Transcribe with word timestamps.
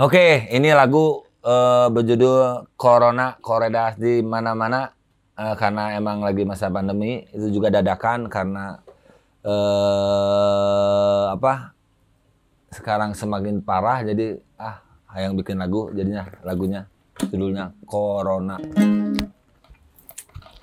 Oke, 0.00 0.48
ini 0.48 0.72
lagu 0.72 1.28
eh, 1.44 1.86
berjudul 1.92 2.72
Corona 2.72 3.36
Koredas 3.36 4.00
di 4.00 4.24
mana-mana 4.24 4.88
eh, 5.36 5.52
karena 5.60 5.92
emang 5.92 6.24
lagi 6.24 6.40
masa 6.48 6.72
pandemi. 6.72 7.20
Itu 7.28 7.52
juga 7.52 7.68
dadakan 7.68 8.24
karena 8.32 8.80
eh 9.44 11.24
apa? 11.36 11.76
Sekarang 12.72 13.12
semakin 13.12 13.60
parah 13.60 14.00
jadi 14.00 14.40
ah 14.56 14.80
yang 15.20 15.36
bikin 15.36 15.60
lagu 15.60 15.92
jadinya 15.92 16.24
lagunya 16.48 16.88
judulnya 17.20 17.68
Corona. 17.84 18.56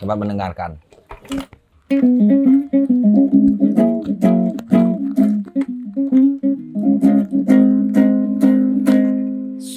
Coba 0.02 0.14
mendengarkan. 0.18 0.82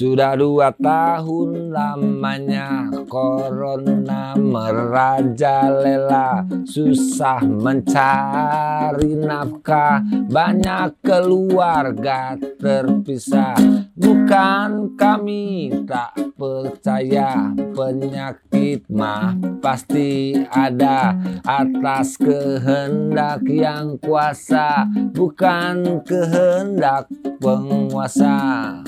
Sudah 0.01 0.33
dua 0.33 0.73
tahun 0.81 1.69
lamanya 1.69 2.89
Corona 3.05 4.33
merajalela 4.33 6.41
Susah 6.65 7.45
mencari 7.45 9.13
nafkah. 9.13 10.01
Banyak 10.25 11.05
keluarga 11.05 12.33
terpisah. 12.57 13.53
Bukan 13.93 14.97
kami 14.97 15.69
tak 15.85 16.17
percaya. 16.33 17.53
Penyakit 17.53 18.89
mah 18.89 19.37
pasti 19.61 20.33
ada 20.49 21.13
Atas 21.45 22.17
kehendak 22.17 23.45
yang 23.45 24.01
kuasa. 24.01 24.81
Bukan 25.13 26.01
kehendak 26.01 27.05
penguasa 27.37 28.81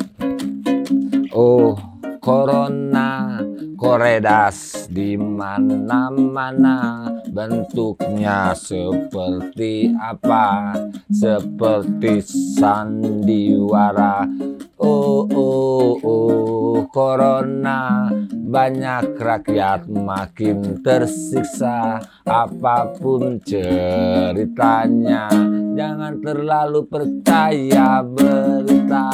Oh, 1.33 1.73
corona, 2.21 3.41
koredas 3.73 4.85
di 4.85 5.17
mana-mana 5.17 7.09
bentuknya 7.25 8.53
seperti 8.53 9.89
apa? 9.97 10.77
Seperti 11.09 12.21
sandiwara. 12.53 14.29
Oh, 14.77 15.25
oh, 15.25 15.97
oh, 16.05 16.85
corona 16.93 18.13
banyak 18.29 19.17
rakyat 19.17 19.89
makin 19.89 20.85
tersiksa 20.85 21.97
apa 22.29 22.93
pun 22.93 23.41
ceritanya 23.41 25.25
jangan 25.73 26.21
terlalu 26.21 26.85
percaya 26.85 28.05
berita 28.05 29.09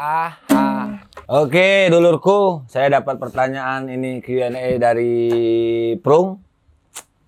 Aha. 0.00 0.96
Oke, 1.28 1.92
dulurku, 1.92 2.64
saya 2.72 2.88
dapat 2.88 3.20
pertanyaan 3.20 3.84
ini 3.84 4.24
Q&A 4.24 4.80
dari 4.80 5.12
Prung. 6.00 6.40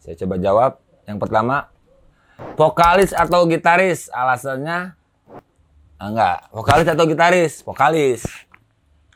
Saya 0.00 0.16
coba 0.24 0.40
jawab. 0.40 0.72
Yang 1.04 1.18
pertama, 1.20 1.68
vokalis 2.56 3.12
atau 3.12 3.44
gitaris? 3.44 4.08
Alasannya 4.08 4.96
ah, 6.00 6.08
enggak, 6.08 6.48
vokalis 6.48 6.88
atau 6.88 7.04
gitaris? 7.04 7.52
Vokalis. 7.60 8.24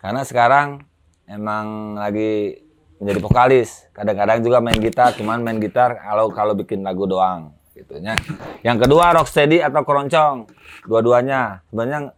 Karena 0.04 0.20
sekarang 0.28 0.84
emang 1.24 1.96
lagi 1.96 2.60
menjadi 3.00 3.24
vokalis. 3.24 3.88
Kadang-kadang 3.96 4.44
juga 4.44 4.60
main 4.60 4.76
gitar, 4.76 5.16
cuman 5.16 5.40
main 5.40 5.56
gitar 5.64 5.96
kalau 5.96 6.28
kalau 6.28 6.52
bikin 6.52 6.84
lagu 6.84 7.08
doang 7.08 7.56
gitunya. 7.72 8.20
Yang 8.60 8.84
kedua, 8.84 9.16
rocksteady 9.16 9.64
atau 9.64 9.80
keroncong? 9.80 10.44
Dua-duanya. 10.84 11.64
Sebenarnya 11.72 12.12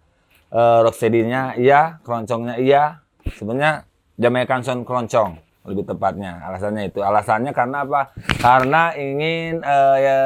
uh, 0.53 0.85
rocksteady-nya 0.85 1.57
iya, 1.59 2.01
keroncongnya 2.05 2.57
iya. 2.61 3.03
Sebenarnya 3.29 3.85
Jamaican 4.17 4.65
Sound 4.65 4.83
keroncong 4.89 5.37
lebih 5.69 5.85
tepatnya. 5.85 6.41
Alasannya 6.49 6.89
itu. 6.89 7.05
Alasannya 7.05 7.53
karena 7.53 7.85
apa? 7.85 8.11
Karena 8.41 8.97
ingin 8.97 9.61
uh, 9.61 9.97
ya, 10.01 10.21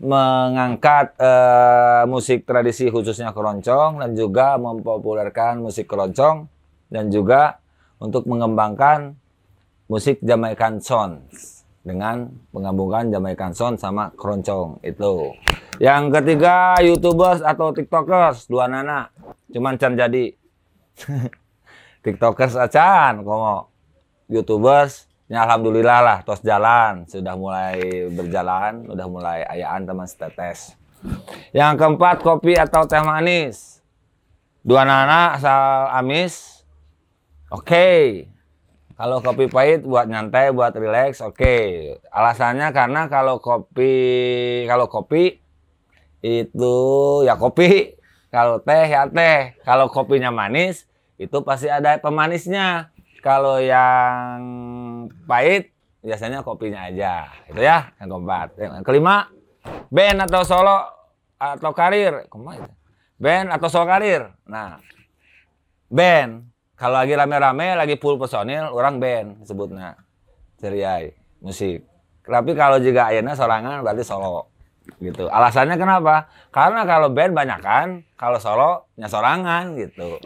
mengangkat 0.00 1.16
uh, 1.16 2.04
musik 2.04 2.44
tradisi 2.44 2.88
khususnya 2.88 3.32
keroncong 3.32 4.00
dan 4.00 4.12
juga 4.16 4.60
mempopulerkan 4.60 5.60
musik 5.60 5.88
keroncong 5.88 6.48
dan 6.92 7.08
juga 7.12 7.60
untuk 8.00 8.24
mengembangkan 8.24 9.16
musik 9.88 10.20
Jamaican 10.24 10.80
Sound 10.80 11.28
dengan 11.80 12.28
menggabungkan 12.52 13.08
Jamaican 13.08 13.56
Sound 13.56 13.80
sama 13.80 14.12
keroncong 14.12 14.80
itu. 14.84 15.32
Yang 15.80 16.20
ketiga 16.20 16.76
YouTubers 16.76 17.40
atau 17.40 17.72
TikTokers 17.72 18.52
dua 18.52 18.68
nana. 18.68 19.08
Cuman 19.48 19.80
can 19.80 19.96
jadi. 19.96 20.36
TikTokers 22.04 22.56
acan 22.56 23.24
komo. 23.24 23.72
YouTubers 24.28 25.08
ya 25.26 25.48
alhamdulillah 25.48 25.98
lah 26.04 26.18
tos 26.20 26.44
jalan. 26.44 27.08
Sudah 27.08 27.32
mulai 27.34 28.08
berjalan 28.12 28.84
udah 28.84 29.06
mulai 29.08 29.40
ayaan 29.48 29.88
teman 29.88 30.04
setetes. 30.04 30.76
Yang 31.56 31.80
keempat 31.80 32.20
kopi 32.20 32.60
atau 32.60 32.84
teh 32.84 33.00
manis. 33.00 33.80
Dua 34.60 34.84
nana 34.84 35.40
asal 35.40 35.88
amis. 35.96 36.60
Oke. 37.48 37.64
okay. 37.64 38.29
Kalau 39.00 39.24
kopi 39.24 39.48
pahit 39.48 39.80
buat 39.80 40.04
nyantai 40.04 40.52
buat 40.52 40.76
relax 40.76 41.24
oke 41.24 41.40
okay. 41.40 41.96
alasannya 42.12 42.68
karena 42.76 43.08
kalau 43.08 43.40
kopi 43.40 43.96
kalau 44.68 44.92
kopi 44.92 45.40
itu 46.20 46.76
ya 47.24 47.40
kopi 47.40 47.96
kalau 48.28 48.60
teh 48.60 48.84
ya 48.92 49.08
teh 49.08 49.56
kalau 49.64 49.88
kopinya 49.88 50.28
manis 50.28 50.84
itu 51.16 51.40
pasti 51.40 51.72
ada 51.72 51.96
pemanisnya 51.96 52.92
kalau 53.24 53.60
yang 53.60 54.40
pahit 55.28 55.72
biasanya 56.00 56.40
kopinya 56.40 56.88
aja. 56.88 57.28
Itu 57.48 57.60
ya 57.60 57.92
yang 58.00 58.08
keempat. 58.08 58.48
Yang 58.56 58.84
kelima, 58.84 59.28
band 59.92 60.24
atau 60.28 60.42
solo 60.44 60.76
atau 61.36 61.70
karir. 61.76 62.26
Ke 62.28 62.36
mana 62.40 62.68
Band 63.20 63.52
atau 63.52 63.68
solo 63.68 63.84
karir. 63.84 64.32
Nah, 64.48 64.80
band. 65.92 66.48
Kalau 66.80 66.96
lagi 66.96 67.12
rame-rame, 67.12 67.76
lagi 67.76 68.00
full 68.00 68.16
personil, 68.16 68.72
orang 68.72 68.96
band 68.96 69.44
sebutnya. 69.44 70.00
Ceriai, 70.56 71.12
musik. 71.44 71.84
Tapi 72.24 72.56
kalau 72.56 72.80
juga 72.80 73.12
ayana 73.12 73.36
sorangan 73.36 73.84
berarti 73.84 74.00
solo. 74.00 74.48
Gitu. 74.96 75.28
Alasannya 75.28 75.76
kenapa? 75.76 76.32
Karena 76.48 76.88
kalau 76.88 77.12
band 77.12 77.36
banyak 77.36 77.60
kan, 77.60 78.00
kalau 78.16 78.40
solo 78.40 78.88
sorangan 78.96 79.76
gitu. 79.76 80.16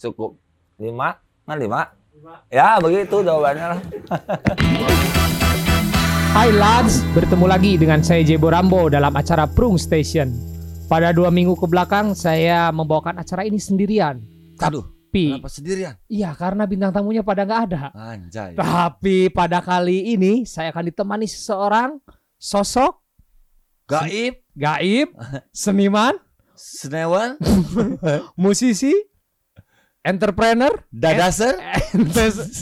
Cukup. 0.00 0.40
Lima, 0.80 1.20
kan 1.44 1.60
lima. 1.60 1.92
Ya 2.48 2.80
begitu 2.80 3.20
jawabannya 3.20 3.76
lah. 3.76 3.80
Hai 6.32 6.48
lads, 6.48 7.04
bertemu 7.12 7.44
lagi 7.44 7.76
dengan 7.76 8.00
saya 8.00 8.24
Jebo 8.24 8.48
Rambo 8.48 8.88
dalam 8.88 9.12
acara 9.12 9.44
Prung 9.44 9.76
Station. 9.76 10.32
Pada 10.88 11.12
dua 11.12 11.28
minggu 11.28 11.60
ke 11.60 11.68
belakang 11.68 12.16
saya 12.16 12.72
membawakan 12.72 13.20
acara 13.20 13.44
ini 13.44 13.60
sendirian. 13.60 14.16
Aduh, 14.64 14.99
Tapi, 15.10 15.34
kenapa 15.34 15.50
sendirian? 15.50 15.94
iya 16.06 16.30
karena 16.38 16.62
bintang 16.70 16.94
tamunya 16.94 17.26
pada 17.26 17.42
nggak 17.42 17.62
ada. 17.66 17.82
Anjay. 17.90 18.54
Tapi 18.54 19.26
pada 19.34 19.58
kali 19.58 20.14
ini 20.14 20.46
saya 20.46 20.70
akan 20.70 20.86
ditemani 20.86 21.26
seseorang 21.26 21.98
sosok 22.38 23.02
Gaib, 23.90 24.38
gaib, 24.54 25.10
seniman, 25.50 26.14
senewan, 26.54 27.34
musisi, 28.38 28.94
entrepreneur, 30.00 30.72
dadaser, 30.88 31.60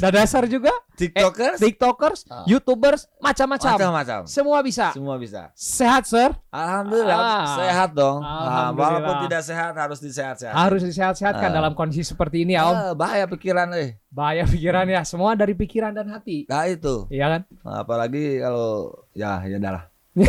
dadasar 0.03 0.51
juga, 0.51 0.75
tiktokers, 0.99 1.59
eh, 1.63 1.71
tiktokers, 1.71 2.21
Ah. 2.27 2.43
youtubers, 2.51 3.07
macam-macam. 3.23 3.79
macam-macam. 3.79 4.21
Semua 4.27 4.59
bisa. 4.59 4.91
Semua 4.91 5.15
bisa. 5.17 5.55
Sehat, 5.55 6.03
sir. 6.05 6.35
Alhamdulillah 6.51 7.15
Ah. 7.15 7.47
sehat 7.55 7.91
dong. 7.95 8.19
Nah, 8.19 8.43
Alhamdulillah. 8.43 8.91
walaupun 8.99 9.15
tidak 9.31 9.43
sehat 9.47 9.73
harus 9.79 9.99
disehat-sehat. 10.03 10.55
Harus 10.55 10.83
disehat-sehatkan 10.83 11.51
Ah. 11.51 11.57
dalam 11.63 11.73
kondisi 11.79 12.03
seperti 12.03 12.43
ini 12.43 12.59
ya, 12.59 12.67
Om. 12.67 12.75
Ah, 12.75 12.93
bahaya 12.99 13.31
pikiran 13.31 13.71
eh. 13.79 13.95
Bahaya 14.11 14.43
pikiran 14.43 14.91
ya, 14.91 15.07
semua 15.07 15.39
dari 15.39 15.55
pikiran 15.55 15.95
dan 15.95 16.11
hati. 16.11 16.43
Nah 16.51 16.67
itu. 16.67 17.07
Iya 17.07 17.39
kan? 17.39 17.41
Apalagi 17.63 18.43
kalau 18.43 18.99
ya 19.15 19.47
ya 19.47 19.63
dah 19.63 19.73
lah. 19.79 19.85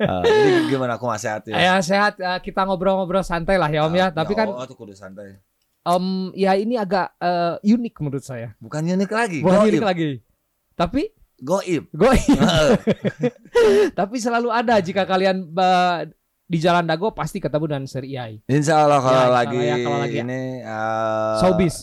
Ah, 0.00 0.24
jadi 0.24 0.72
gimana 0.72 0.96
aku 0.96 1.04
masih 1.04 1.28
sehat 1.28 1.42
ya? 1.44 1.54
Ya 1.56 1.74
sehat 1.84 2.16
eh, 2.16 2.38
kita 2.40 2.64
ngobrol-ngobrol 2.64 3.20
santai 3.20 3.60
lah 3.60 3.68
ya 3.68 3.84
Om 3.84 3.92
ya. 3.92 4.08
Tapi 4.08 4.32
kan 4.32 4.48
oh, 4.48 4.64
tuh 4.64 4.72
kudu 4.72 4.96
santai. 4.96 5.36
Om 5.84 6.32
ya 6.32 6.56
ini 6.56 6.74
agak 6.74 7.12
eh, 7.18 7.60
unik 7.62 7.94
menurut 8.00 8.24
saya. 8.24 8.56
Bukan 8.56 8.82
unik 8.82 9.10
lagi. 9.10 9.38
Bukan 9.40 9.58
goib. 9.58 9.70
unik 9.70 9.84
lagi. 9.84 10.10
Tapi 10.74 11.02
Goib. 11.36 11.84
gue 11.90 12.14
tapi 13.92 14.16
selalu 14.16 14.48
ada 14.48 14.78
jika 14.78 15.04
kalian 15.04 15.44
ba- 15.46 16.06
di 16.44 16.56
jalan 16.56 16.84
dago 16.84 17.10
pasti 17.10 17.36
ketemu 17.36 17.64
dengan 17.66 17.84
Seri 17.84 18.08
Iai. 18.10 18.34
Insya 18.46 18.84
Allah 18.84 19.00
kalau 19.00 19.16
Ya, 19.18 19.28
lagi, 19.28 19.58
ya, 19.58 19.76
kalau 19.80 19.98
lagi- 19.98 20.20
ini 20.20 20.40
eh, 20.60 21.34
Showbiz. 21.40 21.76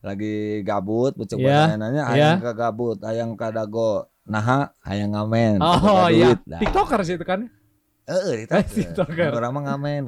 lagi 0.00 0.34
gabut, 0.62 1.14
bucek 1.14 1.38
Ya, 1.38 1.74
nanya 1.74 2.06
ya. 2.06 2.36
ayang 2.36 2.38
ke 2.40 2.52
gabut, 2.52 2.98
ayang 3.02 3.34
ke 3.34 3.46
dago, 3.48 4.06
nah 4.22 4.70
ayang 4.82 5.10
ngamen, 5.10 5.58
Oh 5.58 6.06
iya, 6.06 6.34
duit. 6.34 6.38
Nah, 6.46 6.60
TikTokers 6.60 7.08
itu 7.10 7.24
kan. 7.24 7.50
Eh, 8.06 8.46
TikToker. 8.46 8.62
TikToker. 8.94 9.30
Orang 9.34 9.52
mah 9.52 9.62
ngamen. 9.66 10.02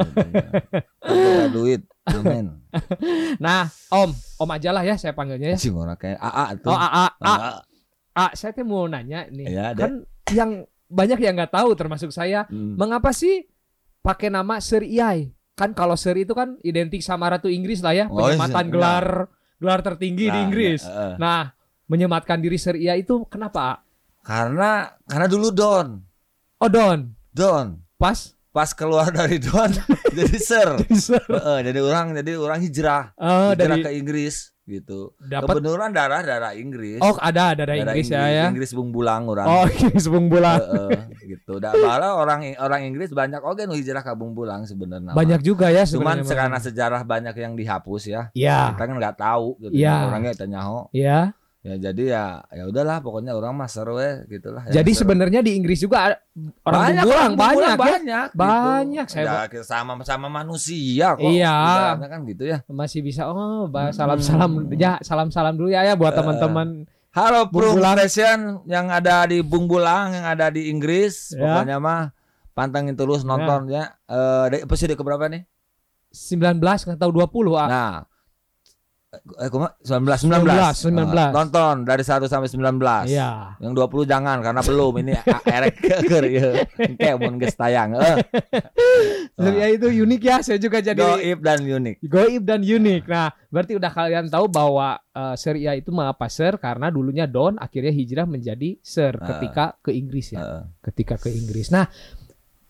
Boga 1.01 1.45
duit. 1.51 1.83
Amin. 2.13 2.47
Nah, 3.45 3.67
Om, 3.89 4.11
Om 4.37 4.51
aja 4.51 4.71
lah 4.71 4.83
ya 4.83 4.95
saya 4.95 5.11
panggilnya 5.11 5.55
ya. 5.55 5.59
Orang 5.71 5.97
kayak 5.97 6.19
AA 6.19 6.47
tuh. 6.59 6.71
Oh, 6.71 6.77
A, 6.77 6.87
A, 6.87 7.07
A, 7.19 7.35
AA. 7.35 7.53
A, 8.13 8.27
saya 8.33 8.51
tuh 8.51 8.63
mau 8.63 8.87
nanya 8.87 9.27
nih. 9.27 9.47
Ya, 9.47 9.67
kan 9.73 10.03
yang 10.29 10.51
banyak 10.87 11.19
yang 11.19 11.35
nggak 11.35 11.51
tahu 11.51 11.75
termasuk 11.75 12.11
saya, 12.11 12.47
Hmm. 12.47 12.75
mengapa 12.75 13.11
sih 13.11 13.47
pakai 14.01 14.29
nama 14.29 14.59
Sir 14.59 14.83
Iyai? 14.83 15.31
Kan 15.55 15.71
kalau 15.73 15.95
Sir 15.95 16.15
itu 16.17 16.31
kan 16.31 16.59
identik 16.61 17.01
sama 17.01 17.29
Ratu 17.29 17.47
Inggris 17.47 17.79
lah 17.81 17.93
ya, 17.93 18.07
Oh, 18.07 18.19
iya. 18.19 18.35
penyematan 18.35 18.65
Nah. 18.67 18.73
gelar 18.73 19.07
gelar 19.61 19.81
tertinggi 19.85 20.27
di 20.27 20.33
Nah, 20.33 20.43
Inggris. 20.43 20.83
ya, 20.83 20.91
eh. 20.91 21.15
Nah, 21.19 21.43
menyematkan 21.87 22.39
diri 22.39 22.57
Sir 22.57 22.75
Iyai 22.75 23.03
itu 23.03 23.27
kenapa? 23.27 23.83
Karena 24.21 24.89
karena 25.05 25.27
dulu 25.27 25.51
Don. 25.51 26.01
Oh, 26.59 26.71
Don. 26.71 27.13
Don. 27.31 27.79
Pas 27.97 28.35
Pas 28.51 28.75
keluar 28.75 29.15
dari 29.15 29.39
Don 29.39 29.71
jadi 30.19 30.39
Sir. 30.43 30.75
Sir. 30.91 31.23
Heeh, 31.23 31.59
jadi 31.71 31.79
orang 31.87 32.19
jadi 32.19 32.35
orang 32.35 32.59
hijrah. 32.59 33.15
Oh, 33.15 33.55
hijrah 33.55 33.79
dari 33.79 33.83
ke 33.87 33.91
Inggris 33.95 34.51
gitu. 34.71 35.15
dapat 35.19 35.59
Kebetulan 35.59 35.91
darah-darah 35.91 36.55
Inggris. 36.55 37.03
Oh, 37.03 37.19
ada 37.19 37.55
ada 37.55 37.67
dari 37.67 37.83
Darah 37.83 37.95
Inggris, 37.95 38.07
ya 38.11 38.27
ya. 38.31 38.47
Inggris 38.51 38.71
bung 38.75 38.91
bulang 38.95 39.27
orang. 39.27 39.47
Oh, 39.47 39.67
Inggris 39.83 40.07
Bung 40.07 40.27
Bola. 40.31 40.59
Heeh, 40.63 40.99
gitu. 41.27 41.59
Da 41.59 41.75
malah 41.75 42.15
orang 42.19 42.55
orang 42.59 42.87
Inggris 42.87 43.11
banyak 43.11 43.43
oke 43.43 43.67
nu 43.67 43.75
hijrah 43.75 44.03
ke 44.03 44.15
bung 44.15 44.35
bulang 44.35 44.67
sebenarnya. 44.67 45.15
Banyak 45.15 45.41
juga 45.43 45.71
ya 45.75 45.83
Cuman 45.87 46.23
karena 46.23 46.59
sejarah 46.63 47.03
banyak 47.03 47.35
yang 47.35 47.59
dihapus 47.59 48.03
ya. 48.11 48.23
Iya. 48.35 48.75
Kita 48.75 48.83
kan 48.87 48.95
nggak 48.99 49.19
tahu 49.19 49.59
gitu. 49.63 49.75
Iya. 49.75 50.11
Orangnya 50.11 50.33
tanya 50.39 50.61
ho. 50.67 50.91
Iya. 50.95 51.35
Ya 51.61 51.77
jadi 51.77 52.03
ya 52.09 52.25
ya 52.49 52.65
udahlah 52.65 53.05
pokoknya 53.05 53.37
orang 53.37 53.53
mah 53.53 53.69
seru 53.69 54.01
ya 54.01 54.25
gitulah. 54.25 54.65
Ya, 54.65 54.81
Jadi 54.81 54.97
sebenarnya 54.97 55.45
di 55.45 55.61
Inggris 55.61 55.77
juga 55.79 56.09
ada 56.09 56.17
orang 56.65 56.81
banyak 56.81 57.05
orang 57.05 57.33
banyak, 57.37 57.69
ya. 57.69 57.77
banyak 57.77 58.27
gitu. 58.27 58.39
Banyak, 58.41 59.07
saya 59.07 59.25
Ya, 59.45 59.61
sama 59.61 59.93
sama 60.01 60.33
manusia 60.33 61.13
kok. 61.15 61.29
Iya. 61.29 61.53
Kan 62.01 62.21
gitu 62.25 62.49
ya. 62.49 62.65
masih 62.65 63.05
bisa 63.05 63.29
oh 63.29 63.69
bah- 63.69 63.93
Hmm. 63.93 63.99
salam-salam 64.17 64.51
ya 64.73 64.97
salam-salam 65.05 65.53
dulu 65.53 65.69
ya 65.69 65.85
ya 65.85 65.95
buat 65.95 66.13
Eh. 66.13 66.19
teman-teman 66.19 66.89
Halo 67.11 67.45
Bung. 67.45 67.77
Station 67.77 68.65
yang 68.65 68.89
ada 68.89 69.27
di 69.27 69.43
Bung 69.43 69.67
Bulang 69.67 70.15
yang 70.15 70.25
ada 70.25 70.49
di 70.49 70.71
Inggris. 70.71 71.35
Ya. 71.35 71.61
Pokoknya 71.61 71.77
mah 71.77 72.01
pantengin 72.57 72.97
terus 72.97 73.21
nonton 73.21 73.69
ya. 73.69 74.01
Eh 74.07 74.45
dari 74.49 74.65
episode 74.65 74.97
keberapa 74.97 75.29
nih? 75.29 75.45
19 76.09 76.63
atau 76.89 77.11
20 77.13 77.53
ah. 77.55 77.69
Nah. 77.69 77.95
Eh, 79.11 79.51
kuma 79.51 79.75
19 79.83 80.07
19. 80.23 80.71
19. 80.71 80.95
Eh, 81.11 81.31
nonton 81.35 81.83
dari 81.83 82.07
1 82.07 82.31
sampai 82.31 82.47
19. 82.47 83.11
Iya. 83.11 83.59
Yang 83.59 83.73
20 83.75 84.07
jangan 84.07 84.39
karena 84.39 84.63
belum 84.63 84.93
ini 85.03 85.13
erek 85.45 85.75
keker 85.83 86.25
ya. 86.31 86.49
Kayak 86.95 87.17
mun 87.19 87.35
geus 87.37 87.59
tayang. 87.59 87.99
Eh. 87.99 88.23
Jadi 89.35 89.57
ya 89.63 89.69
itu 89.69 89.87
unik 89.91 90.23
ya 90.23 90.37
saya 90.47 90.63
juga 90.63 90.79
jadi 90.79 91.03
Goib 91.03 91.43
dan 91.43 91.59
unik. 91.59 91.97
goib 92.07 92.43
dan 92.47 92.63
unik. 92.63 93.03
Nah, 93.11 93.35
berarti 93.51 93.73
udah 93.75 93.91
kalian 93.91 94.31
tahu 94.31 94.47
bahwa 94.47 94.95
eh, 95.03 95.35
Sir 95.35 95.59
Ia 95.59 95.75
itu 95.75 95.91
mengapa 95.91 96.31
Sir 96.31 96.55
karena 96.55 96.87
dulunya 96.87 97.27
Don 97.27 97.59
akhirnya 97.59 97.91
hijrah 97.91 98.31
menjadi 98.31 98.79
Sir 98.79 99.19
Ah. 99.19 99.27
ketika 99.27 99.65
ke 99.83 99.91
Inggris 99.91 100.31
ya. 100.31 100.39
Heeh. 100.39 100.63
Ketika 100.87 101.19
ke 101.19 101.35
Inggris. 101.35 101.75
Nah, 101.75 101.91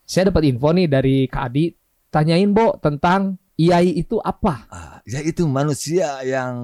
saya 0.09 0.33
dapat 0.33 0.49
info 0.49 0.73
nih 0.73 0.89
dari 0.89 1.29
Kak 1.29 1.53
Adi 1.53 1.69
tanyain 2.09 2.49
Bo 2.51 2.81
tentang 2.81 3.37
Iai 3.61 3.93
itu 3.95 4.17
apa? 4.19 4.65
Ah, 4.67 4.97
ya 5.05 5.21
itu 5.21 5.45
manusia 5.45 6.25
yang 6.25 6.55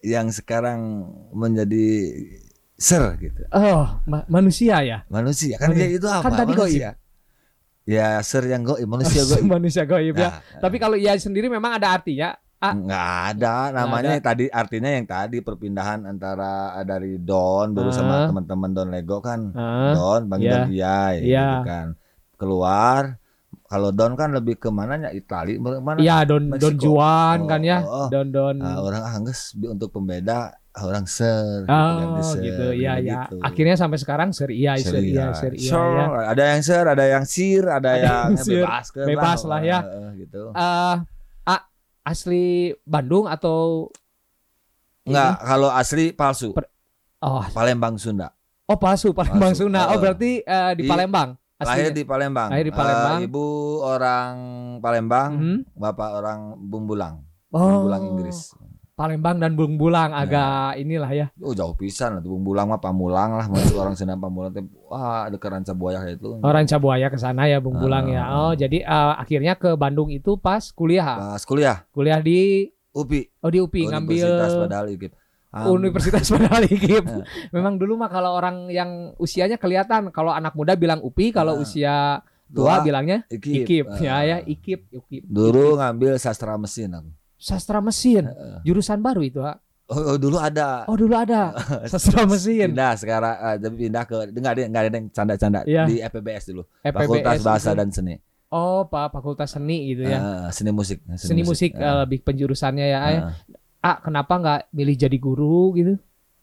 yang 0.00 0.28
sekarang 0.28 0.80
menjadi 1.30 2.12
ser 2.74 3.16
gitu. 3.18 3.44
Oh, 3.50 4.00
ma- 4.04 4.24
manusia 4.26 4.80
ya. 4.80 5.04
Manusia 5.06 5.56
kan 5.56 5.70
Manu- 5.70 5.78
dia 5.78 5.88
itu 5.90 6.06
apa? 6.06 6.22
kan 6.22 6.32
tadi 6.34 6.52
manusia. 6.52 6.90
Ya 7.84 8.16
ser 8.20 8.44
yang 8.44 8.64
goib, 8.64 8.88
manusia 8.88 9.20
goib. 9.30 9.44
manusia 9.44 9.84
goib 9.84 10.14
ya. 10.14 10.30
Nah, 10.30 10.60
Tapi 10.60 10.76
kalau 10.78 10.96
Iai 10.96 11.16
sendiri 11.18 11.48
memang 11.48 11.76
ada 11.76 11.92
artinya. 11.92 12.32
Ah. 12.56 12.72
nggak 12.72 13.08
ada 13.36 13.56
namanya 13.76 14.16
tadi 14.18 14.48
artinya 14.48 14.88
yang 14.88 15.04
tadi 15.04 15.44
perpindahan 15.44 16.08
antara 16.08 16.72
dari 16.80 17.20
Don 17.20 17.76
dulu 17.76 17.92
sama 17.92 18.24
Ah. 18.24 18.26
teman-teman 18.26 18.70
Don 18.72 18.88
Lego 18.88 19.20
kan 19.20 19.52
Ah, 19.52 19.92
Don 19.92 20.24
Bang 20.24 20.40
Iya. 20.40 20.64
Don 20.64 20.68
Iya. 20.72 20.96
gitu 21.12 21.60
kan 21.62 21.86
keluar 22.40 23.20
kalau 23.64 23.90
Don 23.90 24.12
kan 24.12 24.30
lebih 24.30 24.56
ke 24.56 24.68
mananya 24.68 25.08
Itali 25.08 25.56
mana 25.56 25.96
Iya, 25.96 26.22
Don 26.22 26.46
Don 26.46 26.74
Meksiko. 26.74 26.84
Juan 26.92 27.38
Oh, 27.40 27.48
kan 27.48 27.60
ya. 27.60 27.78
oh, 27.80 27.96
oh. 27.96 28.08
Don 28.08 28.28
Don. 28.28 28.56
Ah, 28.58 28.78
orang 28.78 29.02
Angges 29.02 29.56
untuk 29.56 29.88
pembeda 29.90 30.52
orang 30.76 31.06
ser 31.06 31.64
Oh 31.64 31.90
ganti 31.96 32.22
ser, 32.28 32.40
gitu 32.42 32.66
ya 32.74 32.98
ya. 32.98 33.24
gitu. 33.24 33.38
Akhirnya 33.40 33.74
sampai 33.74 33.96
sekarang 33.96 34.30
Sir 34.30 34.50
Iya, 34.50 34.74
Ser 34.76 34.90
Sir 34.90 35.00
Iya, 35.00 35.06
iya. 35.06 35.26
Sir 35.32 35.52
Iya 35.54 35.70
Sure, 35.70 35.94
ya. 35.96 36.06
ada 36.28 36.42
yang 36.44 36.60
ser 36.60 36.84
ada 36.84 37.04
yang 37.04 37.24
sir 37.24 37.62
ada, 37.62 37.78
Ada 37.78 37.90
yang, 37.96 38.22
yang 38.28 38.36
sir, 38.38 38.54
bebas, 38.60 38.86
ke 38.88 39.00
bebas 39.04 39.40
lah 39.44 39.60
ya. 39.60 39.78
Eh, 39.80 40.08
gitu 40.20 40.42
Eh, 40.50 40.96
ah, 41.46 41.60
asli 42.04 42.44
Bandung 42.84 43.24
atau 43.24 43.88
Enggak, 45.04 45.36
kalau 45.38 45.68
asli 45.68 46.12
palsu. 46.12 46.52
Per- 46.52 46.68
oh 47.20 47.44
Palembang 47.50 47.96
Sunda. 47.96 48.32
oh 48.64 48.76
palsu 48.76 49.12
Palembang 49.12 49.52
Palsu. 49.52 49.68
Sunda. 49.68 49.88
Oh 49.88 49.96
Eh. 49.96 50.00
berarti 50.00 50.30
eh, 50.40 50.72
di 50.74 50.82
Di- 50.82 50.88
Palembang. 50.88 51.36
Lahir 51.56 51.86
Aslinya. 51.86 51.94
di 51.94 52.02
Palembang. 52.02 52.48
Lahir 52.50 52.66
di 52.66 52.74
Palembang. 52.74 53.16
Eh, 53.16 53.26
ibu 53.26 53.46
orang 53.80 54.34
Palembang, 54.78 55.30
Mhm. 55.32 55.58
bapak 55.72 56.10
orang 56.12 56.38
Bumbulang. 56.58 57.22
Oh, 57.48 57.86
Bumbulang 57.86 58.02
Inggris. 58.08 58.50
Palembang 58.94 59.42
dan 59.42 59.54
Bung 59.54 59.74
Bulang 59.74 60.10
Nah. 60.10 60.22
agak 60.22 60.78
inilah 60.78 61.10
ya. 61.10 61.26
Oh 61.40 61.50
jauh 61.50 61.74
pisan 61.74 62.14
lah 62.14 62.22
Bumbulang 62.22 62.70
mah 62.70 62.78
Pamulang 62.78 63.34
lah 63.34 63.46
masuk 63.48 63.74
orang 63.82 63.98
Sunda 63.98 64.14
Pamulang 64.14 64.54
teh 64.54 64.62
wah 64.84 65.26
ada 65.26 65.34
keranca 65.34 65.74
buaya 65.74 65.98
itu. 66.06 66.38
Orang 66.38 66.62
Cabuaya 66.62 67.10
ke 67.10 67.18
sana 67.18 67.46
ya 67.46 67.58
Bung 67.58 67.74
Bulang 67.74 68.06
ya. 68.06 68.22
Ah. 68.24 68.34
Oh 68.40 68.52
jadi 68.54 68.86
eh, 68.86 69.14
akhirnya 69.18 69.58
ke 69.58 69.74
Bandung 69.74 70.10
itu 70.10 70.38
pas 70.38 70.70
kuliah. 70.70 71.34
Pas 71.34 71.42
kuliah 71.42 71.82
Kuliah 71.90 72.22
di 72.22 72.70
UPI, 72.90 73.42
oh 73.42 73.50
di 73.50 73.58
UPI 73.58 73.90
ngambil 73.90 74.14
Universitas 74.14 74.54
Padahal 74.56 74.86
IKIP. 74.88 75.12
Am- 75.54 75.70
Universitas 75.72 76.26
Padahal 76.26 76.66
IKIP. 76.66 77.06
Memang 77.54 77.74
dulu 77.74 77.94
mah 77.94 78.08
kalau 78.08 78.34
orang 78.34 78.66
yang 78.68 78.90
usianya 79.16 79.54
kelihatan, 79.54 80.10
kalau 80.10 80.30
anak 80.30 80.52
muda 80.52 80.74
bilang 80.74 80.98
UPI, 80.98 81.30
kalau 81.30 81.54
Ah. 81.54 81.62
usia 81.62 81.94
tua 82.46 82.76
Tua, 82.76 82.82
bilangnya 82.82 83.22
IKIP. 83.28 83.62
IKIP. 83.62 83.86
Eh, 83.88 84.00
Ya 84.00 84.16
ya 84.20 84.36
IKIP, 84.40 84.80
IKIP. 84.92 85.24
Dulu 85.24 85.76
ngambil 85.76 86.16
sastra 86.16 86.54
mesin 86.54 86.90
aku. 86.92 87.10
Sastra 87.36 87.78
mesin, 87.78 88.24
Heeh. 88.24 88.58
jurusan 88.64 88.98
baru 88.98 89.22
itu, 89.22 89.38
Ha? 89.38 89.54
Oh, 89.84 90.00
oh, 90.10 90.16
dulu 90.16 90.40
ada. 90.40 90.82
Oh, 90.84 90.96
dulu 90.96 91.12
ada 91.12 91.52
sastra 91.92 92.24
mesin. 92.24 92.72
Pindah 92.72 92.96
sekarang 92.96 93.36
tapi 93.60 93.76
pindah 93.78 94.02
ke 94.02 94.16
enggak 94.32 94.52
ada 94.54 94.60
enggak 94.64 94.82
ada 94.82 94.90
yang 94.90 95.06
canda-canda 95.08 95.60
Iya. 95.62 95.84
di 95.84 96.00
FPBS 96.00 96.44
dulu. 96.48 96.62
FPBS 96.80 96.98
Fakultas 96.98 97.38
Bahasa 97.42 97.70
itu. 97.70 97.78
dan 97.78 97.88
Seni. 97.90 98.14
Oh, 98.48 98.86
Pak 98.86 99.12
Fakultas 99.12 99.50
Seni 99.50 99.92
gitu 99.92 100.02
ya. 100.04 100.16
Eh, 100.16 100.46
seni 100.50 100.70
musik. 100.70 101.04
Seni 101.14 101.42
musik 101.42 101.70
Eh, 101.70 101.80
eh, 101.80 101.96
lebih 102.00 102.22
penjurusannya 102.22 102.86
ya. 102.86 102.98
eh. 103.10 103.20
Ah, 103.84 104.00
kenapa 104.00 104.32
nggak 104.34 104.60
milih 104.72 104.96
jadi 104.96 105.18
guru 105.18 105.76
gitu? 105.76 106.00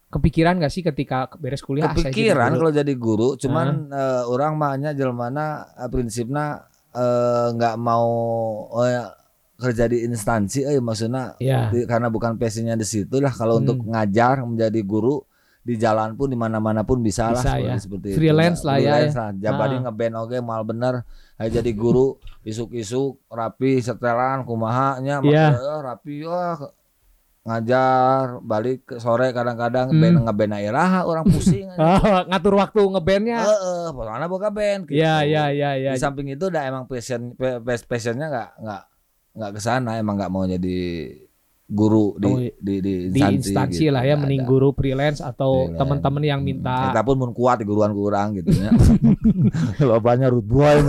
Kepikiran 0.07 0.62
nggak 0.62 0.69
sih 0.69 0.83
ketika 0.83 1.25
beres 1.36 1.60
kuliah? 1.60 1.89
ah, 1.89 1.91
jadi 1.91 2.05
Kepikiran 2.05 2.53
kalau 2.53 2.69
jadi 2.69 2.93
guru, 2.93 3.33
cuman 3.33 3.89
eh, 3.89 4.24
orang 4.24 4.53
mahnya 4.53 4.93
jelmana 4.93 5.45
eh, 5.74 5.89
prinsipnya 5.89 6.62
eh, 6.93 7.48
nggak 7.50 7.75
mau 7.75 8.10
eh, 8.77 9.10
kerja 9.57 9.86
di 9.86 10.03
instansi, 10.03 10.62
eh 10.63 10.77
maksudnya 10.77 11.33
Ya. 11.38 11.69
di- 11.69 11.86
karena 11.86 12.10
bukan 12.10 12.33
passionnya 12.36 12.74
di 12.74 12.83
situ 12.83 13.17
lah. 13.17 13.31
Kalau 13.31 13.57
Hmm. 13.57 13.62
untuk 13.63 13.77
ngajar 13.83 14.41
menjadi 14.41 14.81
guru 14.81 15.21
di 15.62 15.77
jalan 15.77 16.13
pun 16.13 16.25
di 16.25 16.36
mana-mana 16.36 16.81
pun 16.81 16.98
bisa, 17.00 17.29
Bisa 17.29 17.53
lah 17.53 17.57
ya. 17.57 17.74
seperti, 17.75 17.77
seperti 17.79 18.10
Freelance 18.17 18.60
itu. 18.60 18.67
lah 18.67 18.75
ya, 18.75 18.81
Freelance 18.91 19.15
lah. 19.15 19.29
Jabari 19.36 19.75
Ah. 19.75 19.81
ngeband 19.81 20.15
oke 20.19 20.38
mal 20.41 20.62
bener. 20.62 20.93
Ayo 21.38 21.50
jadi 21.51 21.71
guru 21.71 22.17
isuk-isuk 22.43 23.17
rapi 23.27 23.79
setelan 23.79 24.41
kumahanya 24.43 25.21
maksudnya, 25.21 25.53
eh, 25.55 25.79
rapi 25.79 26.13
wah 26.24 26.53
ke- 26.57 26.74
ngajar 27.41 28.38
balik 28.39 28.86
ke 28.86 28.95
sore 29.01 29.33
kadang-kadang 29.33 29.89
Hmm. 29.89 29.98
band 29.98 30.17
ngeband 30.29 30.53
iraha 30.62 31.01
orang 31.03 31.25
pusing. 31.25 31.67
Oh, 31.81 32.21
ngatur 32.29 32.53
waktu 32.53 32.79
ngebandnya. 32.86 33.41
Heeh, 33.41 33.86
pokoknya 33.89 34.27
boga 34.29 34.50
band 34.50 34.81
gitu. 34.86 35.01
Iya, 35.01 35.25
iya, 35.25 35.43
iya, 35.50 35.69
iya. 35.74 35.91
Di 35.91 35.98
samping 35.98 36.29
itu 36.29 36.48
udah 36.48 36.63
emang 36.63 36.86
passion 36.86 37.33
passionnya 37.88 38.29
nggak 38.29 38.50
nggak 38.62 38.81
nggak 39.31 39.51
ke 39.57 39.60
sana, 39.60 39.98
emang 39.98 40.21
nggak 40.21 40.29
mau 40.29 40.45
jadi 40.45 40.79
guru 41.65 42.19
di 42.19 42.27
Oh, 42.27 42.38
di 42.38 42.75
di 42.77 42.93
Di 43.10 43.19
instansi 43.24 43.88
gitu. 43.88 43.89
lah 43.89 44.03
ya, 44.03 44.13
mending 44.13 44.43
guru 44.43 44.75
freelance 44.75 45.24
atau 45.24 45.71
teman-teman 45.74 46.21
yang 46.21 46.39
Hmm, 46.43 46.51
minta 46.51 46.91
Kita 46.91 47.01
pun 47.01 47.15
mun 47.17 47.31
kuat 47.31 47.57
di 47.57 47.65
guruan 47.65 47.89
kurang 47.91 48.36
gitu 48.36 48.51
ya. 48.53 48.69
Lobanya 49.89 50.29
root 50.29 50.45
boy 50.45 50.77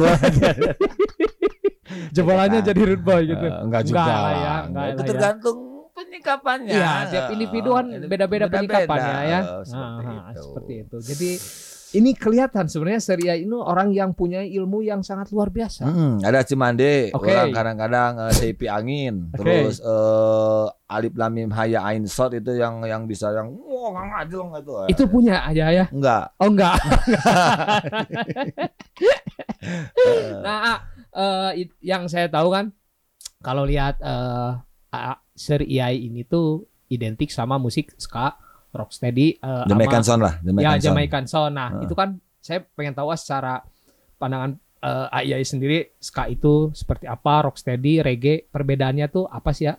jebolannya 2.13 2.61
Nah, 2.61 2.67
jadi 2.67 2.81
rude 2.83 3.01
boy 3.01 3.21
gitu. 3.25 3.47
Eh, 3.47 3.63
enggak 3.63 3.83
juga 3.85 4.01
Enggak 4.01 4.19
lah 4.19 4.33
ya, 4.35 4.55
enggak 4.67 4.85
itu 4.85 4.93
lah 4.93 5.01
ya. 5.01 5.09
tergantung 5.09 5.59
penyikapannya. 6.03 6.73
Iya, 6.73 6.93
tiap 7.07 7.27
individu 7.31 7.71
kan 7.73 7.87
Eh, 7.89 8.05
beda-beda 8.05 8.47
penyikapannya 8.47 9.17
ya. 9.25 9.41
Oh, 9.43 9.63
seperti, 9.63 10.07
Ah, 10.09 10.29
itu. 10.29 10.43
seperti 10.43 10.73
itu. 10.81 10.97
Jadi 11.03 11.31
ini 11.93 12.17
kelihatan 12.17 12.67
sebenarnya 12.67 13.05
Seria 13.05 13.37
ini 13.37 13.53
orang 13.53 13.93
yang 13.93 14.17
punya 14.17 14.41
ilmu 14.41 14.81
yang 14.81 15.05
sangat 15.05 15.29
luar 15.29 15.53
biasa. 15.53 15.85
Hmm, 15.85 16.25
ada 16.25 16.41
Cimande, 16.41 17.13
Oke. 17.13 17.29
orang 17.29 17.53
kadang-kadang 17.53 18.13
eh, 18.19 18.33
Seipi 18.33 18.65
angin, 18.65 19.29
Oke. 19.29 19.37
terus 19.37 19.77
eh, 19.79 20.67
Alif 20.89 21.13
Lamim 21.13 21.53
Haya 21.53 21.85
Ain 21.85 22.09
Sot 22.09 22.33
itu 22.33 22.53
yang 22.53 22.81
yang 22.83 23.05
bisa 23.05 23.29
yang 23.31 23.53
wah 23.53 23.93
nggak 23.93 24.07
ngajel 24.09 24.41
nggak 24.49 24.63
itu. 24.63 24.73
Itu 24.89 25.05
punya 25.05 25.45
aja 25.45 25.65
ya. 25.71 25.85
enggak. 25.93 26.33
Oh 26.37 26.49
enggak. 26.49 26.77
nah, 30.41 30.59
ah, 30.65 30.79
eh, 31.13 31.51
it- 31.65 31.79
yang 31.81 32.09
saya 32.09 32.27
tahu 32.29 32.49
kan 32.51 32.73
kalau 33.43 33.69
lihat 33.69 33.99
eh 34.01 34.53
uh, 34.93 35.17
Sir 35.43 35.67
Iai 35.67 36.07
ini 36.07 36.23
tuh 36.23 36.63
identik 36.87 37.35
sama 37.35 37.59
musik 37.59 37.91
ska, 37.99 38.39
rocksteady, 38.71 39.43
uh, 39.43 39.67
Jamaican 39.67 40.07
Sound 40.07 40.23
lah, 40.23 40.35
ya 40.39 40.47
Jamaican 40.47 40.71
Sound. 40.71 40.85
Jamaican 40.87 41.25
Sound. 41.27 41.53
Nah, 41.53 41.69
Heeh. 41.75 41.85
itu 41.85 41.95
kan 41.99 42.09
saya 42.39 42.63
pengen 42.63 42.95
tahu 42.95 43.11
ah, 43.11 43.19
secara 43.19 43.55
pandangan 44.17 44.55
eh 44.83 45.31
Iai 45.31 45.43
sendiri 45.43 45.95
ska 45.99 46.27
itu 46.27 46.71
seperti 46.75 47.07
apa, 47.07 47.47
rocksteady, 47.47 48.03
reggae, 48.03 48.47
perbedaannya 48.47 49.07
tuh 49.09 49.27
apa 49.27 49.51
sih 49.51 49.67
ya? 49.67 49.75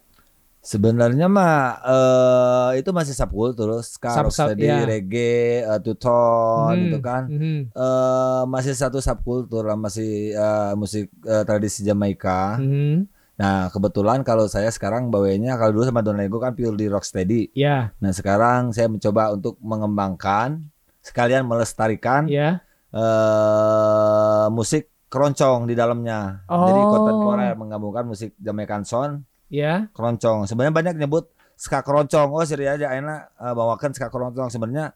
Sebenarnya 0.63 1.27
mah 1.27 1.55
eh 1.83 2.69
itu 2.79 2.95
masih 2.95 3.11
subkultur, 3.11 3.83
ska, 3.83 4.15
Sub- 4.15 4.31
sub, 4.31 4.47
rocksteady, 4.47 4.63
ya. 4.63 4.87
reggae, 4.87 5.67
eh, 5.67 5.79
two-tone 5.83 6.71
Mhm, 6.71 6.83
gitu 6.87 6.99
kan. 7.03 7.23
mhm. 7.27 7.59
eh 7.75 8.43
masih 8.47 8.71
satu 8.71 9.03
subkultur 9.03 9.67
lah, 9.67 9.75
masih 9.75 10.31
eh, 10.31 10.71
musik 10.79 11.11
eh, 11.27 11.43
tradisi 11.43 11.83
Jamaika. 11.83 12.63
Mhm. 12.63 13.11
Nah, 13.33 13.73
kebetulan 13.73 14.21
kalau 14.21 14.45
saya 14.45 14.69
sekarang 14.69 15.09
bawanya 15.09 15.57
kalau 15.57 15.73
dulu 15.73 15.89
sama 15.89 16.05
Don 16.05 16.13
Lego 16.15 16.37
kan 16.37 16.53
pure 16.53 16.77
di 16.77 16.85
rocksteady. 16.85 17.49
Ya, 17.57 17.89
Nah, 17.97 18.13
sekarang 18.13 18.69
saya 18.69 18.85
mencoba 18.85 19.33
untuk 19.33 19.57
mengembangkan 19.57 20.69
sekalian 21.01 21.43
melestarikan 21.43 22.29
ya. 22.29 22.61
eh 22.93 24.45
musik 24.49 24.93
keroncong 25.09 25.65
di 25.65 25.73
dalamnya. 25.73 26.45
Jadi 26.45 26.81
Oh. 26.81 26.89
kontemporer 26.89 27.53
menggabungkan 27.53 28.05
musik 28.05 28.33
Jamaican 28.37 28.81
Sound, 28.81 29.25
Ya. 29.49 29.89
keroncong. 29.93 30.45
Sebenarnya 30.45 30.73
banyak 30.73 30.95
nyebut 30.97 31.29
ska 31.53 31.81
keroncong. 31.81 32.29
Oh, 32.29 32.41
seri 32.41 32.65
aja 32.65 32.89
enak 32.89 33.33
eh, 33.35 33.53
bawakan 33.53 33.93
ska 33.93 34.09
keroncong. 34.09 34.49
Sebenarnya 34.49 34.93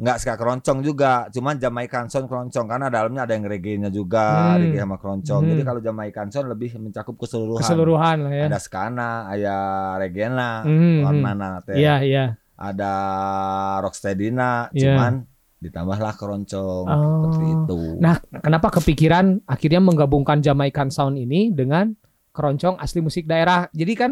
nggak 0.00 0.16
ska 0.16 0.32
keroncong 0.32 0.80
juga, 0.80 1.28
cuman 1.28 1.60
Jamaican 1.60 2.08
Sound 2.08 2.24
keroncong 2.24 2.64
karena 2.64 2.88
dalamnya 2.88 3.28
ada 3.28 3.36
yang 3.36 3.44
reggae-nya 3.44 3.92
juga, 3.92 4.56
Hmm. 4.56 4.64
reggae 4.64 4.80
sama 4.80 4.96
keroncong. 4.96 5.40
Hmm. 5.44 5.50
Jadi 5.52 5.62
kalau 5.62 5.80
Jamaican 5.84 6.28
Sound 6.32 6.48
lebih 6.48 6.70
mencakup 6.80 7.20
keseluruhan. 7.20 7.60
Keseluruhan 7.60 8.16
lah 8.24 8.32
ya. 8.32 8.44
Ada 8.48 8.58
skana, 8.58 9.28
ada 9.28 9.56
reggae-na, 10.00 10.64
warnana 11.04 11.60
teh. 11.60 11.76
Iya, 11.76 12.00
iya. 12.00 12.24
Ada 12.56 12.92
rocksteady-na, 13.80 14.72
Iya. 14.72 14.96
cuman 14.96 15.12
ditambahlah 15.60 16.16
keroncong 16.16 16.84
Oh. 16.88 17.28
seperti 17.28 17.46
itu. 17.52 17.80
Nah, 18.00 18.16
kenapa 18.40 18.72
kepikiran 18.72 19.44
akhirnya 19.44 19.84
menggabungkan 19.84 20.40
Jamaican 20.40 20.88
Sound 20.88 21.20
ini 21.20 21.52
dengan 21.52 21.92
keroncong 22.32 22.80
asli 22.80 23.04
musik 23.04 23.28
daerah? 23.28 23.68
Jadi 23.76 23.92
kan 23.92 24.10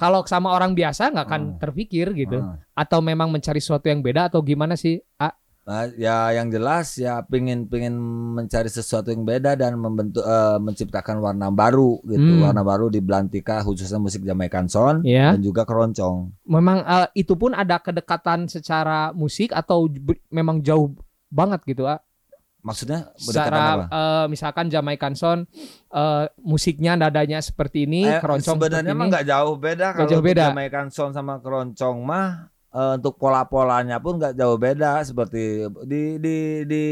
kalau 0.00 0.24
sama 0.24 0.48
orang 0.50 0.72
biasa 0.72 1.12
nggak 1.12 1.26
akan 1.28 1.42
Hmm. 1.44 1.58
terpikir 1.60 2.16
gitu. 2.16 2.40
Ah. 2.40 2.56
Atau 2.74 2.98
memang 3.00 3.28
mencari 3.28 3.60
sesuatu 3.60 3.86
yang 3.86 4.00
beda 4.00 4.26
atau 4.26 4.40
gimana 4.40 4.72
sih? 4.74 5.04
Ah, 5.14 5.36
Nah, 5.60 5.86
ya 5.92 6.34
yang 6.34 6.50
jelas 6.50 6.96
ya 6.96 7.22
pingin 7.22 7.68
pingin 7.68 7.94
mencari 8.34 8.66
sesuatu 8.66 9.06
yang 9.06 9.22
beda 9.22 9.54
dan 9.54 9.76
membentuk 9.76 10.24
eh, 10.24 10.58
menciptakan 10.58 11.20
warna 11.20 11.52
baru 11.52 12.00
gitu 12.02 12.18
Hmm. 12.18 12.42
warna 12.42 12.64
baru 12.64 12.88
di 12.88 12.98
Belantika 12.98 13.60
khususnya 13.60 14.00
musik 14.00 14.24
Jamaican 14.24 14.66
Sound 14.66 15.04
ya. 15.04 15.30
dan 15.30 15.38
juga 15.38 15.62
keroncong 15.62 16.32
Memang 16.42 16.82
eh, 16.82 17.06
itu 17.14 17.36
pun 17.36 17.52
ada 17.52 17.76
kedekatan 17.78 18.48
secara 18.48 19.12
musik 19.12 19.52
atau 19.52 19.86
memang 20.28 20.58
jauh 20.60 20.90
banget 21.28 21.62
gitu, 21.64 21.86
ah? 21.86 22.02
Maksudnya 22.60 23.12
Secara 23.14 23.58
apa? 23.58 23.84
eh, 23.88 24.24
misalkan 24.26 24.66
Jamaican 24.66 25.12
Sound 25.12 25.48
eh, 25.88 26.24
musiknya 26.38 26.94
nadanya 26.94 27.38
seperti 27.38 27.84
ini, 27.84 28.04
Eh, 28.04 28.18
keroncong 28.18 28.56
sebenarnya 28.56 28.84
seperti 28.86 28.94
mah 28.94 29.04
ini. 29.04 29.10
nggak 29.10 29.26
jauh 29.26 29.54
beda 29.54 29.86
Nggak 29.86 29.96
kalau 29.96 30.10
jauh 30.10 30.24
beda. 30.24 30.44
Jamaican 30.48 30.88
Sound 30.88 31.12
sama 31.12 31.34
keroncong 31.38 31.96
mah 32.00 32.26
eh, 32.70 32.92
untuk 32.94 33.14
pola-polanya 33.16 33.96
pun 33.98 34.16
nggak 34.16 34.34
jauh 34.34 34.56
beda 34.56 35.00
seperti 35.00 35.42
di 35.84 36.16
di 36.18 36.18
di 36.18 36.36
di 36.64 36.82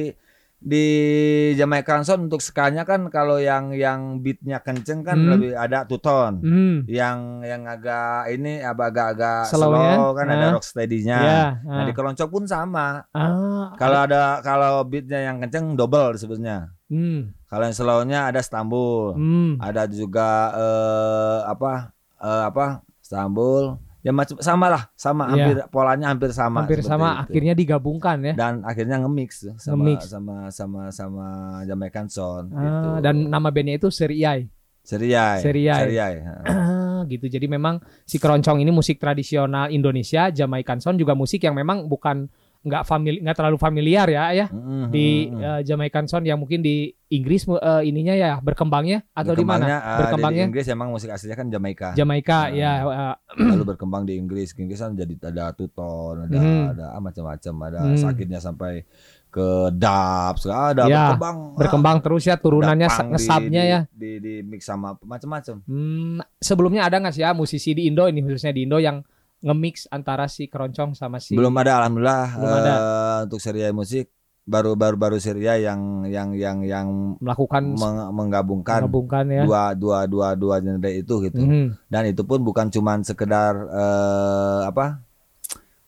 Jamaican 1.55 2.03
Sound 2.03 2.27
untuk 2.27 2.39
skanya 2.39 2.83
kan 2.83 3.07
kalau 3.09 3.39
yang 3.39 3.71
yang 3.71 4.19
beatnya 4.19 4.59
kenceng 4.59 5.01
kan 5.01 5.15
Hmm. 5.17 5.31
lebih 5.33 5.51
ada 5.53 5.83
two 5.83 5.97
tone 5.97 6.39
Hmm. 6.39 6.83
yang 6.85 7.41
yang 7.41 7.63
agak 7.65 8.27
ini 8.29 8.59
agak-agak 8.59 9.47
Slow 9.47 9.71
slow, 9.71 9.79
ya? 9.79 9.97
kan 10.15 10.27
Ah. 10.27 10.35
ada 10.35 10.47
rocksteady-nya. 10.53 11.19
Ya. 11.19 11.43
Nah, 11.63 11.85
di 11.85 11.93
keroncong 11.93 12.27
pun 12.29 12.45
sama. 12.45 13.07
ah, 13.09 13.71
Kalau 13.75 13.99
ada 14.03 14.39
kalau 14.41 14.83
beatnya 14.83 15.23
yang 15.25 15.39
kenceng 15.39 15.75
double 15.75 16.15
disebutnya. 16.15 16.75
hmm. 16.89 17.35
Kalau 17.47 17.65
yang 17.65 17.73
slow-nya 17.73 18.21
ada 18.27 18.39
Istanbul. 18.39 19.15
Hmm. 19.15 19.57
Ada 19.59 19.87
juga 19.87 20.31
eh, 20.53 21.39
apa 21.47 21.95
eh, 22.19 22.43
apa 22.45 22.67
Istanbul. 23.01 23.79
Ya 24.09 24.17
macam 24.17 24.41
sama 24.41 24.67
lah, 24.67 24.83
sama 24.97 25.29
Iya. 25.29 25.53
hampir 25.53 25.57
polanya 25.69 26.07
hampir 26.09 26.33
sama. 26.33 26.65
hampir 26.65 26.81
sama 26.81 27.09
itu. 27.21 27.21
akhirnya 27.29 27.53
digabungkan 27.53 28.17
ya 28.23 28.33
dan 28.33 28.65
akhirnya 28.65 28.97
nge-mix 28.99 29.45
sama 29.55 29.85
Nge-mix. 29.85 30.01
sama 30.09 30.37
sama 30.49 30.83
sama 30.89 31.27
Jamaican 31.63 32.09
Sound 32.09 32.49
Ah, 32.51 32.57
gitu. 32.59 32.89
dan 33.05 33.29
nama 33.29 33.49
bandnya 33.49 33.77
itu 33.77 33.93
Seriai 33.93 34.49
Seriai. 34.81 35.45
Seriai. 35.45 35.81
Seriai. 35.85 36.15
Ah, 36.25 37.05
gitu 37.13 37.29
jadi 37.29 37.45
memang 37.45 37.77
si 38.03 38.17
keroncong 38.17 38.59
ini 38.59 38.73
musik 38.73 38.97
tradisional 38.97 39.69
Indonesia 39.69 40.33
Jamaican 40.33 40.81
Sound 40.81 40.97
juga 40.97 41.13
musik 41.13 41.45
yang 41.45 41.53
memang 41.53 41.85
bukan 41.85 42.33
nggak 42.59 42.83
famili 42.83 43.23
nggak 43.23 43.37
terlalu 43.37 43.55
familiar 43.57 44.05
ya 44.05 44.25
ya 44.35 44.47
Mhm, 44.49 44.91
di 44.91 45.07
eh, 45.31 45.61
Jamaican 45.63 46.05
Sound 46.05 46.27
yang 46.27 46.37
mungkin 46.37 46.59
di 46.59 46.91
Inggris 47.09 47.47
eh, 47.47 47.83
ininya 47.83 48.13
ya 48.13 48.33
berkembangnya 48.39 49.07
atau 49.11 49.33
di 49.33 49.41
mana 49.41 49.63
Berkembangnya, 49.63 49.79
eh, 49.79 49.99
berkembangnya 50.03 50.43
di 50.43 50.49
Inggris 50.51 50.67
emang 50.69 50.89
musik 50.91 51.09
aslinya 51.09 51.35
kan 51.35 51.47
Jamaika. 51.49 51.89
Jamaika 51.95 52.39
Nah. 52.45 52.53
ya 52.53 52.73
eh, 52.83 53.15
Lalu 53.41 53.65
berkembang 53.65 54.03
di 54.05 54.15
Inggris. 54.15 54.53
Inggris 54.53 54.77
kan 54.77 54.93
jadi 54.93 55.15
ada 55.25 55.53
tuton, 55.53 56.25
ada 56.25 56.35
Mhm. 56.35 56.63
ada 56.73 56.85
ah, 56.91 57.01
macam-macam, 57.01 57.55
ada 57.65 57.81
Hmm. 57.81 57.97
sakitnya 57.97 58.39
sampai 58.39 58.83
ke 59.29 59.49
dub, 59.71 60.35
segala 60.37 60.73
ada 60.73 60.83
Ya, 60.85 61.15
berkembang. 61.15 61.37
ah, 61.47 61.57
berkembang 61.57 61.97
terus 62.01 62.23
ya 62.25 62.35
turunannya 62.35 62.89
ada 62.89 62.97
punk 62.99 63.13
di- 63.15 63.55
ya 63.55 63.81
Di, 63.87 64.11
di, 64.19 64.33
mix 64.43 64.65
sama 64.65 64.97
macam-macam. 64.99 65.63
Hmm, 65.63 66.19
sebelumnya 66.35 66.85
ada 66.85 66.97
nggak 66.99 67.13
sih 67.13 67.23
ya 67.23 67.31
musisi 67.31 67.71
di 67.71 67.87
Indo 67.87 68.05
ini 68.05 68.19
khususnya 68.21 68.51
di 68.51 68.65
Indo 68.65 68.81
yang 68.81 68.99
nge-mix 69.41 69.87
antara 69.89 70.27
si 70.27 70.45
keroncong 70.45 70.93
sama 70.93 71.19
si 71.19 71.33
Belum 71.33 71.55
ada 71.55 71.79
alhamdulillah 71.79 72.27
Belum 72.35 72.57
ada. 72.57 72.73
eh, 72.73 73.19
untuk 73.25 73.39
serial 73.39 73.71
musik 73.71 74.11
baru 74.43 74.73
baru 74.75 74.97
baru 74.97 75.19
serial 75.19 75.61
yang 75.61 75.81
yang 76.05 76.33
yang 76.33 76.59
yang 76.63 76.87
melakukan 77.19 77.69
meng- 77.71 78.09
menggabungkan 78.11 78.81
menggabungkan 78.83 79.25
ya. 79.29 79.45
dua 79.45 79.63
dua 79.73 79.99
dua 80.05 80.29
dua 80.33 80.57
genre 80.57 80.89
itu 80.91 81.15
gitu. 81.23 81.37
Mhm. 81.39 81.77
dan 81.87 82.03
itu 82.07 82.23
pun 82.23 82.41
bukan 82.41 82.67
cuman 82.67 83.03
sekedar 83.03 83.53
eh, 83.61 84.61
apa 84.65 85.05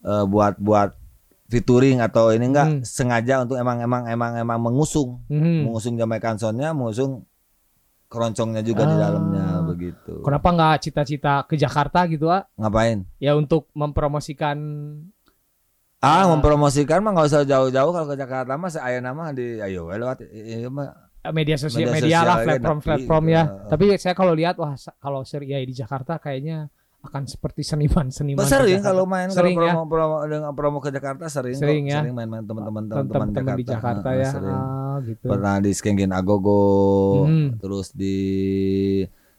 eh, 0.01 0.25
buat 0.25 0.55
buat 0.57 0.93
featuring 1.49 1.99
atau 1.99 2.31
ini 2.31 2.47
enggak 2.47 2.69
Hmm. 2.71 2.81
sengaja 2.81 3.43
untuk 3.43 3.57
emang 3.57 3.81
emang 3.81 4.07
emang 4.07 4.33
emang 4.37 4.59
mengusung 4.61 5.19
Mhm. 5.27 5.67
mengusung 5.67 5.97
Jamaican 5.97 6.37
Soundnya 6.37 6.71
mengusung 6.71 7.25
keroncongnya 8.11 8.61
juga 8.61 8.83
di 8.85 8.95
Ah. 8.99 9.01
dalamnya 9.07 9.47
begitu 9.63 10.19
Kenapa 10.21 10.49
nggak 10.51 10.75
cita-cita 10.83 11.47
ke 11.47 11.55
Jakarta 11.55 12.05
gitu 12.11 12.27
ah? 12.27 12.43
ngapain 12.59 13.07
Ya 13.23 13.39
untuk 13.39 13.71
mempromosikan 13.73 14.59
ah 16.03 16.25
Ah. 16.25 16.25
mempromosikan 16.27 16.99
mah 17.01 17.15
nggak 17.15 17.29
usah 17.31 17.47
jauh-jauh 17.47 17.93
kalau 17.95 18.07
ke 18.11 18.17
Jakarta 18.19 18.59
mah 18.59 18.69
saya 18.69 18.99
nama 18.99 19.31
di 19.31 19.63
ayo 19.63 19.87
lewat 19.87 20.27
iya 20.27 20.67
mah 20.67 20.91
media 21.31 21.55
sosial 21.55 21.93
Media 21.93 21.95
media, 21.95 22.09
sosial 22.19 22.25
lah 22.25 22.37
ya, 22.41 22.47
platform 22.49 22.79
tapi, 22.81 22.87
platform 22.89 23.25
ya. 23.29 23.43
uh, 23.45 23.69
Tapi 23.69 23.85
saya 24.01 24.15
kalau 24.17 24.33
lihat 24.33 24.57
wah 24.57 24.73
kalau 24.97 25.21
Seri 25.23 25.53
di 25.63 25.75
Jakarta 25.77 26.17
kayaknya 26.17 26.73
akan 27.03 27.25
seperti 27.25 27.63
seniman 27.63 28.09
seniman. 28.09 28.45
sering 28.45 28.81
kalau 28.81 29.05
main 29.05 29.29
Sering 29.29 29.55
kalau 29.55 29.65
ya. 29.65 29.73
promo, 29.73 29.89
promo 29.89 30.17
dengan 30.23 30.53
promo 30.53 30.79
ke 30.79 30.91
Jakarta 30.91 31.27
sering 31.27 31.55
kok. 31.55 31.63
Sering 31.63 31.83
ya. 31.87 31.99
sering 31.99 32.13
main-main 32.13 32.43
teman-teman 32.43 32.83
teman-teman 32.85 33.09
teman-teman 33.33 33.57
di 33.57 33.65
Jakarta 33.65 34.09
Heeh, 34.11 34.21
ya. 34.21 34.31
sering. 34.31 34.61
Ah, 34.61 34.97
gitu. 35.03 35.25
pernah 35.25 35.55
di 35.59 35.71
Skengin 35.71 36.13
Agogo 36.13 36.63
Hmm. 37.25 37.57
terus 37.57 37.91
di 37.91 38.17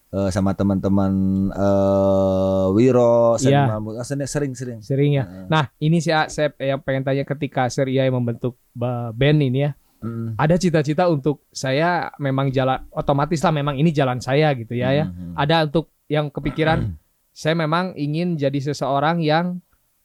eh, 0.09 0.29
sama 0.29 0.51
teman-teman 0.51 1.13
eh 1.51 2.65
Wiro 2.71 3.37
Iya. 3.37 3.69
seniman 3.69 3.79
mu- 3.79 3.93
ah, 3.93 4.03
sering 4.03 4.51
sering 4.51 4.81
Sering 4.81 5.11
ya. 5.13 5.23
Nah, 5.47 5.69
ini 5.77 5.97
sih 5.97 6.11
ah, 6.11 6.27
saya 6.27 6.51
yang 6.57 6.79
pengen 6.79 7.03
tanya 7.03 7.23
ketika 7.23 7.67
Seri 7.67 7.95
yang 7.95 8.11
membentuk 8.11 8.57
ba- 8.71 9.11
band 9.11 9.39
ini 9.39 9.59
ya. 9.61 9.71
Mm. 10.01 10.33
Ada 10.35 10.57
cita-cita 10.57 11.05
untuk 11.07 11.45
saya 11.47 12.09
memang 12.17 12.49
jalan 12.49 12.81
otomatis 12.89 13.37
lah 13.39 13.53
memang 13.53 13.77
ini 13.77 13.91
jalan 13.91 14.17
saya 14.17 14.49
gitu 14.51 14.73
ya 14.73 14.89
ya. 14.91 15.05
Mhm. 15.05 15.37
Ada 15.37 15.55
untuk 15.63 15.93
yang 16.07 16.27
kepikiran 16.27 16.79
saya 17.31 17.55
memang 17.55 17.95
ingin 17.95 18.35
jadi 18.35 18.59
seseorang 18.61 19.19
yang 19.19 19.59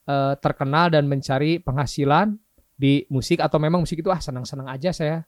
eh, 0.05 0.35
terkenal 0.37 0.89
dan 0.89 1.05
mencari 1.05 1.59
penghasilan 1.59 2.39
di 2.73 3.03
musik 3.09 3.39
atau 3.39 3.57
memang 3.57 3.81
musik 3.81 3.99
itu 3.99 4.07
ah 4.07 4.19
senang-senang 4.19 4.69
aja 4.69 4.91
saya. 4.91 5.27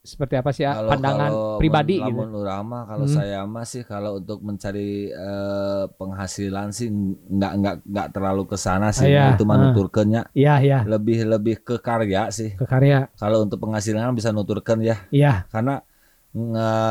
Seperti 0.00 0.34
apa 0.34 0.50
sih 0.50 0.62
ah, 0.62 0.70
Kalau- 0.72 0.90
pandangan 0.92 1.30
kalau 1.32 1.58
pribadi 1.58 1.98
men- 1.98 2.30
gitu. 2.30 2.46
mah 2.62 2.82
kalau 2.84 3.06
Hmm. 3.06 3.16
saya 3.16 3.42
mah 3.42 3.62
sih 3.64 3.82
kalau 3.82 4.16
untuk 4.16 4.38
mencari 4.40 5.10
eh, 5.10 5.84
penghasilan 5.92 6.70
sih 6.70 6.88
nggak 7.28 7.52
nggak 7.56 7.76
nggak 7.84 8.08
terlalu 8.10 8.46
ke 8.46 8.54
sana 8.56 8.90
sih 8.90 9.06
Iya, 9.08 9.34
itu 9.34 9.42
mah 9.42 9.54
ah. 9.54 9.62
nuturkeunnya 9.66 10.22
Iya, 10.32 10.54
iya, 10.60 10.78
lebih 10.84 11.26
lebih 11.26 11.58
ke 11.60 11.78
karya 11.78 12.30
sih 12.30 12.54
ke 12.54 12.62
karya. 12.64 13.10
kalau 13.14 13.42
untuk 13.42 13.58
penghasilan 13.58 14.10
bisa 14.12 14.30
nuturkan 14.30 14.78
ya 14.78 14.94
Iya. 15.10 15.46
karena 15.48 15.82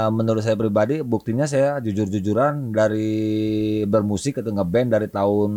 menurut 0.09 0.41
saya 0.41 0.57
pribadi 0.57 0.99
buktinya 0.99 1.45
saya 1.45 1.77
jujur-jujuran 1.77 2.73
dari 2.73 3.13
bermusik 3.85 4.41
atau 4.41 4.49
ngeband 4.51 4.89
dari 4.89 5.07
tahun 5.07 5.51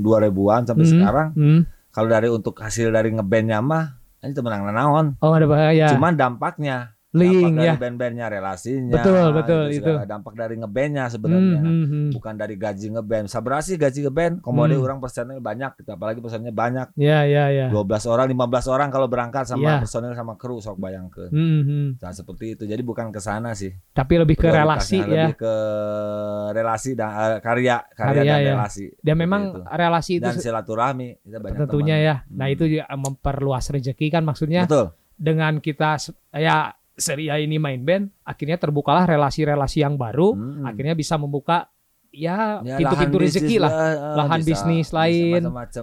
2000-an 0.00 0.62
sampai 0.64 0.82
Hmm, 0.82 0.92
sekarang 0.96 1.28
hmm. 1.36 1.60
kalau 1.92 2.08
dari 2.08 2.28
untuk 2.28 2.56
hasil 2.56 2.88
dari 2.88 3.12
ngebandnya 3.12 3.60
mah 3.60 3.84
ini 4.24 4.32
temenang 4.32 4.64
naon 4.66 5.06
Oh, 5.20 5.30
ada 5.30 5.44
bahaya. 5.44 5.92
cuman 5.92 6.16
dampaknya 6.16 6.95
Link 7.08 7.32
dampak 7.32 7.54
ya. 7.56 7.70
dari 7.70 7.78
band-bandnya 7.78 8.26
relasinya 8.28 8.92
Betul, 8.92 9.26
betul, 9.32 9.62
itu 9.68 9.78
segala 9.80 10.04
dampak 10.04 10.34
dari 10.34 10.54
ngebandnya 10.54 11.04
Hmm, 11.04 11.12
sebenarnya 11.12 11.60
hmm, 11.60 11.84
hmm. 11.86 12.08
bukan 12.12 12.34
dari 12.34 12.54
gaji 12.54 12.86
ngeband 12.90 13.26
sabar 13.26 13.58
sih 13.58 13.74
gaji 13.74 13.98
ngeband 14.02 14.34
komode 14.40 14.74
Hmm. 14.74 14.82
orang 14.82 14.98
personil 14.98 15.38
banyak 15.38 15.70
gitu. 15.76 15.90
apalagi 15.92 16.18
personilnya 16.18 16.52
banyak 16.52 16.86
Ya, 16.94 17.22
ya, 17.22 17.48
ya. 17.48 17.66
12 17.68 17.78
orang 18.04 18.26
15 18.28 18.36
orang 18.66 18.88
kalau 18.90 19.06
berangkat 19.06 19.46
sama 19.46 19.62
Iya. 19.62 19.78
personil 19.80 20.12
sama 20.12 20.34
kru 20.34 20.58
sok 20.58 20.76
bayangkeun 20.76 21.30
Hmm, 21.30 21.60
hmm. 21.62 21.86
nah 21.96 22.10
seperti 22.10 22.44
itu 22.50 22.62
jadi 22.64 22.82
bukan 22.82 23.08
ke 23.08 23.18
sana 23.18 23.52
sih 23.52 23.70
Tapi 23.92 24.14
lebih 24.18 24.36
ke 24.36 24.48
relasi 24.48 24.98
ya. 24.98 25.30
lebih 25.30 25.34
ke 25.38 25.54
relasi 26.52 26.90
dan 26.92 27.08
eh, 27.08 27.38
karya 27.38 27.76
karya 27.88 28.12
Karya, 28.18 28.22
dan 28.26 28.38
ya. 28.38 28.50
relasi 28.52 28.84
Dan 28.84 28.92
Seperti 28.92 29.14
memang 29.16 29.42
itu. 29.46 29.60
relasi 29.64 30.12
itu 30.12 30.24
dan 30.26 30.34
silaturahmi 30.36 31.08
kita 31.22 31.38
banyak 31.38 31.58
tentunya 31.60 31.96
teman. 31.96 32.04
ya. 32.04 32.16
Nah, 32.30 32.44
Hmm. 32.44 32.54
itu 32.54 32.64
juga 32.68 32.84
memperluas 32.92 33.64
rezeki 33.68 34.06
kan 34.10 34.22
maksudnya 34.22 34.62
betul 34.64 34.86
dengan 35.16 35.58
kita 35.58 35.96
se- 35.96 36.12
ya 36.96 37.02
Seria 37.02 37.36
ini 37.36 37.60
main 37.60 37.78
band, 37.78 38.08
akhirnya 38.24 38.56
terbukalah 38.56 39.04
relasi-relasi 39.04 39.84
yang 39.84 39.94
baru, 39.94 40.32
Hmm. 40.32 40.64
akhirnya 40.64 40.92
bisa 40.92 41.14
membuka 41.14 41.68
ya 42.08 42.64
Ya, 42.64 42.80
pintu-pintu 42.80 43.20
lahan 43.20 43.26
rezeki 43.28 43.56
lah. 43.60 43.70
eh, 43.70 43.96
Lahan 44.16 44.40
bisa- 44.40 44.48
bisnis 44.64 44.88
lain, 44.88 45.40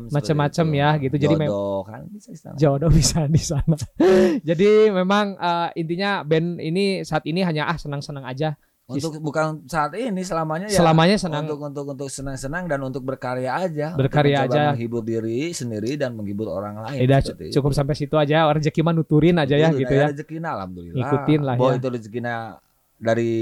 macam-macam 0.10 0.65
ya, 0.74 0.89
gitu. 0.98 1.15
Jadi 1.22 1.36
Jodoh 1.38 1.79
kan 1.86 2.01
bisa 2.10 2.29
di 2.34 2.39
sana. 2.41 2.55
Jodoh 2.58 2.89
bisa 2.89 3.20
di 3.29 3.38
sana. 3.38 3.75
Jadi 4.50 4.70
memang 4.89 5.38
eh, 5.38 5.70
intinya 5.77 6.25
band 6.25 6.58
ini 6.58 7.05
saat 7.05 7.22
ini 7.29 7.46
hanya 7.46 7.70
ah 7.70 7.77
senang-senang 7.77 8.25
aja. 8.25 8.58
Untuk 8.86 9.16
bukan 9.18 9.63
saat 9.66 9.96
ini 9.96 10.22
selamanya 10.22 10.68
ya 10.68 10.75
Selamanya 10.75 11.16
senang 11.16 11.44
untuk 11.46 11.60
untuk 11.62 11.86
untuk 11.88 12.10
senang-senang 12.10 12.68
dan 12.68 12.80
untuk 12.80 13.00
berkarya 13.02 13.56
aja 13.58 13.88
Berkarya 13.94 14.44
aja. 14.44 14.62
menghibur 14.70 15.00
diri 15.02 15.50
sendiri 15.50 15.96
dan 15.96 16.13
menghibur 16.13 16.48
orang 16.48 16.82
lain 16.82 17.00
dah, 17.06 17.20
seperti 17.20 17.48
itu. 17.48 17.56
cukup 17.56 17.72
sampai 17.72 17.96
situ 17.96 18.16
aja. 18.16 18.44
Rezeki 18.46 18.82
mah 18.82 18.92
nuturin 18.92 19.36
aja 19.36 19.54
ya 19.54 19.68
Betul, 19.68 19.80
gitu 19.80 19.94
nah, 19.94 19.98
ya. 19.98 20.08
rezekina 20.10 20.48
alhamdulillah 20.54 21.00
Ikutin 21.02 21.40
lah 21.42 21.56
Bahwa 21.56 21.72
ya. 21.72 21.78
itu 21.78 21.88
rezekina 21.90 22.34
dari 22.98 23.34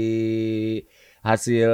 hasil 1.22 1.70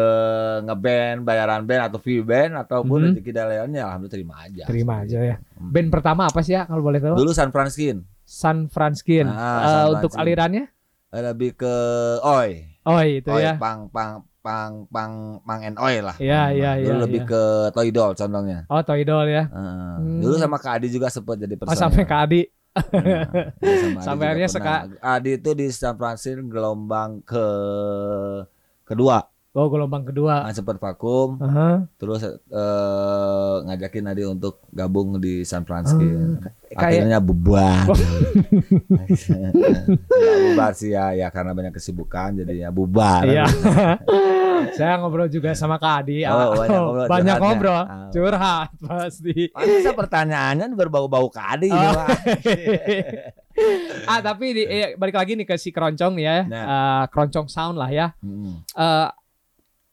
ngeband 0.63 1.19
bayaran 1.23 1.63
band 1.63 1.89
atau 1.89 1.99
fee 1.99 2.21
band 2.21 2.53
ataupun 2.59 2.99
Mhm. 2.99 3.09
rezeki 3.15 3.31
dari 3.31 3.55
lainnya 3.59 3.83
alhamdulillah 3.83 4.13
terima 4.15 4.35
aja 4.39 4.65
Terima 4.65 4.95
aja 5.01 5.19
ya. 5.23 5.37
Hmm. 5.55 5.71
Band 5.71 5.89
pertama 5.91 6.23
apa 6.25 6.41
sih 6.41 6.53
ya 6.53 6.65
kalau 6.65 6.81
boleh 6.83 6.99
tahu? 6.99 7.17
dulu 7.17 7.33
San 7.33 7.49
Franskin 7.49 8.05
San 8.23 8.69
Franskin. 8.69 9.25
Ah, 9.25 9.33
Eh, 9.33 9.65
San 9.67 9.85
untuk 9.95 10.13
alirannya? 10.15 10.65
lebih 11.11 11.53
ke 11.55 11.75
oi 12.21 12.77
Oh 12.89 13.01
itu 13.05 13.29
oi 13.29 13.45
ya. 13.45 13.55
pang 13.61 13.85
pang 13.93 14.25
pang 14.41 14.89
pang 14.89 15.13
pang 15.45 15.61
and 15.61 15.77
oi 15.77 16.01
lah 16.01 16.17
Iya, 16.17 16.57
iya, 16.57 16.71
dulu 16.81 16.89
iya, 16.89 17.05
lebih 17.05 17.21
iya. 17.21 17.29
ke 17.29 17.43
Toydol 17.77 18.11
contohnya 18.17 18.59
Oh 18.67 18.81
Toy 18.81 19.05
Doll 19.05 19.29
ya. 19.29 19.45
Hmm. 19.53 20.25
Dulu 20.25 20.35
sama 20.41 20.57
Kak 20.57 20.81
Adi 20.81 20.89
juga 20.89 21.13
sempat 21.13 21.37
jadi 21.37 21.53
Oh 21.53 21.59
personel. 21.61 21.83
sampai 21.85 22.03
ke 22.03 22.17
Adi. 22.17 22.43
Nah, 22.79 23.75
sama 23.77 23.99
Adi 23.99 24.05
Sampai 24.07 24.25
akhirnya 24.31 24.49
pernah. 24.49 24.81
Adi 25.03 25.31
itu 25.37 25.51
di 25.53 25.67
San 25.69 25.95
Francisco 25.99 26.41
gelombang 26.47 27.21
ke 27.23 27.45
kedua, 28.85 29.19
Oh 29.59 29.67
gelombang 29.67 30.07
kedua. 30.07 30.47
nah, 30.47 30.55
sempat 30.55 30.79
vakum, 30.79 31.35
Aha. 31.37 31.83
terus 31.99 32.23
eh, 32.23 32.37
ngajakin 33.61 34.07
Adi 34.07 34.23
untuk 34.23 34.63
gabung 34.71 35.19
di 35.19 35.43
San 35.43 35.67
Francisco. 35.67 35.99
kayak- 35.99 36.79
Akhirnya 36.79 37.19
bubar. 37.19 37.91
Oh. 37.91 37.99
Nggak 39.99 40.39
bubar 40.47 40.71
sih 40.73 40.91
ya, 40.91 41.11
ya 41.13 41.29
karena 41.29 41.53
banyak 41.53 41.73
kesibukan 41.73 42.39
jadi 42.39 42.55
ya 42.61 42.71
bubar. 42.71 43.27
Iya. 43.27 43.45
Saya 44.71 44.99
ngobrol 44.99 45.27
juga 45.27 45.55
sama 45.55 45.75
Kak 45.77 45.95
Adi. 46.03 46.23
Oh, 46.23 46.51
banyak 46.53 46.71
Oh, 46.73 46.87
ngobrol, 46.89 47.07
banyak 47.09 47.27
curhatnya. 47.33 47.47
ngobrol. 47.49 47.79
Ah. 47.81 48.11
Curhat 48.11 48.69
pasti. 48.81 49.35
Masa 49.51 49.91
pertanyaannya 49.93 50.67
berbau-bau 50.73 51.27
Kak 51.29 51.47
Adi. 51.57 51.71
Oh. 51.71 51.95
ah 54.07 54.19
tapi 54.21 54.55
di, 54.55 54.63
eh, 54.63 54.95
balik 54.95 55.15
lagi 55.15 55.35
nih 55.35 55.45
ke 55.45 55.55
si 55.55 55.71
keroncong 55.71 56.15
ya. 56.17 56.43
Nah. 56.45 56.65
Eh, 56.65 57.05
keroncong 57.09 57.47
sound 57.47 57.75
lah 57.75 57.89
ya. 57.89 58.15
Hmm. 58.19 58.63
Eh, 58.69 59.09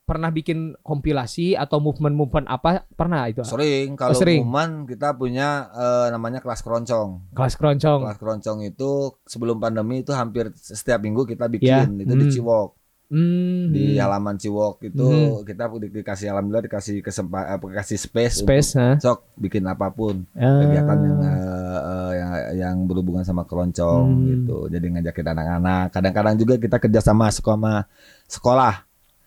pernah 0.05 0.29
bikin 0.29 0.77
kompilasi 0.79 1.57
atau 1.57 1.81
movement-movement 1.81 2.45
apa? 2.45 2.85
Pernah 2.93 3.25
itu? 3.25 3.41
Sering 3.41 3.97
kalau 3.97 4.13
Oh, 4.13 4.17
sering. 4.17 4.45
umuman 4.45 4.85
kita 4.85 5.11
punya 5.11 5.67
eh, 5.67 6.07
namanya 6.09 6.39
kelas 6.39 6.61
keroncong. 6.61 7.33
Kelas 7.33 7.57
keroncong. 7.57 8.05
Kelas 8.05 8.17
keroncong 8.17 8.59
itu 8.63 8.91
sebelum 9.25 9.57
pandemi 9.57 9.99
itu 9.99 10.13
hampir 10.13 10.53
setiap 10.55 11.01
minggu 11.01 11.25
kita 11.25 11.49
bikin 11.49 11.99
itu 11.99 12.13
di 12.13 12.25
hmm. 12.25 12.33
Ciwok 12.33 12.69
Hmm. 13.05 13.69
di 13.69 13.97
halaman 13.97 14.33
Ciwok 14.33 14.81
itu 14.83 15.05
Hmm. 15.05 15.41
kita 15.41 15.69
di- 15.75 15.93
dikasih 15.93 16.25
alhamdulillah 16.27 16.65
dikasih 16.65 17.01
kesempatan 17.01 17.61
dikasih 17.61 17.97
space, 18.01 18.41
space, 18.41 18.69
untuk 18.73 18.97
sok 18.99 19.19
bikin 19.37 19.61
apa 19.63 19.93
pun 19.93 20.25
Ah. 20.33 20.65
kegiatan 20.65 20.97
yang 20.99 21.19
eh, 21.21 21.29
eh, 21.85 22.11
yang 22.15 22.31
yang 22.55 22.75
berhubungan 22.83 23.21
sama 23.21 23.45
keroncong 23.45 24.05
Hmm. 24.05 24.25
gitu 24.25 24.57
jadi 24.69 24.85
ngajakin 24.89 25.27
anak-anak 25.33 25.85
kadang-kadang 25.91 26.35
juga 26.35 26.53
kita 26.57 26.77
kerja 26.79 26.97
sama 26.99 27.29
sama 27.29 27.85
sekolah 28.25 28.85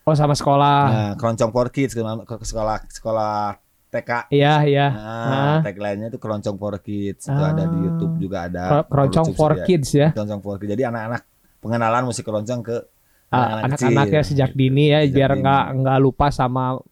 Oh 0.08 0.16
sama 0.16 0.32
sekolah. 0.32 0.80
nah, 0.86 1.12
keroncong 1.14 1.50
for 1.50 1.68
kids 1.68 1.92
ke 1.92 2.00
sekolah 2.42 2.76
sekolah 2.88 3.60
TK 3.88 4.28
Iya, 4.28 4.54
iya. 4.64 4.86
Nah, 4.88 5.56
tagline-nya 5.60 6.08
itu 6.08 6.16
keroncong 6.16 6.56
for 6.56 6.76
kids. 6.78 7.24
Itu 7.24 7.36
Ah. 7.38 7.52
ada 7.52 7.64
di 7.64 7.78
YouTube 7.78 8.16
juga 8.18 8.44
ada. 8.44 8.64
Ker- 8.70 8.86
Keroncong 8.86 9.26
for 9.32 9.52
ya. 9.54 9.64
kids 9.64 9.88
ya. 9.92 10.08
Keroncong 10.12 10.40
for 10.40 10.56
kids. 10.56 10.72
Jadi 10.72 10.84
anak-anak 10.84 11.22
pengenalan 11.58 12.04
musik 12.04 12.22
keroncong 12.22 12.60
ke 12.62 12.76
Ah, 13.28 13.60
anak-anak 13.60 13.64
anak-anaknya 13.76 14.20
kecil. 14.20 14.28
sejak 14.30 14.50
dini 14.54 14.84
ya 14.88 15.00
Sejak 15.00 15.12
biar 15.12 15.30
nggak 15.36 15.64
nggak 15.78 15.98
lupa 16.00 16.26
sama 16.28 16.64
musik 16.74 16.88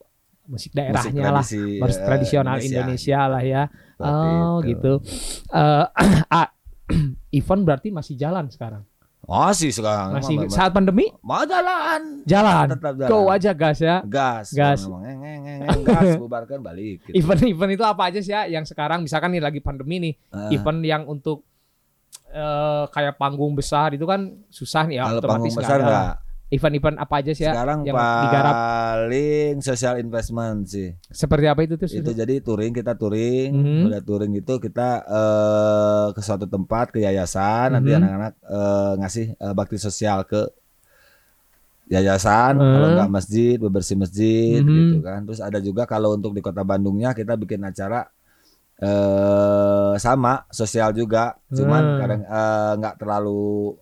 musik 0.47 0.71
daerahnya 0.73 1.23
lah, 1.27 1.43
tradisi, 1.43 1.63
musik 1.77 1.97
eh, 1.97 2.07
tradisional 2.07 2.57
Indonesia, 2.61 3.21
lah 3.27 3.43
ya. 3.43 3.63
Seperti 3.67 4.29
Oh 4.31 4.57
itu. 4.59 4.69
gitu. 4.71 4.93
Eh, 5.51 5.85
ah, 6.39 6.49
event 7.33 7.63
berarti 7.63 7.89
masih 7.91 8.15
jalan 8.15 8.47
sekarang. 8.47 8.85
Masih 9.27 9.71
sekarang. 9.71 10.15
Masih 10.15 10.35
Emang- 10.39 10.49
saat 10.49 10.71
pandemi 10.71 11.11
mau 11.19 11.43
jalan. 11.43 12.23
jalan. 12.23 12.67
Tetap 12.71 12.95
jalan. 12.97 13.11
Go 13.11 13.27
aja 13.27 13.51
gas 13.53 13.79
ya. 13.79 13.97
Gas. 14.01 14.55
Gas. 14.55 14.87
Memang 14.87 15.03
ngeng, 15.03 15.19
ngeng, 15.19 15.41
ngeng, 15.43 15.81
gas 15.83 16.09
bubarkan 16.23 16.59
balik. 16.61 17.03
Gitu. 17.05 17.19
Event-event 17.19 17.73
itu 17.73 17.83
apa 17.83 18.03
aja 18.07 18.21
sih 18.21 18.31
ya 18.31 18.47
yang 18.47 18.63
sekarang 18.63 19.03
misalkan 19.03 19.31
nih 19.31 19.43
lagi 19.43 19.59
pandemi 19.59 19.99
nih, 20.01 20.15
Ah, 20.31 20.47
event 20.49 20.79
yang 20.81 21.03
untuk 21.05 21.43
eh, 22.29 22.85
kayak 22.89 23.17
panggung 23.17 23.53
besar 23.53 23.93
itu 23.93 24.03
kan 24.03 24.21
susah 24.47 24.87
nih 24.87 24.99
ya 24.99 25.05
kalau 25.09 25.23
panggung 25.27 25.53
besar 25.53 25.79
enggak. 25.79 26.15
Event-event 26.47 26.95
apa 27.03 27.15
aja 27.19 27.35
sih 27.35 27.43
ya 27.43 27.59
Sekarang 27.59 27.83
yang 27.83 27.99
digarap? 27.99 28.55
paling 28.55 29.55
social 29.67 29.99
investment 29.99 30.71
sih. 30.71 30.95
Seperti 31.11 31.47
apa 31.51 31.61
itu 31.67 31.75
tuh? 31.75 31.89
itu 31.91 32.11
jadi 32.15 32.35
touring 32.39 32.71
kita 32.71 32.95
touring 32.95 33.51
Mhm. 33.51 33.83
udah 33.91 34.01
touring 34.07 34.33
itu 34.39 34.55
kita 34.63 34.89
eh, 35.07 36.07
ke 36.15 36.21
suatu 36.23 36.47
tempat 36.47 36.95
ke 36.95 37.03
yayasan 37.03 37.75
nanti 37.75 37.91
Mhm. 37.91 37.99
anak-anak 37.99 38.33
eh, 38.47 38.93
ngasih 39.03 39.27
eh, 39.43 39.53
bakti 39.59 39.77
sosial 39.79 40.23
ke 40.23 40.47
yayasan 41.87 42.59
Mhm. 42.59 42.73
kalau 42.75 42.89
nggak 42.95 43.11
masjid 43.11 43.55
bebersih 43.63 43.95
masjid 43.99 44.63
Mhm. 44.63 44.75
gitu 44.87 44.97
kan 45.03 45.23
terus 45.27 45.39
ada 45.43 45.59
juga 45.63 45.83
kalau 45.87 46.15
untuk 46.19 46.35
di 46.35 46.43
kota 46.43 46.63
Bandungnya 46.67 47.11
kita 47.15 47.35
bikin 47.35 47.63
acara 47.63 48.07
eh 48.77 49.95
sama 49.97 50.45
sosial 50.53 50.93
juga 50.93 51.35
cuman 51.51 51.83
Hmm. 51.83 51.99
kadang 51.99 52.21
eh, 52.23 52.73
nggak 52.79 52.95
terlalu 53.01 53.75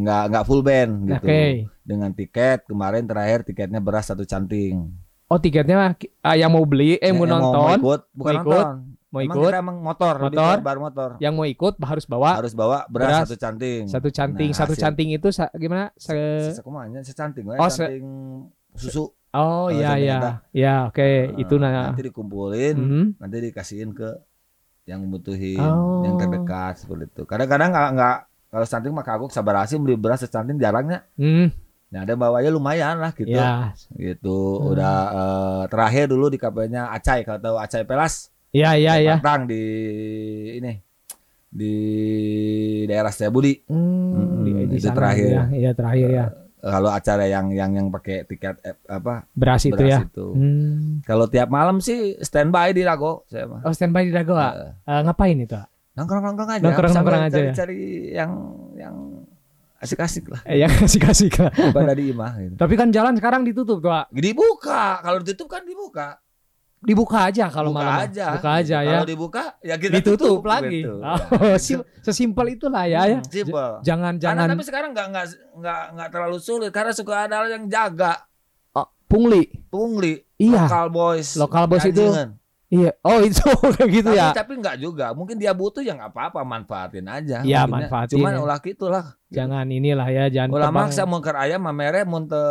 nggak 0.00 0.22
nggak 0.30 0.44
full 0.46 0.62
band 0.62 0.92
gitu 1.08 1.26
Oke. 1.26 1.40
Dengan 1.90 2.10
tiket 2.10 2.62
kemarin 2.64 3.02
terakhir 3.02 3.42
tiketnya 3.42 3.82
beras 3.82 4.06
satu 4.06 4.22
canting 4.22 4.94
Oh 5.26 5.38
tiketnya 5.38 5.94
ah, 6.22 6.34
yang 6.34 6.50
mau 6.50 6.62
beli, 6.62 6.98
eh 6.98 7.10
mau 7.10 7.22
Yang 7.22 7.38
mau 7.38 7.54
nonton, 7.54 7.76
ikut 7.78 8.00
bukan 8.10 8.34
mau 8.34 8.42
ikut, 8.42 8.64
nonton 8.66 8.76
mau 9.10 9.20
Emang 9.20 9.26
ikut, 9.32 9.46
kita 9.48 9.58
emang 9.58 9.76
motor, 9.80 10.14
Motor. 10.20 10.56
bar 10.60 10.78
motor. 10.80 11.10
yang 11.18 11.34
mau 11.34 11.46
ikut 11.46 11.74
harus 11.80 12.02
bawa 12.04 12.30
Harus 12.34 12.50
bawa 12.52 12.78
beras, 12.86 13.06
beras, 13.06 13.22
satu 13.24 13.36
canting. 13.36 13.82
satu 13.86 14.08
canting, 14.08 14.50
Nah, 14.50 14.58
satu 14.58 14.74
hasil- 14.74 14.82
canting 14.82 15.08
itu 15.12 15.28
sa- 15.30 15.50
gimana? 15.52 15.90
Se- 15.94 16.50
Sekumanya 16.52 16.98
secanting, 17.02 17.46
Oh, 17.46 17.66
se- 17.66 17.78
canting 17.80 18.06
susu. 18.72 19.10
oh 19.30 19.70
iya 19.70 19.94
iya, 19.96 20.18
ya 20.50 20.74
oke 20.86 20.98
Nah, 20.98 21.38
itu 21.38 21.54
nah. 21.58 21.90
Nanti 21.90 22.02
dikumpulin, 22.06 22.74
Mhm. 22.74 23.04
nanti 23.18 23.36
dikasihin 23.40 23.90
ke 23.90 24.10
yang 24.82 24.98
membutuhin, 25.00 25.58
Oh. 25.58 26.02
yang 26.02 26.18
terdekat 26.18 26.74
seperti 26.76 27.06
itu. 27.06 27.22
Kadang-kadang 27.22 27.70
nggak 27.70 27.88
nggak 27.94 28.16
kalau 28.50 28.66
canting 28.66 28.90
mah 28.90 29.06
kagok 29.06 29.30
sabar 29.30 29.62
beli 29.62 29.94
beras 29.94 30.22
secanting 30.22 30.58
jarangnya. 30.58 31.06
Hmm, 31.14 31.54
Nah, 31.90 32.00
ada 32.00 32.14
bawanya 32.14 32.48
lumayan 32.48 32.96
lah 32.96 33.10
gitu. 33.10 33.26
ya, 33.28 33.74
Gitu. 33.92 34.30
Hmm. 34.30 34.70
Udah 34.70 34.94
eh, 35.10 35.62
terakhir 35.66 36.06
dulu 36.06 36.26
di 36.26 36.36
KP-nya 36.36 36.88
Acai 36.88 37.22
kalau 37.22 37.40
tahu 37.40 37.56
Acai 37.56 37.82
Pelas. 37.82 38.30
ya 38.50 38.74
ya 38.74 38.94
ya. 38.96 39.16
Batang 39.16 39.46
di 39.46 39.62
ini 40.54 40.72
di 41.48 41.74
daerah 42.84 43.10
Setiabudi. 43.10 43.66
Hmm, 43.66 44.40
di, 44.40 44.50
Hmm, 44.52 44.66
di 44.66 44.76
itu 44.76 44.84
sana 44.84 44.96
terakhir. 44.96 45.28
ya, 45.28 45.42
iya 45.52 45.70
terakhir 45.72 46.08
ya. 46.08 46.26
kalau 46.60 46.90
acara 46.90 47.24
yang 47.24 47.50
yang 47.50 47.72
yang 47.72 47.86
pakai 47.88 48.22
tiket 48.22 48.60
eh, 48.60 48.76
apa 48.84 49.24
Beras 49.32 49.64
itu 49.64 49.72
beras 49.72 49.90
ya. 49.90 50.00
itu. 50.04 50.26
Hmm. 50.30 51.00
Kalau 51.02 51.26
tiap 51.26 51.48
malam 51.48 51.80
sih 51.80 52.20
standby 52.20 52.70
di 52.70 52.82
Dago 52.82 53.24
saya 53.26 53.48
mah. 53.48 53.64
Oh 53.64 53.72
standby 53.72 54.04
di 54.04 54.12
Dago, 54.12 54.36
ah? 54.36 54.52
Eh, 54.54 54.72
Eh, 54.86 55.00
ngapain 55.02 55.34
itu? 55.36 55.56
ah? 55.56 55.66
nongkrong-nongkrong 55.90 56.50
aja. 56.52 56.62
Nongkrong-nongkrong 56.62 57.22
aja 57.26 57.38
ya? 57.40 57.52
Cari 57.52 57.80
yang 58.10 58.30
yang 58.30 58.30
asik-asik 59.80 60.28
lah. 60.28 60.40
Eh, 60.44 60.56
yang 60.62 60.70
kasih-kasih 60.70 61.32
lah. 61.34 61.50
Bukan 61.72 61.84
dari 61.86 62.12
imah 62.12 62.32
gitu. 62.36 62.54
Tapi 62.54 62.74
kan 62.76 62.88
jalan 62.88 63.16
sekarang 63.16 63.42
ditutup 63.42 63.80
tuh. 63.80 63.90
Dibuka, 64.12 65.00
kalau 65.00 65.18
ditutup 65.18 65.48
kan 65.48 65.64
dibuka. 65.64 66.20
dibuka 66.80 67.28
aja 67.28 67.44
kalau 67.48 67.76
malam. 67.76 68.08
aja. 68.08 68.40
Buka 68.40 68.50
aja 68.56 68.80
ya. 68.80 68.88
Kalau 68.96 69.04
dibuka 69.04 69.52
ya 69.60 69.76
kita 69.76 70.00
Ditutup 70.00 70.40
lagi. 70.42 70.80
gitu. 70.80 70.96
Oh, 71.36 71.56
sim- 71.56 71.84
sesimpel 72.00 72.56
itulah 72.56 72.88
ya 72.88 73.04
ya. 73.04 73.18
Simpel. 73.20 73.84
Jangan 73.84 74.16
Karena 74.16 74.24
jangan 74.40 74.46
tapi 74.56 74.64
sekarang 74.64 74.90
nggak 74.92 75.06
nggak 75.12 75.26
nggak 75.60 75.80
nggak 75.92 76.08
terlalu 76.08 76.38
sulit 76.40 76.72
karena 76.72 76.92
suka 76.92 77.28
ada 77.28 77.44
yang 77.46 77.68
jaga 77.68 78.24
oh, 78.72 78.88
pungli. 79.04 79.44
pungli 79.68 80.24
Iya. 80.40 80.56
lokal 80.64 80.88
boys 80.88 81.36
Lokal 81.36 81.68
boys 81.68 81.84
itu. 81.84 82.00
Iya. 82.70 82.96
Oh, 83.04 83.20
itu 83.20 83.44
kayak 83.76 83.90
gitu 83.92 84.08
tapi, 84.08 84.16
ya. 84.16 84.28
tapi 84.32 84.52
nggak 84.56 84.76
juga 84.80 85.12
mungkin 85.12 85.36
dia 85.36 85.52
butuh 85.52 85.84
ya 85.84 85.92
nggak 85.92 86.16
apa-apa 86.16 86.40
manfaatin 86.42 87.04
aja 87.04 87.44
Iya, 87.44 87.68
manfaatin 87.68 88.16
cuman 88.16 88.32
ya. 88.32 88.40
ulah 88.40 88.56
gitulah 88.56 89.04
Jangan 89.30 89.66
inilah 89.66 90.06
ya, 90.06 90.24
jangan 90.28 90.50
ulah 90.52 90.70
maksa 90.70 91.02
mun 91.02 91.18
keur 91.18 91.36
aya 91.36 91.56
mamere 91.56 92.02
mun 92.02 92.26
teu 92.26 92.42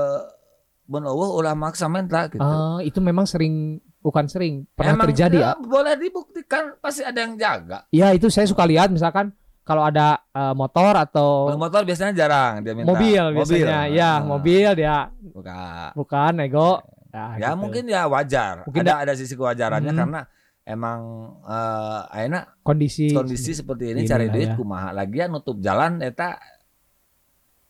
mun 0.86 1.04
eueuh 1.04 1.36
ulah 1.36 1.54
maksa 1.54 1.86
menta 1.86 2.26
gitu 2.26 2.40
Oh, 2.40 2.80
itu 2.80 2.98
memang 2.98 3.24
sering 3.24 3.78
bukan 4.00 4.26
sering 4.26 4.64
pernah 4.72 4.96
Emang, 4.96 5.06
terjadi 5.06 5.38
ya. 5.38 5.52
boleh 5.56 5.94
dibuktikan 5.94 6.80
pasti 6.80 7.04
ada 7.04 7.20
yang 7.20 7.36
jaga 7.36 7.84
Iya, 7.90 8.12
itu 8.12 8.26
saya 8.28 8.44
suka 8.44 8.64
lihat 8.64 8.90
misalkan 8.90 9.30
kalau 9.62 9.84
ada 9.84 10.24
eh, 10.26 10.54
motor 10.54 10.98
atau 10.98 11.46
Kalau 11.48 11.60
motor 11.60 11.84
biasanya 11.84 12.14
jarang 12.16 12.54
dia 12.60 12.74
minta 12.74 12.90
mobil 12.90 13.22
biasanya. 13.36 13.86
Ya, 13.86 14.12
Ah, 14.14 14.24
mobil 14.24 14.66
dia 14.74 15.12
buka 15.22 15.94
bukan 15.94 16.32
nego. 16.34 16.80
Nah, 17.10 17.36
ya 17.36 17.52
gitu. 17.52 17.60
mungkin 17.60 17.84
ya 17.86 18.06
wajar 18.06 18.64
Mungkin 18.64 18.82
ada 18.84 19.04
ada 19.04 19.14
sisi 19.14 19.34
kewajarannya 19.34 19.90
Hmm. 19.90 20.00
karena 20.00 20.22
emang 20.64 21.00
eh 21.44 22.02
ayeuna 22.16 22.46
kondisi 22.62 23.10
kondisi 23.10 23.52
seperti 23.52 23.92
ini 23.92 24.06
cari 24.06 24.30
duit 24.30 24.48
ya. 24.48 24.56
kumaha 24.56 24.90
lagian 24.90 25.30
nutup 25.30 25.58
jalan 25.58 25.98
eta 26.00 26.38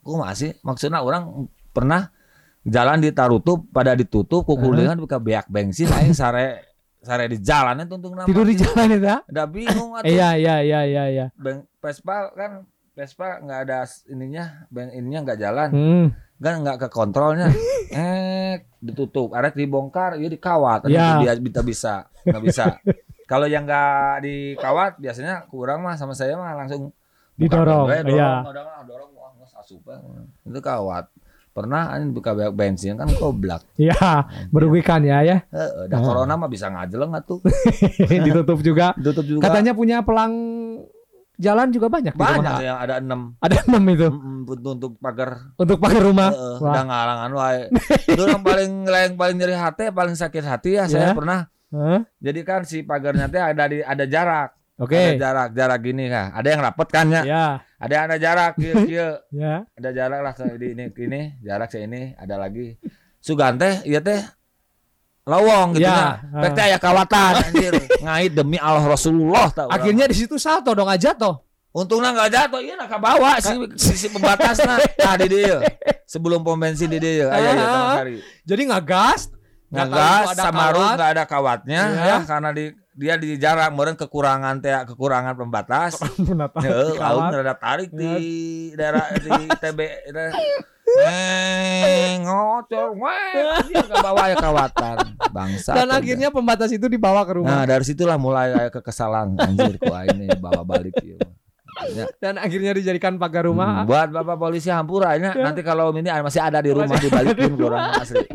kumaha 0.09 0.33
sih 0.33 0.51
maksudnya 0.59 0.99
orang 0.99 1.45
pernah 1.69 2.09
jalan 2.61 2.99
ditarutup 2.99 3.69
pada 3.69 3.93
ditutup 3.93 4.43
kukulingan 4.43 4.97
buka 4.97 5.17
beak 5.17 5.45
bensin 5.47 5.87
aing 5.87 6.11
sare 6.11 6.65
sare 6.99 7.25
di 7.25 7.39
jalan 7.39 7.79
itu 7.79 7.93
untung 7.93 8.11
nama 8.11 8.25
tidur 8.25 8.43
di 8.43 8.53
jalan 8.53 8.87
itu. 8.91 9.07
udah 9.07 9.45
bingung 9.47 9.91
atuh 9.95 10.05
Iya, 10.05 10.35
iya, 10.35 10.55
iya, 10.59 10.79
iya, 10.83 11.03
iya. 11.07 11.25
Beng- 11.33 11.63
Vespa 11.77 12.27
kan 12.33 12.67
Vespa 12.91 13.39
nggak 13.39 13.59
ada 13.63 13.77
ininya 14.05 14.67
beng 14.67 14.91
ininya 14.91 15.19
nggak 15.23 15.39
jalan 15.39 15.69
Hmm. 15.69 16.07
kan 16.37 16.59
nggak 16.59 16.77
ke 16.77 16.87
kontrolnya 16.89 17.47
eh 17.95 18.59
ditutup 18.77 19.31
arek 19.31 19.55
dibongkar 19.55 20.15
ya 20.15 20.27
dikawat 20.27 20.87
Ya. 20.87 21.23
dia 21.23 21.33
bisa 21.37 21.61
bisa 21.61 21.93
nggak 22.21 22.43
bisa 22.43 22.65
kalau 23.23 23.45
yang 23.45 23.63
nggak 23.63 24.19
dikawat 24.19 24.97
biasanya 24.97 25.47
kurang 25.47 25.79
mah 25.79 25.95
sama 25.95 26.11
saya 26.11 26.35
mah 26.35 26.51
langsung 26.53 26.91
Didorong, 27.35 27.87
dorong, 27.87 28.11
iya. 28.11 28.43
dorong, 28.43 28.51
dorong, 28.51 28.83
dorong, 28.83 29.08
eh. 29.77 30.25
itu 30.45 30.59
kawat 30.59 31.05
pernah 31.49 31.91
anjing 31.91 32.09
buka 32.11 32.31
bensin 32.49 32.95
kan 32.95 33.09
goblok 33.11 33.61
Iya, 33.75 33.93
merugikan 34.53 35.01
ya 35.01 35.19
ya. 35.21 35.37
Heeh, 35.45 35.85
dah 35.85 35.97
Ah. 35.97 36.01
corona 36.01 36.33
mah 36.33 36.47
bisa 36.47 36.67
ngajeleng 36.67 37.11
atuh 37.11 37.41
Ditutup 38.23 38.59
juga. 38.59 38.95
tutup 38.95 39.21
juga 39.23 39.43
Katanya 39.43 39.73
punya 39.73 39.99
pelang 39.99 40.33
jalan 41.35 41.67
juga 41.67 41.87
banyak 41.87 42.13
banyak 42.13 42.53
yang 42.61 42.77
ada 42.77 42.95
enam 42.99 43.33
Ada 43.37 43.63
enam 43.65 43.83
itu 43.87 44.07
Mm, 44.07 44.43
untuk, 44.45 44.71
untuk 44.73 44.91
pagar 44.97 45.29
untuk 45.55 45.77
pakai 45.77 45.99
rumah. 46.01 46.29
Udah 46.57 46.83
ngalangan 46.83 47.31
wae 47.33 47.61
itu 48.05 48.23
yang 48.23 48.41
paling 48.41 48.71
yang 48.85 49.15
paling 49.15 49.35
nyeri 49.35 49.55
hati 49.55 49.87
paling 49.89 50.15
sakit 50.15 50.43
hati 50.43 50.69
ya 50.75 50.83
saya 50.85 51.11
Ya. 51.11 51.13
pernah 51.13 51.39
Hah? 51.69 52.01
Jadi 52.17 52.39
kan 52.41 52.61
si 52.63 52.81
pagarnya 52.81 53.27
teh 53.27 53.37
ada 53.37 53.63
di 53.65 53.77
ada 53.79 54.01
jarak. 54.03 54.57
Oke. 54.75 54.97
Ada 54.97 55.21
jarak, 55.21 55.49
jarak 55.53 55.79
gini 55.79 56.07
kan. 56.07 56.33
Ada 56.33 56.47
yang 56.49 56.61
rapet 56.63 56.87
kan 56.87 57.05
ya. 57.09 57.21
Ya, 57.21 57.45
Ada 57.79 57.95
ada 58.05 58.15
jarak 58.19 58.51
kieu 58.59 58.75
kieu. 58.89 59.09
ya. 59.31 59.63
Ada 59.73 59.89
jarak 59.89 60.19
lah 60.19 60.33
ke 60.35 60.43
di 60.59 60.75
ini 60.75 60.85
ini, 60.91 61.21
jarak 61.39 61.71
saya 61.71 61.87
ini 61.87 62.11
ada 62.13 62.35
lagi. 62.35 62.75
Sugan 63.19 63.55
teh 63.55 63.79
ieu 63.83 63.99
teh 63.99 64.19
lowong 65.23 65.77
gitu 65.77 65.85
Ya, 65.85 66.19
ya. 66.19 66.41
Pek 66.41 66.51
teh 66.57 66.63
aya 66.65 66.77
kawatan 66.77 67.33
anjir. 67.39 67.73
Ngait 68.03 68.31
demi 68.33 68.57
Allah 68.57 68.83
Rasulullah 68.85 69.47
tahu. 69.47 69.69
Akhirnya 69.69 70.05
di 70.05 70.15
situ 70.17 70.35
salto 70.35 70.73
dong 70.73 70.89
aja 70.89 71.13
toh. 71.13 71.45
untungnya 71.69 72.09
nggak 72.17 72.31
jatuh, 72.33 72.65
iya 72.65 72.73
nak 72.73 72.97
bawa 72.97 73.37
si, 73.37 73.53
si, 73.77 73.93
si 73.93 74.07
pembatasnya. 74.09 74.81
Nah 75.05 75.13
di 75.15 75.27
dia. 75.29 75.61
Sebelum 76.09 76.41
pom 76.41 76.57
bensin 76.57 76.89
di 76.89 76.97
dia. 76.97 77.29
Ya 77.29 77.53
hari. 77.93 78.25
Jadi 78.41 78.73
ngegas, 78.73 79.29
nggak 79.69 79.85
tahu 79.85 79.93
ngegas 79.93 80.25
ada 80.33 80.43
sama 80.49 80.63
nggak 80.73 81.09
ada 81.13 81.23
kawatnya 81.29 81.81
Iya. 81.93 82.05
ya 82.09 82.17
karena 82.25 82.49
di 82.49 82.73
dia 82.99 83.15
di 83.15 83.39
jarak 83.39 83.71
meureun 83.71 83.95
kekurangan 83.95 84.59
teh 84.59 84.75
kekurangan 84.91 85.33
pembatas 85.39 85.95
Heeh, 86.67 86.99
aung 86.99 87.31
rada 87.31 87.55
tarik 87.55 87.95
di 87.95 88.11
daerah 88.75 89.07
di 89.15 89.31
TB 89.63 89.79
ngocor, 92.25 92.97
nggak 92.97 94.01
bawa 94.01 94.23
ya 94.25 94.35
kawatan, 94.41 94.97
bangsa. 95.29 95.77
Dan 95.77 95.93
akhirnya 95.93 96.33
pembatas 96.33 96.73
itu 96.73 96.89
dibawa 96.89 97.29
ke 97.29 97.37
rumah. 97.37 97.61
nah 97.61 97.63
dari 97.69 97.85
situlah 97.85 98.17
mulai 98.17 98.73
kekesalan, 98.73 99.37
anjir 99.37 99.77
kok 99.77 99.93
ini 100.09 100.33
bawa 100.41 100.65
balik 100.65 100.97
ya. 100.97 101.21
Ya, 101.93 102.05
Dan 102.19 102.35
akhirnya 102.35 102.75
dijadikan 102.75 103.15
pagar 103.15 103.47
rumah. 103.47 103.85
hmm, 103.85 103.87
buat 103.87 104.09
bapak 104.11 104.35
polisi 104.35 104.67
Hampura 104.67 105.15
ini 105.15 105.31
nanti 105.31 105.63
kalau 105.63 105.95
ini 105.95 106.11
masih 106.11 106.41
ada 106.43 106.59
di 106.59 106.75
rumah 106.75 106.97
dibalikin 106.99 107.55
ke 107.55 107.63
orang 107.63 107.95
asli. 107.95 108.25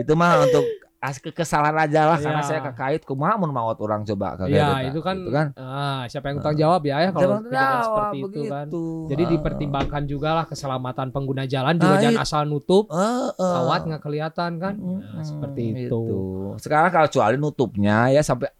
Itu 0.00 0.16
mah 0.16 0.40
untuk 0.48 0.64
as 1.02 1.18
kekesalan 1.18 1.74
aja 1.74 2.06
lah 2.06 2.14
karena 2.16 2.38
Iya. 2.38 2.46
saya 2.46 2.60
kekait 2.62 3.02
kumaha 3.02 3.34
mun 3.34 3.50
maut 3.50 3.74
orang 3.76 4.06
coba 4.06 4.38
ke 4.38 4.46
Iya, 4.46 4.86
itu 4.86 5.02
kan, 5.02 5.18
gitu 5.18 5.28
kan. 5.28 5.50
ah, 5.54 6.06
siapa 6.06 6.30
yang 6.30 6.38
tanggung 6.38 6.62
jawab 6.62 6.82
ya, 6.82 6.96
ya 7.00 7.10
kalau 7.10 7.42
jawab, 7.42 7.82
seperti 7.82 8.18
itu 8.22 8.40
kan. 8.46 8.66
begitu. 8.70 8.84
Jadi 9.10 9.22
Ah. 9.22 9.28
dipertimbangkan 9.28 10.02
juga 10.06 10.28
lah 10.32 10.44
keselamatan 10.46 11.10
pengguna 11.10 11.42
jalan 11.44 11.74
juga 11.74 11.94
Ah, 11.94 12.00
jangan 12.00 12.22
asal 12.22 12.42
nutup 12.46 12.86
Heeh. 12.88 13.34
kawat 13.34 13.80
nggak 13.84 13.98
kelihatan 14.00 14.50
kan. 14.56 14.74
Nah, 14.78 15.20
seperti 15.20 15.62
itu. 15.68 15.90
gitu. 15.90 16.10
Sekarang 16.56 16.88
kalau 16.88 17.10
kecuali 17.10 17.34
nutupnya 17.34 18.06
ya 18.08 18.22
sampai 18.22 18.54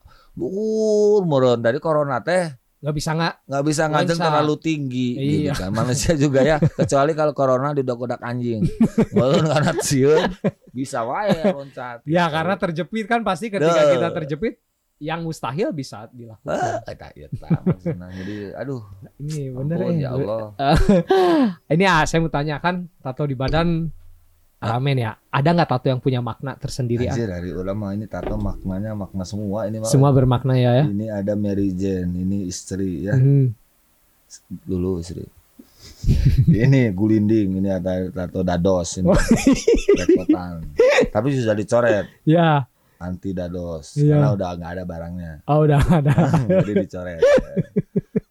meureun 1.22 1.60
dari 1.60 1.78
corona 1.78 2.18
teh 2.18 2.50
Nggak 2.82 2.94
bisa 2.98 3.10
nggak 3.14 3.34
nggak 3.46 3.64
bisa 3.64 3.82
ngajeng 3.86 4.18
terlalu 4.18 4.54
tinggi 4.58 5.08
Iya. 5.14 5.54
gitu 5.54 5.62
kan. 5.62 5.70
Manusia 5.70 6.12
juga 6.18 6.40
ya 6.42 6.56
kecuali 6.82 7.12
kalau 7.14 7.30
corona 7.30 7.70
didak-udak 7.70 8.18
anjing. 8.18 8.66
Meureun 9.14 9.46
karena 9.46 9.72
sieun 9.78 10.26
bisa 10.74 11.06
wae 11.06 11.30
loncat. 11.46 12.02
Ya 12.02 12.26
karena 12.26 12.58
terjepit 12.58 13.06
kan 13.06 13.22
pasti 13.22 13.48
ketika 13.48 13.86
Duh. 13.86 13.90
kita 13.94 14.08
terjepit 14.12 14.54
yang 14.98 15.22
mustahil 15.22 15.70
bisa 15.70 16.06
dilakukan. 16.10 16.46
Ah, 16.46 16.78
eta 16.86 17.10
eta 17.14 17.50
maksudna. 17.62 18.06
Jadi 18.10 18.54
aduh, 18.54 18.82
Ini 19.18 19.50
bener 19.50 19.78
ampun, 19.78 19.94
eh. 19.94 19.98
ya 19.98 20.08
Allah. 20.14 20.42
Ini 21.74 21.84
ah, 21.86 22.02
saya 22.02 22.18
mau 22.18 22.30
tanya 22.30 22.58
kan 22.58 22.86
tato 22.98 23.26
di 23.26 23.34
badan 23.34 23.90
ramen 24.62 24.96
ya. 24.98 25.12
Ada 25.32 25.48
nggak 25.58 25.68
tato 25.68 25.86
yang 25.90 25.98
punya 25.98 26.20
makna 26.22 26.54
tersendiri? 26.54 27.08
ah? 27.08 27.14
Anjir 27.16 27.26
dari 27.26 27.50
ulama 27.50 27.90
ini 27.90 28.06
tato 28.06 28.38
maknanya 28.38 28.94
makna 28.94 29.26
semua 29.26 29.66
ini. 29.66 29.82
Semua 29.88 30.14
bermakna 30.14 30.54
ya 30.54 30.70
ya. 30.78 30.84
Ini 30.86 31.10
ada 31.10 31.34
Mary 31.34 31.74
Jane, 31.74 32.12
ini 32.14 32.46
istri 32.46 33.06
ya. 33.06 33.18
Hmm. 33.18 33.50
dulu 34.64 34.96
istri. 35.02 35.24
ini 36.64 36.88
gulinding, 36.94 37.58
ini 37.58 37.68
ada 37.68 38.06
tato 38.08 38.40
dados 38.42 38.96
ini. 38.98 39.10
Oh. 39.10 39.18
Rekotan. 39.98 40.62
Tapi 41.10 41.26
sudah 41.36 41.54
dicoret 41.54 42.06
Ya. 42.24 42.64
anti 43.02 43.34
dados 43.34 43.98
Iya. 43.98 44.14
karena 44.14 44.28
udah 44.30 44.48
nggak 44.62 44.72
ada 44.78 44.84
barangnya. 44.86 45.32
Oh 45.50 45.66
udah 45.66 45.82
ada. 45.82 46.14
Jadi 46.62 46.72
dicoret. 46.86 47.18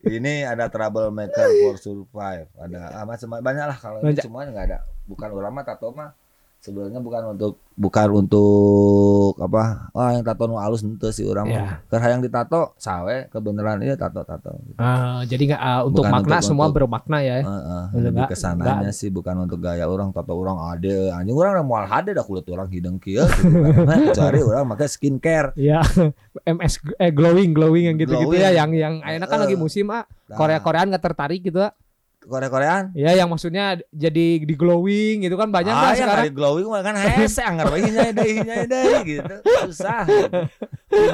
ini 0.08 0.48
ada 0.48 0.72
troublemaker 0.72 1.48
for 1.60 1.76
survive. 1.76 2.48
Ada 2.56 2.80
ah, 2.96 3.04
macam 3.04 3.28
banyak 3.36 3.65
lah 3.67 3.78
kalau 3.78 4.00
ini 4.00 4.15
semuanya 4.17 4.50
nggak 4.56 4.67
ada. 4.72 4.80
Bukan 5.06 5.30
ulama 5.36 5.60
tato 5.67 5.91
mah 5.91 6.15
sebenarnya 6.62 6.97
bukan 6.97 7.24
untuk 7.32 7.58
bukan 7.74 8.08
untuk 8.15 9.34
apa 9.36 9.89
oh 9.91 10.06
yang 10.08 10.21
tato 10.21 10.45
nu 10.45 10.56
alus 10.56 10.80
ente 10.80 11.10
sih 11.10 11.26
orang 11.26 11.45
Ya. 11.47 11.58
mah 11.58 11.74
Keur 11.88 11.97
hayang 12.00 12.21
ditato 12.21 12.78
sawe 12.78 13.26
kebenaran 13.28 13.82
iya 13.82 13.95
tato 13.95 14.21
tato 14.21 14.62
Ah, 14.78 15.21
jadi 15.24 15.50
nggak 15.50 15.58
ah, 15.60 15.82
untuk 15.82 16.06
Bukan 16.06 16.13
makna 16.15 16.38
untuk- 16.38 16.45
semua 16.45 16.65
untuk- 16.65 16.78
bermakna 16.80 17.17
ya. 17.19 17.41
Heeh, 17.41 17.84
Udah 17.91 18.04
lebih 18.04 18.24
ke 18.24 18.36
sananya 18.36 18.91
sih 18.91 19.10
bukan 19.10 19.34
untuk 19.41 19.58
gaya 19.60 19.84
orang 19.84 20.10
tato 20.12 20.32
orang 20.32 20.62
ade 20.69 21.10
anjing 21.10 21.34
orang 21.34 21.52
udah 21.56 21.65
moal 21.65 21.84
hade 21.84 22.12
dah 22.12 22.21
kulit 22.21 22.45
orang 22.47 22.69
hidung 22.69 22.97
kieu 22.97 23.26
gitu 23.26 23.50
kan. 23.50 23.82
Nah, 23.89 23.97
kecuali 24.08 24.39
orang 24.39 24.65
pakai 24.69 24.88
skincare 24.88 25.50
Iya. 25.56 25.82
MS 26.54 26.74
eh 26.95 27.10
glowing 27.10 27.52
glowing 27.52 27.86
yang 27.86 27.97
gitu-gitu 27.97 28.30
ya 28.32 28.54
Glowing. 28.54 28.56
yang 28.56 28.71
yang 28.71 29.17
enak 29.17 29.26
kan 29.26 29.39
Eh. 29.39 29.43
lagi 29.43 29.56
musim 29.56 29.89
ah. 29.89 30.06
Nah, 30.28 30.38
Korea 30.38 30.60
Koreaan 30.60 30.88
nggak 30.88 31.04
tertarik 31.04 31.41
gitu 31.41 31.58
ah. 31.60 31.74
Korea 32.22 32.50
Koreaan 32.54 32.84
Ya 32.94 33.18
yang 33.18 33.30
maksudnya 33.30 33.82
jadi 33.90 34.46
di 34.46 34.56
glowing 34.56 35.26
gitu 35.26 35.36
kan 35.36 35.50
banyak 35.50 35.74
ah, 35.74 35.92
yang 35.92 36.06
sekarang. 36.06 36.18
kali 36.26 36.32
glowing 36.34 36.68
kan 36.70 36.96
hese 36.96 37.42
anggar 37.42 37.68
bae 37.74 37.82
hinyai 37.82 38.14
deui 38.14 38.34
hinyai 38.42 38.66
deui 38.70 38.98
gitu 39.18 39.36
susah 39.66 40.06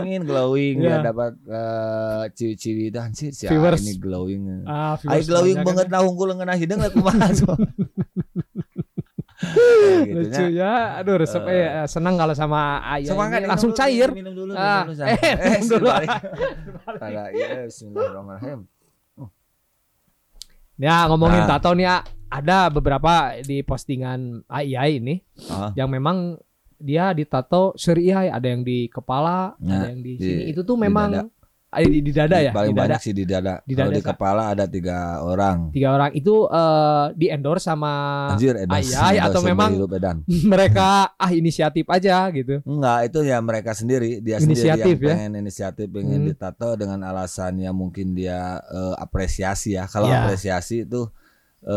ingin 0.04 0.28
glowing 0.28 0.84
ya 0.84 1.00
dapat 1.00 1.40
eh, 1.48 2.24
ciwi-ciwi 2.36 2.86
dan 2.92 3.16
sih 3.16 3.32
si 3.32 3.48
ini 3.48 3.94
glowing 3.98 4.42
Ah, 4.68 5.00
viewers 5.00 5.28
glowing 5.28 5.58
banget 5.64 5.88
kan. 5.88 5.96
nah 5.96 6.02
hungkul 6.04 6.28
ngeunah 6.36 6.58
hidung 6.60 6.80
lah 6.84 6.92
kumaha 6.92 7.32
Lucu 10.18 10.50
ya. 10.50 10.98
Aduh, 10.98 11.22
resep 11.22 11.46
eh 11.46 11.86
senang 11.86 12.18
kalau 12.18 12.34
sama 12.34 12.82
ayah 12.98 13.14
ini 13.14 13.46
minum 13.46 13.50
langsung 13.54 13.70
dulu, 13.70 13.78
cair. 13.78 14.10
Minum 14.10 14.34
dulu, 14.34 14.52
Ah, 14.58 14.82
minum 14.82 14.98
dulu. 14.98 15.06
eh, 15.14 15.34
minum 15.38 15.70
dulu. 15.70 15.88
Pada 16.82 17.24
iya, 17.30 17.70
bismillahirrahmanirrahim. 17.70 18.60
Ya 20.78 21.06
ngomongin 21.06 21.44
Nah. 21.44 21.50
tato 21.52 21.74
nih 21.74 21.88
ah, 21.88 22.02
ada 22.28 22.70
beberapa 22.70 23.14
di 23.40 23.62
postingan 23.62 24.46
AI 24.46 25.00
ini 25.00 25.16
Ah. 25.48 25.74
yang 25.74 25.88
memang 25.88 26.38
dia 26.78 27.10
ditato 27.10 27.74
seriai 27.74 28.30
ada 28.30 28.46
yang 28.46 28.62
di 28.62 28.86
kepala, 28.86 29.58
Nah, 29.58 29.74
ada 29.76 29.86
yang 29.90 30.00
di, 30.00 30.14
di- 30.14 30.22
sini. 30.22 30.44
Itu 30.48 30.62
tuh 30.62 30.78
memang 30.78 31.34
di, 31.80 32.00
di 32.02 32.12
dada 32.12 32.38
ya, 32.38 32.50
Paling 32.50 32.72
di 32.72 32.76
dada. 32.76 32.84
banyak 32.90 33.00
sih 33.00 33.14
di 33.14 33.24
dada. 33.24 33.62
Di 33.62 33.74
Kalau 33.74 33.90
dada, 33.90 33.98
di 33.98 34.02
Kak. 34.02 34.10
kepala 34.14 34.44
ada 34.50 34.66
tiga 34.66 34.98
orang. 35.20 35.70
Tiga 35.70 35.90
orang 35.92 36.12
itu 36.12 36.36
eh, 36.44 37.06
di 37.14 37.28
endorse 37.28 37.64
sama 37.64 37.92
Anjir, 38.32 38.56
edan. 38.56 38.74
Ayah, 38.74 39.30
atau 39.30 39.40
seumur 39.40 39.50
memang- 39.54 39.74
mereka 40.44 40.88
ah 41.14 41.32
inisiatif 41.32 41.86
aja 41.86 42.26
gitu. 42.32 42.60
Enggak, 42.64 43.00
itu 43.08 43.20
ya 43.22 43.38
mereka 43.40 43.72
sendiri, 43.72 44.20
dia 44.20 44.38
Inisiatif 44.38 44.98
sendiri 44.98 45.06
ya? 45.06 45.14
yang 45.14 45.18
pengen 45.20 45.32
inisiatif, 45.38 45.88
pengen 45.88 46.20
Hmm. 46.20 46.28
ditato 46.28 46.70
dengan 46.74 47.00
alasannya 47.04 47.70
mungkin 47.70 48.12
dia 48.12 48.58
eh, 48.64 48.96
apresiasi 48.98 49.74
ya. 49.74 49.86
Kalau 49.86 50.08
Ya. 50.08 50.24
apresiasi 50.24 50.84
itu 50.84 51.06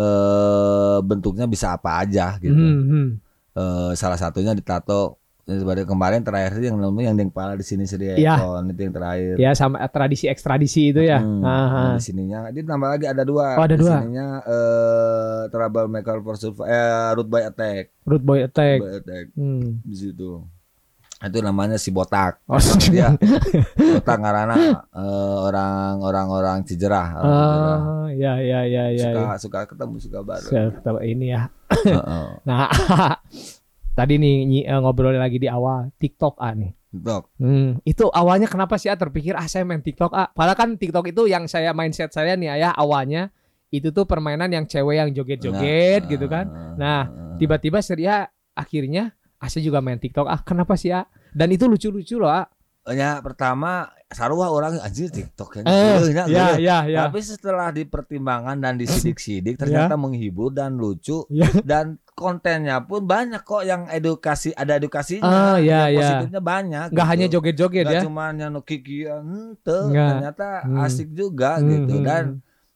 eh 0.00 0.98
bentuknya 1.02 1.44
bisa 1.44 1.72
apa 1.72 2.00
aja 2.00 2.36
gitu. 2.38 2.54
Hmm, 2.54 2.80
hmm. 2.82 3.08
Eh, 3.50 3.92
salah 3.94 4.14
satunya 4.14 4.54
ditato 4.54 5.19
seperti 5.58 5.82
kemarin 5.88 6.20
terakhir 6.22 6.60
sih 6.60 6.66
yang 6.70 6.78
nemu 6.78 7.00
yang 7.00 7.16
kepala 7.16 7.58
di 7.58 7.64
sini 7.64 7.88
sedih 7.88 8.14
Iya. 8.14 8.38
itu 8.68 8.80
yang 8.86 8.94
terakhir. 8.94 9.34
Ya 9.40 9.50
sama 9.56 9.82
tradisi 9.90 10.30
ekstradisi 10.30 10.94
itu 10.94 11.02
ya. 11.02 11.18
Hmm, 11.18 11.42
nah, 11.42 11.96
di 11.96 12.02
sininya 12.04 12.46
dia 12.54 12.62
tambah 12.62 12.86
lagi 12.86 13.06
ada 13.10 13.26
dua. 13.26 13.58
Oh, 13.58 13.64
ada 13.66 13.74
di 13.74 13.82
dua. 13.82 13.98
sininya 13.98 14.26
eh 14.44 15.40
trouble 15.48 15.88
maker 15.88 16.18
for 16.22 16.36
eh 16.68 17.10
root 17.16 17.26
by 17.26 17.42
attack. 17.42 17.90
Root 18.06 18.22
boy 18.22 18.44
attack. 18.44 18.78
Root 18.78 18.86
by 18.86 18.98
attack 19.02 19.24
Hmm. 19.34 19.82
di 19.82 19.96
situ. 19.96 20.44
Itu 21.20 21.38
namanya 21.44 21.76
si 21.76 21.92
botak. 21.92 22.40
Oh, 22.48 22.56
dia 22.88 23.12
botak 24.00 24.18
karena 24.24 24.56
eh, 24.80 25.36
orang 25.44 26.00
orang 26.00 26.26
orang 26.32 26.56
Cijerah. 26.64 27.20
Orang 27.20 27.28
Cijerah. 27.28 27.76
Ah, 27.76 28.08
ya 28.16 28.32
ya 28.40 28.60
ya 28.64 28.84
ya. 28.88 29.04
suka 29.04 29.20
ya. 29.20 29.36
suka 29.36 29.58
ketemu 29.68 29.96
suka 30.00 30.18
baru. 30.24 30.48
Saya 30.48 30.66
tahu 30.80 30.98
ini 31.04 31.36
ya. 31.36 31.52
Heeh. 31.68 32.26
Nah, 32.48 32.72
tadi 33.92 34.16
nih 34.16 34.34
eh, 34.64 34.78
ngobrol 34.78 35.12
lagi 35.12 35.36
di 35.36 35.46
awal 35.46 35.90
TikTok 35.96 36.36
ah 36.36 36.52
nih. 36.52 36.72
Dok, 36.90 37.38
Hmm, 37.38 37.78
itu 37.84 38.10
awalnya 38.10 38.50
kenapa 38.50 38.74
sih 38.74 38.86
ah 38.86 38.98
terpikir 38.98 39.32
ah 39.32 39.46
saya 39.46 39.62
main 39.62 39.78
TikTok 39.78 40.10
ah? 40.10 40.26
Padahal 40.28 40.58
kan 40.58 40.70
TikTok 40.74 41.06
itu 41.06 41.22
yang 41.24 41.46
saya 41.46 41.70
mindset 41.70 42.10
saya 42.10 42.34
nih 42.34 42.50
ayah 42.50 42.74
awalnya 42.74 43.30
itu 43.70 43.88
tuh 43.88 44.02
permainan 44.02 44.50
yang 44.50 44.66
cewek 44.66 44.98
yang 44.98 45.10
joget-joget 45.10 46.06
gitu 46.06 46.26
kan. 46.26 46.50
Nah, 46.74 47.06
Tiba-tiba 47.38 47.78
Seria 47.78 48.26
akhirnya 48.52 49.14
ah 49.36 49.46
saya 49.46 49.62
juga 49.62 49.78
main 49.78 49.96
TikTok 49.96 50.26
ah 50.26 50.40
kenapa 50.40 50.74
sih 50.74 50.90
ah? 50.90 51.06
Dan 51.30 51.48
itu 51.48 51.64
lucu-lucu 51.64 52.18
loh 52.18 52.28
ah. 52.28 52.50
ya 52.84 53.22
pertama 53.22 53.86
sarua 54.10 54.50
orang 54.50 54.82
anjir 54.82 55.06
TikTok 55.08 55.62
yang 55.62 55.64
Eh, 55.64 56.10
nya, 56.10 56.24
ya 56.26 56.26
geuleuh. 56.26 56.58
ya 56.58 56.78
ya. 56.84 56.98
Tapi 57.06 57.22
setelah 57.22 57.70
dipertimbangkan 57.70 58.58
dan 58.58 58.74
disidik-sidik 58.74 59.54
ternyata 59.56 59.94
menghibur 59.94 60.50
dan 60.50 60.74
lucu 60.74 61.22
Ya. 61.30 61.46
dan 61.62 62.02
kontennya 62.20 62.84
pun 62.84 63.00
banyak 63.02 63.40
kok 63.40 63.64
yang 63.64 63.88
edukasi 63.88 64.52
ada 64.52 64.76
edukasinya. 64.76 65.24
Ah, 65.24 65.56
ya, 65.56 65.88
yang 65.88 65.96
ya. 65.96 66.00
Positifnya 66.20 66.40
banyak. 66.44 66.86
Nggak 66.92 67.00
gitu. 67.00 67.12
hanya 67.16 67.26
joget-joget 67.32 67.84
ya. 67.88 68.00
cuma 68.04 68.28
nyanu 68.30 68.60
kikian 68.60 69.24
henteu, 69.24 69.88
Nggak. 69.88 70.08
ternyata 70.12 70.48
Hmm. 70.62 70.84
asik 70.84 71.08
juga 71.10 71.56
Hmm, 71.56 71.66
gitu 71.66 71.94
hmm, 71.96 72.04
dan 72.04 72.24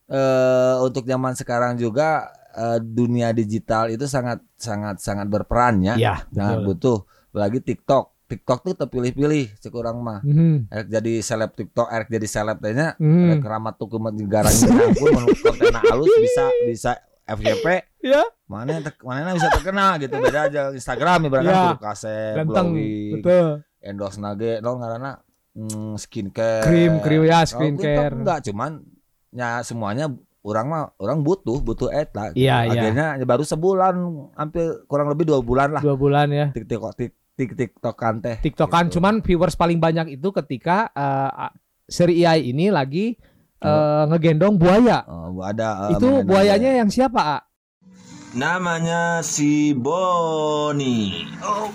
eh, 0.07 0.75
untuk 0.81 1.05
zaman 1.05 1.33
sekarang 1.35 1.77
juga 1.77 2.33
eh, 2.53 2.79
dunia 2.79 3.31
digital 3.31 3.91
itu 3.91 4.07
sangat 4.07 4.41
sangat 4.57 4.97
sangat 4.99 5.29
berperan 5.29 5.85
ya. 5.85 5.95
Ya, 5.95 6.15
Sangat 6.31 6.59
betul. 6.61 6.67
butuh. 6.67 6.99
Lagi 7.35 7.61
TikTok. 7.61 8.05
TikTok 8.25 8.59
tuh 8.63 8.75
terpilih-pilih 8.75 9.53
sekurang 9.61 10.01
mah. 10.01 10.25
Erek 10.67 10.89
jadi 10.89 11.13
seleb 11.21 11.53
TikTok, 11.53 11.93
erek 11.93 12.09
jadi 12.09 12.25
seleb. 12.25 12.57
Hmm. 12.57 13.29
Erek 13.29 13.43
keramat 13.43 13.77
tuh 13.77 13.87
kumat 13.87 14.17
negara 14.17 14.49
pun 14.97 15.13
menurut 15.13 15.39
konten 15.39 15.69
halus 15.93 16.09
bisa 16.17 16.45
bisa 16.65 16.93
FYP 17.25 17.67
Ya, 18.01 18.21
mana 18.45 18.77
mana 19.01 19.33
yang 19.33 19.37
bisa 19.37 19.49
terkenal 19.51 19.97
gitu 19.97 20.15
beda 20.15 20.41
aja 20.47 20.63
Instagram 20.71 21.19
ibaratnya 21.27 21.49
Ya. 21.51 21.63
kudu 21.71 21.81
kaset, 21.81 22.35
ganteng. 22.37 22.77
glowing, 22.77 23.13
Betul. 23.19 23.47
endorse 23.81 24.19
nage, 24.19 24.53
non 24.61 24.77
karena 24.77 25.11
hmm, 25.53 25.95
skincare, 25.97 26.63
Krim, 26.63 26.93
krim 27.01 27.23
ya 27.25 27.41
skincare. 27.43 28.13
TikTok 28.13 28.21
enggak, 28.21 28.39
cuman 28.45 28.71
ya 29.31 29.49
semuanya 29.61 30.07
orang 30.45 30.67
mah 30.67 30.83
orang 30.99 31.25
butuh 31.25 31.57
butuh 31.59 31.89
eta. 31.89 32.31
gitu. 32.31 32.45
Iya, 32.45 32.69
iya. 32.69 32.81
Akhirnya 32.85 33.07
ya 33.17 33.25
baru 33.25 33.43
sebulan, 33.43 33.95
hampir 34.35 34.85
kurang 34.85 35.09
lebih 35.09 35.25
dua 35.25 35.41
bulan 35.41 35.73
lah. 35.73 35.81
Dua 35.81 35.97
bulan 35.97 36.29
ya. 36.29 36.53
TikTok 36.53 36.93
tik 36.95 37.13
tik 37.35 37.51
tiktokan 37.57 38.21
teh. 38.21 38.37
TikTokan 38.39 38.87
Gitu. 38.87 39.01
cuman 39.01 39.15
viewers 39.19 39.57
paling 39.57 39.81
banyak 39.81 40.15
itu 40.15 40.29
ketika 40.35 40.93
eh, 40.93 41.49
seri 41.89 42.21
AI 42.23 42.53
ini 42.53 42.69
lagi 42.69 43.17
eh, 43.59 44.03
ngegendong 44.07 44.61
buaya. 44.61 45.01
Oh, 45.09 45.41
ada 45.41 45.89
eh, 45.89 45.97
itu 45.97 46.09
buayanya 46.23 46.85
yang 46.85 46.93
siapa, 46.93 47.21
A? 47.25 47.39
Namanya 48.35 49.23
si 49.23 49.71
Boni. 49.79 51.23
Oh. 51.39 51.71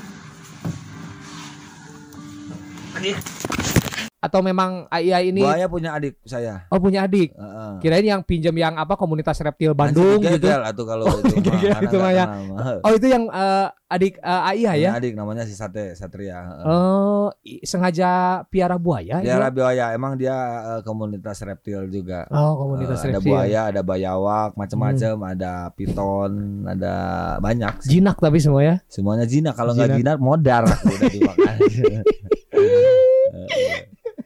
Atau 4.19 4.43
memang 4.43 4.83
AI 4.89 5.31
ini 5.31 5.39
Buaya 5.39 5.63
punya 5.65 5.95
adik 5.95 6.19
saya. 6.21 6.67
oh 6.67 6.75
punya 6.75 7.07
adik? 7.07 7.31
Heeh. 7.31 7.71
Kirain 7.79 8.03
yang 8.03 8.19
pinjam 8.19 8.51
yang 8.51 8.75
apa 8.75 8.93
komunitas 8.93 9.39
reptil 9.39 9.71
Bandung 9.71 10.19
Anjing, 10.19 10.35
gitu. 10.35 10.51
atuh 10.51 10.83
kalau 10.83 11.07
Oh, 11.07 11.15
itu 11.17 11.39
mana 11.39 11.79
itu 11.79 11.95
mah 11.95 12.11
ya. 12.11 12.25
mah. 12.27 12.83
Oh 12.83 12.91
itu 12.91 13.07
yang 13.07 13.23
eh, 13.25 13.67
adik 13.87 14.19
eh, 14.19 14.49
AI 14.51 14.83
ya? 14.83 14.91
adik 14.93 15.15
namanya 15.15 15.43
si 15.43 15.55
Sate 15.55 15.95
Satria. 15.95 16.43
Oh, 16.61 17.31
sengaja 17.63 18.09
piara 18.45 18.75
buaya 18.75 19.17
Dia 19.17 19.39
ya? 19.39 19.47
buaya, 19.47 19.95
emang 19.95 20.13
dia 20.13 20.35
eh, 20.67 20.81
komunitas 20.83 21.39
reptil 21.39 21.87
juga. 21.87 22.27
Oh, 22.27 22.59
komunitas 22.59 22.99
ada 22.99 23.15
reptil. 23.15 23.31
buaya, 23.31 23.71
ada 23.71 23.81
bayawak, 23.81 24.51
macam-macam, 24.53 25.15
ada 25.25 25.51
piton, 25.73 26.31
ada 26.67 26.93
banyak. 27.39 27.79
sih. 27.79 27.95
Jinak 27.95 28.19
tapi 28.19 28.37
semua 28.37 28.61
ya. 28.61 28.75
Semuanya 28.85 29.23
jinak. 29.23 29.55
Kalau 29.55 29.71
nggak 29.71 29.95
Jinak. 29.95 29.99
jinak 30.03 30.17
modar 30.19 30.63
udah 30.85 31.07
dimakan. 31.07 31.55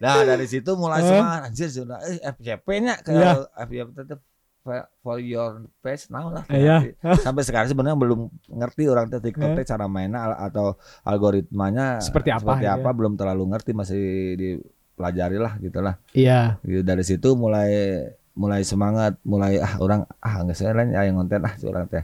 nah 0.03 0.19
dari 0.21 0.43
situ 0.43 0.75
mulai 0.75 0.99
semangat 0.99 1.41
anjir 1.47 1.69
sudah 1.71 1.97
eh 2.03 2.19
FYP-nya 2.19 2.99
ke 2.99 3.09
Iya. 3.09 3.47
FYP 3.63 3.89
tetap 3.95 4.19
for 4.99 5.19
your 5.19 5.67
page 5.79 6.07
now 6.07 6.27
lah. 6.27 6.43
Iya. 6.47 6.95
Sampai 7.25 7.43
sekarang 7.43 7.67
sebenarnya 7.67 7.99
belum 7.99 8.27
ngerti 8.47 8.87
orang 8.87 9.07
teh 9.07 9.19
TikTok 9.19 9.55
teh 9.55 9.65
cara 9.65 9.87
mainnya 9.87 10.31
atau 10.33 10.75
algoritmanya 11.03 11.99
Seperti 11.99 12.31
apa, 12.31 12.39
seperti 12.59 12.67
ya. 12.67 12.79
apa 12.79 12.89
belum 12.91 13.15
terlalu 13.15 13.43
ngerti 13.51 13.71
masih 13.71 14.03
dipelajari 14.35 15.37
lah 15.39 15.53
gitulah. 15.59 15.95
Iya. 16.15 16.59
Gitu, 16.63 16.79
dari 16.79 17.03
situ 17.03 17.35
mulai 17.35 17.71
mulai 18.33 18.63
semangat, 18.63 19.19
mulai 19.21 19.59
ah 19.59 19.77
orang 19.77 20.07
ah 20.17 20.41
nggak 20.41 20.57
saya 20.57 20.73
lain 20.73 20.95
yang 20.95 21.19
konten 21.19 21.43
ah 21.43 21.53
orang 21.63 21.85
teh. 21.87 22.03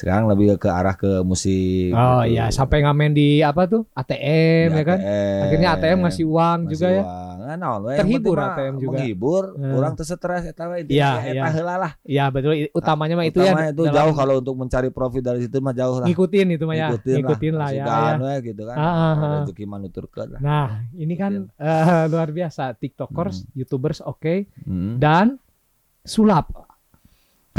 Sekarang 0.00 0.24
lebih 0.26 0.56
ke 0.56 0.64
arah 0.66 0.96
ke 0.96 1.20
musik. 1.20 1.92
Oh 1.92 2.24
gitu. 2.24 2.32
iya, 2.32 2.48
sampai 2.48 2.80
ngamen 2.80 3.12
di 3.12 3.28
apa 3.40 3.68
tuh? 3.68 3.84
ATM 3.92 4.66
Di 4.66 4.78
ya 4.80 4.84
kan? 4.86 4.98
ATM. 4.98 5.40
Akhirnya 5.44 5.68
ATM 5.70 5.98
ngasih 6.00 6.24
uang 6.24 6.58
Ngasih 6.58 6.72
juga 6.72 6.88
ya. 6.88 7.02
uang. 7.02 7.36
Nah, 7.40 7.56
naon 7.56 7.80
we, 7.82 7.90
yang 7.90 8.00
Terhibur 8.00 8.36
ATM 8.38 8.74
juga. 8.76 8.88
Menghibur, 8.94 9.42
Hmm. 9.52 9.74
orang 9.74 9.92
teu 9.92 10.04
stres 10.04 10.44
eta 10.46 10.64
we 10.66 10.76
intinya 10.80 10.96
Iya, 10.96 11.10
eta 11.20 11.34
iya. 11.34 11.44
heula 11.52 11.74
lah. 11.76 11.92
Iya 12.02 12.24
betul. 12.28 12.52
Utamanya 12.70 13.14
mah 13.14 13.26
itu 13.26 13.38
ya. 13.38 13.52
Utama 13.52 13.62
itu 13.66 13.82
dalam 13.82 13.94
jauh 13.94 14.14
kalau 14.14 14.34
untuk 14.38 14.54
mencari 14.56 14.88
profit 14.88 15.22
dari 15.22 15.40
situ 15.42 15.56
mah 15.58 15.74
jauh 15.74 15.96
lah. 15.98 16.06
ngikutin 16.06 16.46
itu 16.50 16.64
mah 16.64 16.74
ya. 16.74 16.88
Ngikutin, 16.88 17.16
Ngikutin 17.18 17.54
lah, 17.54 17.68
ya. 17.70 17.82
Sudahan 17.82 18.14
ya. 18.14 18.22
we 18.22 18.34
gitu 18.46 18.62
kan. 18.64 18.76
Ah, 18.76 18.86
ah, 18.86 18.96
ah. 19.12 19.30
Rezeki 19.36 19.64
mah 19.66 19.78
nuturkeun 19.78 20.28
lah. 20.30 20.40
Nah, 20.40 20.68
ini 20.94 21.14
kan 21.14 21.32
eh, 21.50 22.02
luar 22.10 22.28
biasa. 22.30 22.72
TikTokers, 22.72 23.52
YouTubers 23.52 24.00
oke 24.00 24.48
Hmm. 24.62 24.96
dan 24.96 25.36
sulap. 26.02 26.69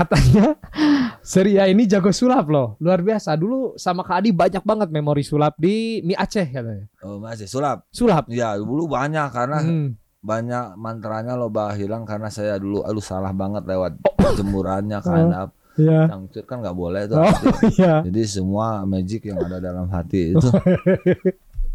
Katanya 0.02 0.58
Seria 1.22 1.70
ini 1.70 1.86
jago 1.86 2.10
sulap 2.10 2.50
loh. 2.50 2.74
Luar 2.78 3.00
biasa. 3.00 3.38
Dulu 3.38 3.78
sama 3.78 4.02
Kak 4.02 4.18
Adi 4.18 4.34
banyak 4.34 4.62
banget 4.62 4.90
memori 4.90 5.22
sulap 5.22 5.54
di 5.56 6.02
mie 6.02 6.18
Aceh 6.18 6.44
katanya. 6.44 6.90
Oh, 7.00 7.22
masih 7.22 7.46
sulap. 7.46 7.86
Sulap. 7.90 8.26
Ya, 8.26 8.58
dulu 8.58 8.90
banyak 8.90 9.30
karena 9.30 9.62
Hmm. 9.62 9.94
banyak 10.20 10.74
mantranya 10.76 11.34
loba 11.34 11.74
hilang 11.74 12.06
karena 12.06 12.30
saya 12.30 12.58
dulu 12.58 12.82
aduh 12.82 13.02
salah 13.02 13.30
banget 13.32 13.66
lewat 13.66 14.02
Oh. 14.18 14.34
jemurannya 14.34 14.98
kan. 15.00 15.26
Iya. 15.72 16.04
Cangcut 16.04 16.44
kan 16.44 16.60
nggak 16.60 16.76
boleh 16.76 17.08
tuh. 17.08 17.16
Oh 17.16 17.32
iya. 17.80 18.04
Jadi 18.04 18.22
semua 18.28 18.84
magic 18.84 19.24
yang 19.24 19.40
ada 19.40 19.56
dalam 19.58 19.88
hati 19.88 20.36
itu 20.36 20.50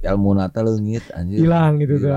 ilmu 0.05 0.37
nata 0.37 0.61
leungit 0.61 1.01
anjir. 1.11 1.41
Hilang 1.41 1.81
gitu 1.81 2.05
tuh. 2.05 2.13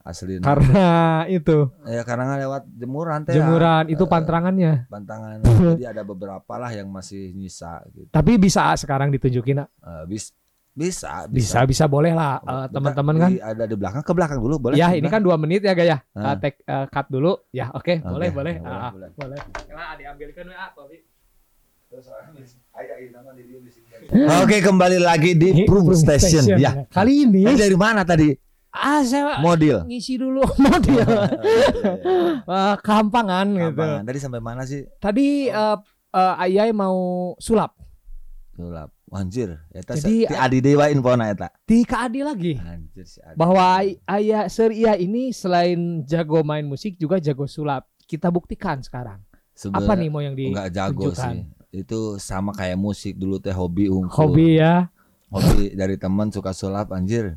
Asli. 0.00 0.40
Karena 0.40 0.88
itu 1.28 1.68
ya 1.84 2.00
karena 2.02 2.38
lewat 2.38 2.64
jemuran 2.72 3.20
teh. 3.22 3.32
jemuran 3.32 3.84
itu 3.86 4.00
Eh, 4.00 4.08
pantrangannya. 4.08 4.72
Pantangan. 4.86 5.44
Jadi 5.76 5.84
ada 5.84 6.02
beberapa 6.02 6.52
lah 6.54 6.70
yang 6.70 6.88
masih 6.88 7.30
nyisa 7.32 7.84
gitu. 7.88 8.08
Tapi 8.08 8.36
bisa 8.36 8.72
sekarang 8.74 9.08
ditunjukin. 9.10 9.60
Eh, 9.60 9.68
bis, 10.06 10.32
bisa, 10.70 11.28
Bisa 11.28 11.62
bisa 11.62 11.84
boleh 11.84 12.10
lah 12.10 12.40
Bentar, 12.40 12.72
teman-teman 12.72 13.14
kan. 13.18 13.30
di- 13.30 13.42
ada 13.42 13.64
di 13.64 13.76
belakang 13.76 14.00
ke 14.00 14.12
belakang 14.12 14.38
dulu 14.38 14.56
boleh. 14.58 14.74
Ya 14.74 14.88
ini 14.88 15.02
belakang. 15.02 15.12
kan 15.12 15.20
dua 15.22 15.36
menit 15.36 15.60
ya 15.60 15.72
Gaya. 15.72 16.00
Uh, 16.10 16.32
take 16.38 16.64
uh, 16.64 16.88
cut 16.88 17.04
dulu. 17.06 17.36
Ya 17.50 17.68
oke 17.70 18.00
boleh 18.00 18.28
Oke, 18.28 18.36
boleh. 18.36 18.54
ya, 18.56 18.64
Ah, 18.64 18.90
boleh, 18.90 19.10
boleh. 19.12 19.38
Nah, 19.68 19.92
diambilkan 19.94 20.46
ya 20.46 20.72
Tobi. 20.72 20.96
Oke 24.40 24.56
kembali 24.60 24.98
lagi 24.98 25.34
di 25.34 25.66
Prum 25.66 25.84
Prum 25.84 25.98
Station. 25.98 26.46
Ya. 26.50 26.86
Kali 26.86 27.26
ini 27.26 27.42
Ini 27.42 27.54
dari 27.54 27.76
mana 27.76 28.02
tadi? 28.02 28.30
Ah 28.70 29.02
saya 29.02 29.42
Model. 29.42 29.82
ngisi 29.86 30.14
dulu 30.18 30.46
model 30.64 31.06
uh, 32.46 32.76
kampangan 32.80 33.46
gitu. 33.50 33.86
Tadi 34.06 34.18
sampai 34.22 34.40
mana 34.42 34.62
sih? 34.62 34.86
Tadi 35.02 35.50
uh, 35.50 35.78
uh, 36.14 36.34
Ayai 36.38 36.70
mau 36.70 37.34
sulap. 37.42 37.74
Sulap. 38.54 38.90
Anjir, 39.10 39.58
eta 39.74 39.98
Jadi, 39.98 40.22
Jadi, 40.22 40.30
ti 40.30 40.34
adi 40.38 40.58
dewa 40.62 40.86
infona 40.86 41.34
eta. 41.34 41.50
Di 41.66 41.82
Kaadi 41.82 42.22
lagi. 42.22 42.54
Anjir 42.62 43.02
si 43.10 43.18
Adi. 43.18 43.34
Bahwa 43.34 43.82
ay- 43.82 43.98
ayah 44.06 44.46
Sir 44.46 44.70
Iya 44.70 44.94
ini 44.94 45.34
selain 45.34 46.06
jago 46.06 46.46
main 46.46 46.62
musik 46.62 46.94
juga 46.94 47.18
jago 47.18 47.50
sulap. 47.50 47.90
Kita 48.06 48.30
buktikan 48.30 48.78
sekarang. 48.86 49.18
Apa 49.18 49.58
Sebenarnya 49.58 49.98
nih 49.98 50.10
mau 50.14 50.22
yang 50.22 50.38
Enggak 50.38 50.70
jago 50.70 51.10
sih. 51.10 51.42
Itu 51.74 52.22
sama 52.22 52.54
kayak 52.54 52.78
musik 52.78 53.18
dulu 53.18 53.42
teh 53.42 53.50
hobi 53.50 53.90
unggul. 53.90 54.14
Hobi 54.14 54.62
ya. 54.62 54.86
Hobi 55.26 55.74
dari 55.74 55.98
teman 55.98 56.30
suka 56.30 56.54
sulap 56.54 56.94
anjir. 56.94 57.34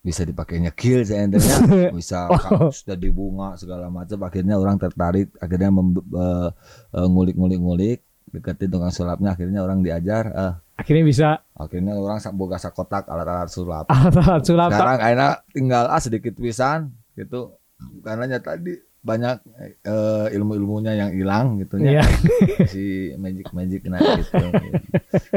Bisa 0.00 0.24
dipakai 0.24 0.64
nyekil 0.64 1.04
saya 1.04 1.28
entenya. 1.28 1.92
Bisa 2.00 2.26
Oh. 2.30 2.72
sudah 2.72 2.96
di 2.96 3.12
bunga 3.12 3.54
segala 3.60 3.92
macam 3.92 4.16
akhirnya 4.24 4.56
orang 4.56 4.80
tertarik 4.80 5.28
akhirnya 5.36 5.68
eh, 5.70 6.48
eh, 6.96 7.06
ngulik-ngulik-ngulik 7.06 8.00
deketin 8.30 8.70
tukang 8.70 8.94
sulapnya 8.94 9.34
akhirnya 9.34 9.60
orang 9.60 9.82
diajar 9.82 10.24
eh, 10.30 10.54
Akhirnya 10.80 11.04
bisa 11.04 11.28
akhirnya 11.52 11.92
orang 11.92 12.16
boga 12.32 12.56
sakotak 12.56 13.04
alat-alat 13.04 13.52
sulap 13.52 13.84
alat 13.92 14.40
sulap. 14.48 14.72
sekarang 14.72 14.96
akhirnya 14.96 15.30
tinggal 15.52 15.84
ah 15.92 16.00
sedikit 16.00 16.32
pisan 16.40 16.88
gitu 17.18 17.52
karena 18.00 18.40
tadi 18.40 18.80
banyak 19.00 19.36
eh, 19.82 20.26
ilmu-ilmunya 20.30 20.92
yang 20.94 21.10
hilang 21.10 21.56
gitu 21.56 21.80
Iya. 21.80 22.00
ya 22.00 22.04
si 22.72 22.84
magic 23.14 23.48
magic 23.50 23.80
nah 23.84 23.96
gitu 23.96 24.36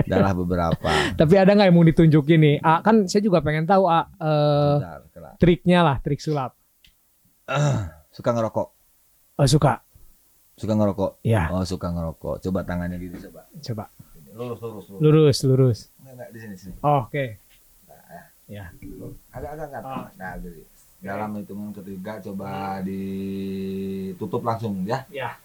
adalah 0.03 0.31
beberapa 0.33 0.89
Tapi 1.15 1.33
ada 1.33 1.51
nggak 1.51 1.67
yang 1.67 1.73
mau 1.73 1.83
ditunjukin 1.83 2.39
nih? 2.39 2.55
Ah, 2.59 2.79
kan 2.79 3.07
saya 3.07 3.21
juga 3.21 3.39
pengen 3.39 3.63
tahu 3.63 3.83
ah, 3.85 4.11
eh, 4.13 4.75
Bentar, 4.77 4.99
kelar. 5.09 5.33
triknya 5.37 5.79
lah, 5.81 5.95
trik 5.97 6.19
sulap. 6.19 6.51
suka 8.09 8.29
ngerokok 8.29 8.67
Oh, 9.33 9.47
suka. 9.47 9.79
suka 10.53 10.73
ngerokok 10.73 11.23
Ya, 11.23 11.49
oh 11.49 11.63
suka 11.63 11.89
ngerokok 11.89 12.37
coba 12.39 12.59
tangannya 12.61 12.97
gini 12.97 13.15
coba 13.17 13.47
coba. 13.59 13.85
lurus 14.33 14.59
lurus 14.59 14.85
lurus 14.87 14.99
Lurus, 14.99 15.37
lurus. 15.43 15.79
enggak, 15.97 16.13
enggak, 16.13 16.29
di 16.29 16.39
sini 16.39 16.55
sini 16.57 16.73
Oh, 16.79 17.07
Oke. 17.07 17.39
Ya. 18.43 18.69
agak 19.31 19.49
agak 19.55 19.67
agak 19.71 19.81
Ah. 19.81 20.07
nah 20.13 20.35
gini 20.37 20.61
dalam 21.03 21.35
hitungan 21.35 21.75
ketiga 21.75 22.23
coba 22.23 22.79
ditutup 22.79 24.39
langsung 24.39 24.87
ya. 24.87 25.03
Ya. 25.11 25.35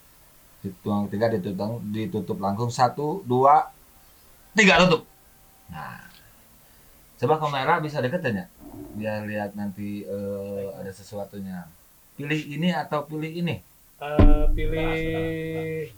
hitungan 0.62 1.10
ketiga 1.10 1.34
ditutup 1.34 1.82
ditutup 1.90 2.38
langsung. 2.38 2.70
Satu 2.70 3.26
dua 3.26 3.74
tiga 4.54 4.78
tutup. 4.86 5.02
Nah. 5.68 6.06
Coba 7.18 7.34
kamera 7.42 7.82
bisa 7.82 7.98
deket 7.98 8.22
ya 8.22 8.46
biar 8.94 9.26
lihat 9.26 9.58
nanti 9.58 10.06
eh, 10.06 10.64
ada 10.78 10.90
sesuatunya. 10.94 11.66
Pilih 12.14 12.38
ini 12.46 12.70
atau 12.70 13.06
pilih 13.06 13.30
ini? 13.30 13.58
Eh, 13.98 14.44
pilih 14.54 15.90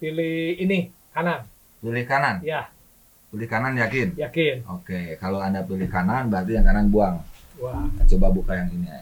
pilih 0.00 0.36
ini 0.60 0.88
kanan. 1.12 1.44
pilih 1.84 2.04
kanan? 2.08 2.40
Ya, 2.40 2.72
pilih 3.28 3.48
kanan 3.48 3.76
yakin? 3.76 4.16
Yakin. 4.16 4.64
oke 4.64 5.16
kalau 5.20 5.40
anda 5.40 5.60
pilih 5.64 5.88
kanan 5.88 6.32
berarti 6.32 6.56
yang 6.56 6.64
kanan 6.64 6.88
buang 6.88 7.20
Wah. 7.56 7.86
Nah, 7.86 8.04
coba 8.04 8.26
buka 8.28 8.52
yang 8.52 8.68
ini 8.68 8.86
ya 8.86 8.98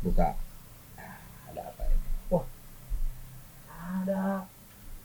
buka 0.00 0.34
Nah, 0.94 1.16
ada 1.48 1.62
apa 1.66 1.82
ini 1.86 2.08
Ada 3.74 4.22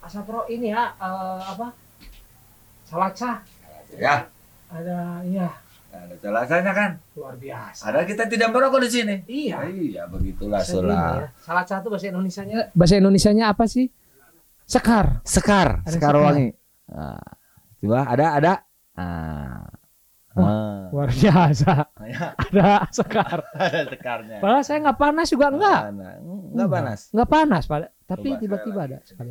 Asapro 0.00 0.48
ini 0.48 0.72
ya, 0.72 0.90
eh, 0.92 1.40
apa? 1.46 1.70
Salaca. 2.82 3.44
ya 3.92 4.26
Ada 4.66 5.22
ya, 5.24 5.50
ada 5.90 6.14
celasanya 6.16 6.72
kan 6.72 6.90
luar 7.12 7.34
biasa. 7.36 7.82
ada 7.84 8.02
kita 8.02 8.26
tidak 8.26 8.48
merokok 8.48 8.80
di 8.80 8.90
sini 8.90 9.16
Iya. 9.26 9.66
iya 9.68 10.02
begitulah 10.06 10.62
sulap 10.62 10.94
ya. 11.20 11.28
Salaca 11.38 11.74
itu 11.78 11.88
bahasa 11.90 12.06
Indonesianya 12.08 12.70
bahasa 12.72 12.94
Indonesianya 12.96 13.44
apa 13.48 13.66
sih? 13.66 13.90
Sekar. 14.64 15.18
Sekar, 15.22 15.82
Ada 15.82 15.90
sekar 15.90 16.14
sekar. 16.14 16.22
wangi. 16.22 16.48
Nah, 16.86 17.18
coba 17.80 17.98
ada 18.06 18.26
ada. 18.32 18.52
Ah. 20.30 20.40
Ah. 20.40 20.80
Luar 20.94 21.10
biasa. 21.10 21.72
Ya, 22.06 22.26
Ada 22.38 22.86
sekar. 22.94 23.42
ada 23.58 23.82
sekarnya. 23.90 24.38
Padahal 24.38 24.62
saya 24.62 24.78
nggak 24.80 24.98
panas 24.98 25.26
juga 25.26 25.50
enggak. 25.50 25.80
Nah, 25.90 26.14
Enggak 26.22 26.70
panas. 26.70 27.00
Nggak 27.10 27.28
panas, 27.28 27.62
Pak. 27.66 27.78
Tapi 28.06 28.28
tiba-tiba 28.38 28.80
ada 28.86 28.98
sekali. 29.02 29.30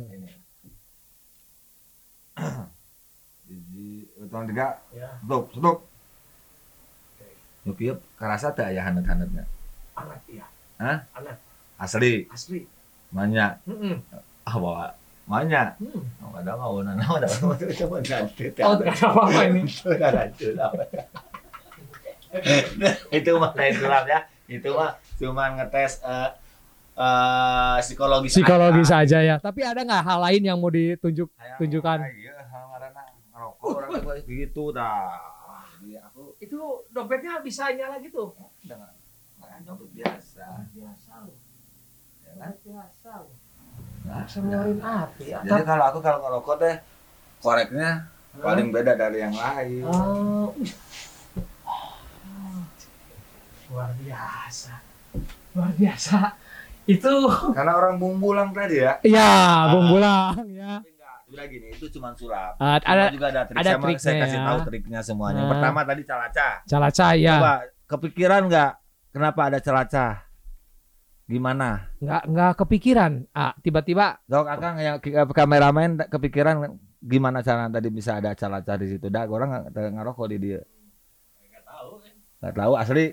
Biji 3.48 4.06
hitungan 4.14 4.46
tiga, 4.46 4.78
Ya. 4.94 5.08
stop, 5.24 5.50
stop. 5.50 5.78
Yuk, 7.66 7.98
kerasa 8.16 8.52
tak 8.52 8.72
ya 8.72 8.82
hanet-hanetnya? 8.82 9.44
Anget 9.92 10.20
ya. 10.30 10.46
Hah? 10.80 10.98
Anget. 11.12 11.36
Asli, 11.76 12.24
Asli. 12.28 12.64
manya. 13.10 13.60
Mm-mm. 13.64 14.00
Ah, 14.44 14.56
bawa 14.56 14.92
manya. 15.30 15.78
Hmm. 15.78 16.02
Oh, 16.26 16.34
ada 16.34 16.52
mau 16.58 16.82
nana, 16.82 16.98
ada 17.06 17.28
mau 17.38 17.54
coba 17.54 17.96
ganti. 18.02 18.50
Oh, 18.66 18.74
tidak 18.82 18.98
ada 18.98 19.06
apa-apa 19.14 19.40
ini. 19.46 19.62
Sudah 19.70 20.10
apa. 20.10 20.84
itu 23.10 23.30
mah 23.38 23.50
lain 23.54 23.74
sulap 23.78 24.04
ya. 24.10 24.20
Itu 24.50 24.74
mah 24.74 24.98
cuma 25.22 25.44
ngetes 25.54 26.02
eh 26.02 26.30
eh, 26.98 27.76
psikologis. 27.86 28.34
Psikologi 28.34 28.82
aja. 28.82 28.90
saja 29.06 29.18
ya. 29.22 29.36
Tapi 29.38 29.60
ada 29.62 29.86
nggak 29.86 30.02
hal 30.02 30.18
lain 30.18 30.42
yang 30.42 30.58
mau 30.58 30.70
ditunjuk? 30.74 31.30
Kayak, 31.38 31.56
tunjukkan. 31.62 31.98
ah, 32.02 32.10
Iya, 32.10 32.34
hal 32.50 32.64
marana 32.66 33.02
ngerokok 33.30 33.70
orang 33.70 33.90
tua 34.02 34.14
gitu 34.26 34.64
dah. 34.74 35.14
Aku 36.10 36.36
Itu 36.42 36.86
dompetnya 36.90 37.38
bisa 37.38 37.70
nyala 37.70 38.02
gitu. 38.02 38.34
dengan 38.66 38.90
dengan 39.38 39.60
dompet 39.62 39.90
biasa. 39.94 40.66
Biasa 40.74 41.12
loh. 41.22 41.38
Ya 42.26 42.32
kan? 42.36 42.52
Biasa 42.62 43.10
loh. 43.26 43.34
Nah, 44.00 44.24
ngeluarin 44.24 44.80
api 44.80 45.24
ya. 45.28 45.38
Jadi 45.44 45.62
kalau 45.62 45.84
aku 45.86 45.98
kalau 46.00 46.18
ngerokok 46.20 46.56
teh 46.56 46.74
koreknya 47.38 48.08
paling 48.32 48.72
beda 48.72 48.92
dari 48.94 49.18
yang 49.20 49.34
lain. 49.34 49.82
Oh, 49.84 50.50
wih. 50.56 50.72
luar 53.70 53.90
biasa. 53.96 54.74
Luar 55.54 55.70
biasa. 55.76 56.16
Itu 56.88 57.12
Karena 57.54 57.78
orang 57.78 58.02
bumbulang 58.02 58.50
tadi 58.50 58.82
ya. 58.82 58.98
ya 59.06 59.70
bumbulang 59.70 60.42
ya. 60.50 60.82
Tapi 60.82 60.90
enggak, 60.90 61.16
Udah 61.30 61.44
gini, 61.46 61.66
itu 61.70 61.86
cuma 61.94 62.10
sulap. 62.18 62.58
Cuma 62.58 62.82
ada 62.82 63.14
juga 63.14 63.26
ada 63.30 63.42
trik. 63.46 63.56
ada 63.62 63.70
saya, 63.70 63.78
mau- 63.78 63.86
saya 63.86 63.94
triknya 63.94 64.22
kasih 64.26 64.38
ya. 64.38 64.46
tahu 64.48 64.58
triknya 64.66 65.00
semuanya. 65.04 65.42
Ah. 65.46 65.50
pertama 65.54 65.80
tadi 65.86 66.02
calaca. 66.02 66.48
calaca 66.66 67.06
ya. 67.14 67.34
Coba 67.38 67.54
kepikiran 67.86 68.42
nggak 68.50 68.70
kenapa 69.12 69.40
ada 69.46 69.58
calaca? 69.62 70.06
Gimana? 71.30 71.86
Nggak 72.02 72.22
nggak 72.26 72.52
kepikiran. 72.58 73.12
Ah, 73.30 73.54
tiba-tiba 73.62 74.18
Dok, 74.26 74.50
akang 74.50 74.82
yang 74.82 74.98
eh, 74.98 75.26
kameramen 75.30 76.02
kepikiran 76.10 76.74
gimana 76.98 77.38
cara 77.46 77.70
tadi 77.70 77.88
bisa 77.94 78.18
ada 78.18 78.34
calaca 78.34 78.74
di 78.74 78.86
situ? 78.90 79.06
Dah, 79.06 79.30
orang 79.30 79.70
nggak 79.70 79.94
ngerokok 79.94 80.26
di 80.34 80.38
dia. 80.42 80.60
Nggak 82.42 82.54
tahu 82.58 82.72
asli. 82.74 83.06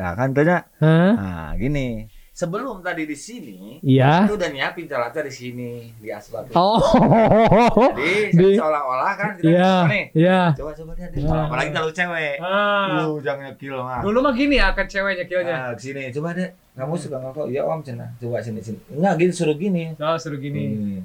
Nah, 0.00 0.12
kan 0.18 0.28
tanya. 0.34 0.58
Hah? 0.82 1.12
Nah, 1.14 1.50
gini. 1.54 2.10
Sebelum 2.32 2.80
tadi 2.80 3.04
di 3.04 3.12
sini, 3.12 3.76
Iya. 3.84 4.24
itu 4.24 4.34
udah 4.34 4.48
nyiapin 4.48 4.88
calaca 4.88 5.20
di 5.20 5.28
sini 5.28 5.92
di 6.00 6.08
aspal. 6.08 6.48
Oh. 6.54 6.80
Jadi 7.92 8.32
Di- 8.32 8.56
seolah-olah 8.56 9.12
kan 9.14 9.30
kita 9.36 9.52
Iya. 9.52 9.72
nih. 9.84 10.04
Iya. 10.16 10.40
Coba 10.56 10.72
coba 10.72 10.92
lihat 10.96 11.12
deh. 11.12 11.20
Ah. 11.22 11.44
Apalagi 11.44 11.70
kalau 11.70 11.90
cewek. 11.90 12.36
Ah. 12.40 13.04
Lu 13.04 13.20
jangan 13.20 13.52
nyekil 13.52 13.76
mah. 13.76 14.00
Dulu 14.00 14.18
mah 14.18 14.32
gini 14.32 14.56
ya 14.56 14.72
kan 14.72 14.88
ceweknya 14.88 15.28
killnya. 15.28 15.56
Ah, 15.62 15.76
sini 15.76 16.08
coba 16.08 16.32
deh. 16.32 16.48
Kamu 16.72 16.96
suka 16.96 17.20
ngerokok? 17.20 17.46
Iya 17.46 17.62
om 17.62 17.80
cina. 17.80 18.08
Coba 18.16 18.40
sini 18.40 18.60
sini. 18.60 18.80
Enggak 18.90 19.14
gini 19.18 19.28
suruh 19.30 19.52
gini. 19.54 19.84
Oh, 19.94 20.16
suruh 20.16 20.40
gini. 20.40 20.62
Ini. 20.66 20.96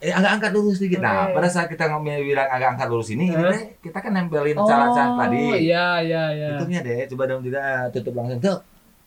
Eh 0.00 0.10
agak 0.10 0.40
angkat 0.40 0.50
dulu 0.50 0.72
sedikit. 0.72 0.98
Nah, 0.98 1.28
Oke. 1.28 1.36
pada 1.36 1.46
saat 1.46 1.68
kita 1.68 1.86
ngomongin 1.86 2.24
bilang 2.24 2.48
agak 2.48 2.74
angkat 2.74 2.88
dulu 2.88 3.04
sini, 3.04 3.28
ini 3.28 3.36
Eh? 3.38 3.78
kita 3.78 4.00
kan 4.00 4.10
nempelin 4.10 4.56
Oh, 4.56 4.64
cara-cara 4.64 5.28
tadi. 5.28 5.62
iya 5.62 6.00
iya 6.00 6.22
iya. 6.32 6.48
Tutupnya 6.56 6.80
deh, 6.80 7.06
coba 7.06 7.22
dong 7.28 7.44
juga 7.44 7.60
tutup 7.92 8.16
langsung. 8.16 8.40
Tuh. 8.40 8.58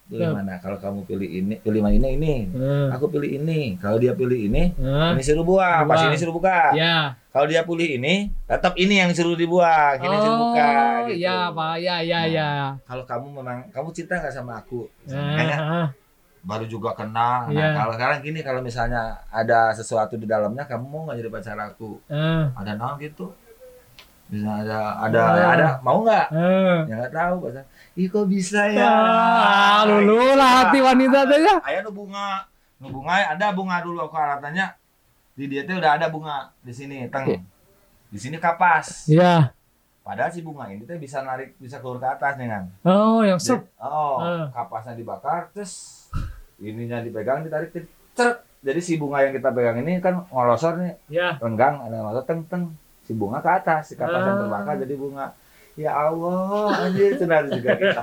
Pilih 0.06 0.30
mana? 0.30 0.62
Kalau 0.62 0.78
kamu 0.78 1.02
pilih 1.10 1.26
ini, 1.26 1.58
pilih 1.58 1.82
mana 1.82 1.98
ini 1.98 2.10
ini. 2.14 2.36
Hmm. 2.54 2.94
Aku 2.94 3.10
pilih 3.10 3.26
ini. 3.26 3.74
Kalau 3.82 3.98
dia 3.98 4.14
pilih 4.14 4.38
ini, 4.38 4.70
Hah? 4.78 5.18
ini 5.18 5.22
suruh 5.26 5.42
buang. 5.42 5.90
Pas 5.90 6.06
ini 6.06 6.14
suruh 6.14 6.30
buka. 6.30 6.78
Ya. 6.78 7.18
Kalau 7.34 7.50
dia 7.50 7.66
pilih 7.66 7.98
ini, 7.98 8.30
tetap 8.46 8.78
ini 8.78 9.02
yang 9.02 9.10
disuruh 9.10 9.34
dibuang, 9.34 9.98
ini 9.98 10.16
suruh 10.16 10.40
buka. 10.46 10.70
Oh, 10.70 11.10
gitu. 11.10 11.20
iya, 11.20 11.50
Pak. 11.50 11.74
Ya, 11.82 11.96
ya, 12.00 12.20
Nah, 12.22 12.26
ya. 12.30 12.50
Kalau 12.86 13.04
kamu 13.04 13.26
memang 13.34 13.58
kamu 13.74 13.90
cinta 13.92 14.22
nggak 14.22 14.32
sama 14.32 14.62
aku? 14.62 14.86
Ah, 15.10 15.90
baru 16.46 16.64
juga 16.64 16.94
kenal. 16.94 17.50
Nah, 17.50 17.52
Iya. 17.52 17.74
kalau 17.74 17.92
sekarang 17.92 18.18
gini 18.22 18.40
kalau 18.40 18.62
misalnya 18.62 19.02
ada 19.28 19.74
sesuatu 19.74 20.16
di 20.16 20.24
dalamnya, 20.24 20.64
kamu 20.64 20.86
mau 20.86 21.02
nggak 21.04 21.18
jadi 21.18 21.30
pacar 21.30 21.58
aku? 21.58 21.98
ah, 22.08 22.54
Ada 22.54 22.78
naon 22.78 23.02
gitu? 23.02 23.34
Bisa 24.26 24.50
ada 24.58 25.02
ada 25.02 25.20
Ah. 25.22 25.50
ada 25.52 25.68
mau 25.82 26.02
nggak? 26.02 26.28
Ya 26.86 26.94
nggak 26.96 27.12
tahu 27.12 27.36
pacar. 27.44 27.66
Ih 27.96 28.12
kok 28.12 28.28
bisa 28.28 28.68
ya? 28.68 28.84
Ah, 28.84 29.88
lulu 29.88 30.36
lah 30.36 30.68
hati 30.68 30.84
wanita 30.84 31.24
teh 31.26 31.40
ya. 31.40 31.56
Ayah 31.64 31.80
nu 31.82 31.96
bunga, 31.96 32.44
nu 32.78 32.92
bunga 32.92 33.24
ada 33.32 33.56
bunga 33.56 33.80
dulu 33.80 34.04
aku 34.04 34.16
alatannya 34.16 34.68
di 35.32 35.48
dia 35.48 35.64
teh 35.64 35.74
udah 35.74 35.96
ada 35.96 36.12
bunga 36.12 36.52
di 36.60 36.76
sini 36.76 37.08
teng. 37.08 37.40
Di 38.12 38.20
sini 38.20 38.36
kapas. 38.36 39.08
Iya. 39.08 39.56
Padahal 40.04 40.28
si 40.30 40.44
bunga 40.44 40.68
ini 40.68 40.84
teh 40.84 41.00
bisa 41.00 41.24
narik 41.24 41.56
bisa 41.56 41.80
keluar 41.80 41.98
ke 41.98 42.08
atas 42.10 42.36
nih 42.36 42.48
kan. 42.48 42.64
Oh, 42.84 43.24
yang 43.24 43.40
sep. 43.40 43.64
Oh, 43.80 44.20
Ah. 44.20 44.52
kapasnya 44.52 44.94
dibakar, 44.94 45.48
terus 45.50 46.06
ininya 46.58 47.00
dipegang, 47.00 47.42
ditarik, 47.42 47.72
ceret. 48.12 48.44
Jadi 48.60 48.80
si 48.82 48.98
bunga 48.98 49.22
yang 49.22 49.32
kita 49.32 49.50
pegang 49.50 49.78
ini 49.80 49.98
kan 50.00 50.26
ngolosor 50.28 50.78
nih, 50.78 50.94
Ya. 51.08 51.40
renggang, 51.40 51.80
ada 51.80 51.96
ngolosor, 51.96 52.28
teng 52.28 52.44
teng. 52.46 52.64
si 53.06 53.14
bunga 53.14 53.38
ke 53.38 53.46
atas 53.48 53.88
si 53.88 53.94
kapas 53.94 54.18
yang 54.20 54.34
Ah. 54.36 54.42
terbakar 54.42 54.76
jadi 54.82 54.96
bunga 54.98 55.26
ya 55.76 55.92
Allah 55.92 56.72
anjir 56.82 57.16
cenah 57.16 57.44
juga 57.46 57.72
kita 57.76 58.02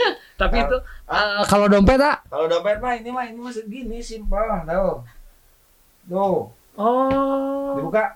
Tapi 0.40 0.54
Ah. 0.54 0.64
itu 0.64 0.76
eh, 1.08 1.42
kalau 1.44 1.66
dompet 1.66 1.98
ah. 1.98 2.14
kalau 2.24 2.46
dompet 2.46 2.78
mah 2.78 2.94
ini 2.94 3.10
mah 3.10 3.24
ini 3.24 3.36
mah 3.36 3.50
segini 3.50 3.98
simpel 3.98 4.38
tahu 4.62 5.02
tuh 6.06 6.46
Oh. 6.78 7.74
dibuka 7.74 8.14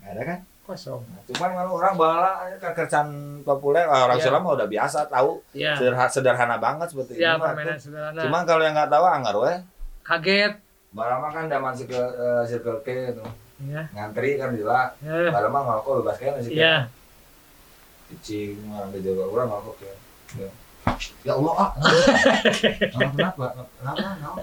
nggak 0.00 0.10
ada 0.10 0.22
kan 0.24 0.40
Kosong. 0.64 0.96
Nah, 1.04 1.20
cuman 1.26 1.50
kalau 1.52 1.72
orang 1.76 1.92
bala 1.94 2.32
kerjaan 2.58 3.08
populer 3.44 3.84
orang 3.84 4.16
Iya. 4.16 4.24
Sula 4.24 4.40
mah 4.40 4.56
udah 4.56 4.64
biasa 4.64 5.04
tahu 5.06 5.36
Ya. 5.52 5.76
sederhana, 5.76 6.08
sederhana 6.08 6.56
banget 6.56 6.88
seperti 6.88 7.20
Ya, 7.20 7.36
ini 7.36 7.44
permainan 7.44 7.76
sederhana. 7.76 8.16
cuman 8.18 8.42
kalau 8.42 8.64
yang 8.64 8.72
nggak 8.72 8.88
tahu 8.88 9.04
anggar 9.04 9.36
weh 9.36 9.58
kaget. 10.02 10.56
Barang 10.90 11.20
mah 11.20 11.30
kan 11.30 11.44
zaman 11.46 11.70
circle, 11.70 12.00
eh, 12.08 12.42
circle 12.46 12.80
K 12.80 12.88
itu 13.10 13.24
Ya. 13.62 13.84
ngantri 13.92 14.34
kan 14.34 14.50
gila 14.50 14.88
Ya. 14.98 15.28
barang 15.28 15.52
mah 15.52 15.62
ngerokok 15.62 15.92
bebas 16.00 16.16
kan 16.18 16.32
sih 16.40 16.56
Ya. 16.56 16.88
Cicing 18.10 18.58
orang 18.68 18.90
di 18.90 19.00
Jawa 19.00 19.24
orang 19.26 19.46
ngerokok 19.48 19.76
ya 19.80 19.94
ya, 20.34 20.48
ya 21.22 21.32
Allah 21.34 21.54
ah. 21.56 21.70
Kenapa? 22.92 23.46
Kenapa? 23.46 23.46
Kenapa? 23.80 24.40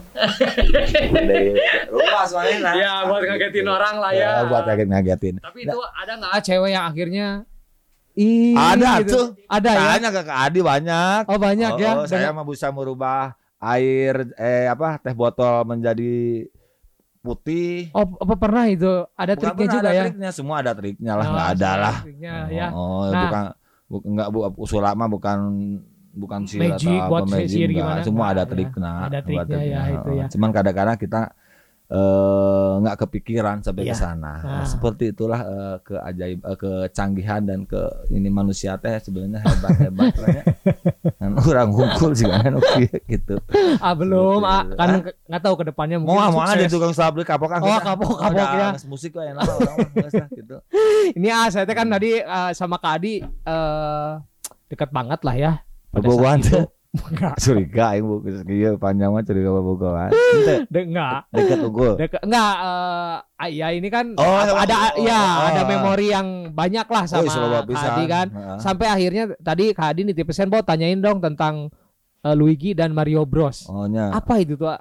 Kenapa? 1.87 2.21
Soalnya 2.25 2.71
Ya, 2.81 2.93
buat 3.05 3.21
ngagetin 3.21 3.67
orang 3.67 3.95
lah 3.97 4.11
ya. 4.11 4.31
buat 4.45 4.63
ngagetin 4.65 4.89
ngagetin 4.89 5.35
Tapi 5.39 5.59
itu 5.63 5.79
ada 5.93 6.11
nggak 6.17 6.41
cewek 6.41 6.69
yang 6.71 6.85
akhirnya? 6.87 7.27
Ih, 8.11 8.51
Ada 8.53 8.99
gitu. 9.01 9.11
tuh. 9.15 9.25
Ada 9.47 9.69
ya. 9.71 9.79
Tanya 9.95 10.09
ke 10.11 10.21
Kak 10.21 10.39
Adi 10.43 10.59
banyak. 10.59 11.21
Oh 11.31 11.39
banyak 11.39 11.71
Oh, 11.71 11.79
ya. 11.79 11.91
oh, 11.95 12.03
saya 12.03 12.35
mah 12.35 12.43
bisa 12.43 12.67
merubah 12.67 13.31
air 13.55 14.27
eh 14.35 14.65
apa 14.65 14.99
teh 14.99 15.13
botol 15.13 15.63
menjadi 15.63 16.43
putih. 17.21 17.93
Oh 17.93 18.05
apa 18.17 18.33
pernah 18.35 18.65
itu? 18.65 19.05
Ada 19.13 19.33
Bukan 19.33 19.45
triknya 19.47 19.67
juga 19.69 19.79
ada 19.79 19.91
ya? 19.91 20.03
triknya, 20.03 20.29
semua 20.31 20.55
ada 20.59 20.71
triknya 20.73 21.13
lah, 21.13 21.23
Oh, 21.23 21.31
nggak 21.31 21.47
ada 21.47 21.69
semua 21.69 21.77
lah. 21.79 21.95
triknya, 22.01 22.33
ya. 22.49 22.67
Oh, 22.71 23.01
Nah. 23.07 23.21
bukan 23.23 23.43
bu, 23.87 23.95
enggak 24.03 24.27
bu 24.27 24.39
usul 24.57 24.81
lama 24.81 25.05
bukan 25.05 25.37
bukan 26.11 26.39
sihir 26.43 26.75
Magic, 26.75 26.91
atau 26.91 27.07
apa 27.07 27.23
magic, 27.25 27.47
sihir 27.47 27.69
gimana? 27.71 28.01
semua 28.01 28.25
ada 28.27 28.37
ada. 28.37 28.51
triknya. 28.51 28.91
Ada 29.05 29.19
triknya 29.21 29.45
triknya. 29.47 29.79
ya, 29.79 29.81
itu 29.93 30.09
ya. 30.11 30.25
Cuman 30.27 30.49
kadang-kadang 30.51 30.97
kita 30.97 31.21
eh, 31.91 32.71
nggak 32.79 32.97
kepikiran 32.97 33.59
sampai 33.59 33.83
Iya. 33.83 33.91
ke 33.91 33.97
sana. 33.97 34.33
Nah. 34.39 34.63
Seperti 34.63 35.11
itulah 35.11 35.41
eh, 35.41 35.75
keajaib 35.81 36.39
eh, 36.41 36.57
kecanggihan 36.57 37.41
dan 37.41 37.63
ke 37.63 37.77
ini 38.09 38.27
manusia 38.27 38.75
teh 38.75 38.95
sebenarnya 38.97 39.39
hebat-hebat 39.41 40.13
lah 40.15 40.27
ya. 40.31 40.43
Kan 41.19 41.31
orang 41.37 41.69
hukum 41.69 42.11
sih 42.11 42.25
kan 42.25 42.53
oke 42.53 42.81
gitu. 43.05 43.35
Ah 43.77 43.93
belum, 43.93 44.41
ah, 44.41 44.65
kan 44.71 45.03
ke- 45.03 45.15
nggak 45.23 45.41
tahu 45.41 45.55
ke 45.55 45.65
depannya 45.67 45.97
Mau 45.97 46.17
mungkin 46.17 46.31
mau 46.31 46.41
ada 46.41 46.57
sukses. 46.57 46.71
tukang 46.71 46.93
sabri 46.93 47.21
kapok 47.21 47.45
kan. 47.47 47.59
Oh, 47.59 47.77
kapok, 47.77 48.17
kapok 48.17 48.47
ya. 48.51 48.69
Musik 48.83 49.11
kok 49.11 49.21
enak 49.21 49.45
orang 49.45 49.77
gitu. 50.31 50.57
Ini 51.17 51.27
ah 51.29 51.47
saya 51.47 51.63
teh 51.63 51.73
kan 51.73 51.85
tadi 51.85 52.17
eh, 52.17 52.51
sama 52.51 52.75
Kak 52.75 52.93
Adi 52.97 53.21
eh 53.21 54.09
dekat 54.65 54.89
banget 54.89 55.19
lah 55.21 55.35
ya. 55.35 55.51
Pada 55.91 56.07
saat 56.07 56.39
itu. 56.39 56.59
Enggak, 57.07 57.39
Curiga 57.39 57.95
aing 57.95 58.03
bu 58.03 58.15
kieu 58.43 58.75
panjang 58.75 59.09
mah 59.09 59.23
curiga 59.23 59.47
bobogohan. 59.49 60.11
Henteu 60.11 60.67
de- 60.67 60.87
enggak. 60.91 61.23
deket 61.31 61.57
unggul. 61.61 61.93
Deket, 61.95 62.19
enggak 62.21 62.53
eh 62.57 63.15
ah, 63.39 63.49
ya 63.49 63.67
ini 63.71 63.87
kan 63.87 64.11
Oh, 64.13 64.27
apa- 64.27 64.43
sama- 64.45 64.61
ada 64.61 64.75
oh, 64.75 64.89
ya 64.99 65.15
oh, 65.15 65.35
ada 65.47 65.61
oh. 65.61 65.67
memori 65.67 66.07
yang 66.11 66.27
banyak 66.51 66.83
lah 66.85 67.03
Oh, 67.07 67.23
sama. 67.23 67.63
Adi 67.63 68.05
kan. 68.05 68.27
Heeh. 68.27 68.57
Sampai 68.59 68.87
akhirnya 68.87 69.23
tadi 69.39 69.71
Kak 69.71 69.95
Adi 69.95 70.01
nitip 70.03 70.27
pesan 70.27 70.51
Bo 70.51 70.59
tanyain 70.59 70.99
dong 70.99 71.23
tentang 71.23 71.71
eh, 72.21 72.35
Luigi 72.35 72.75
dan 72.75 72.91
Mario 72.91 73.23
Bros. 73.23 73.71
Oh 73.71 73.87
nya. 73.87 74.11
Apa 74.11 74.43
itu 74.43 74.59
tuh? 74.59 74.75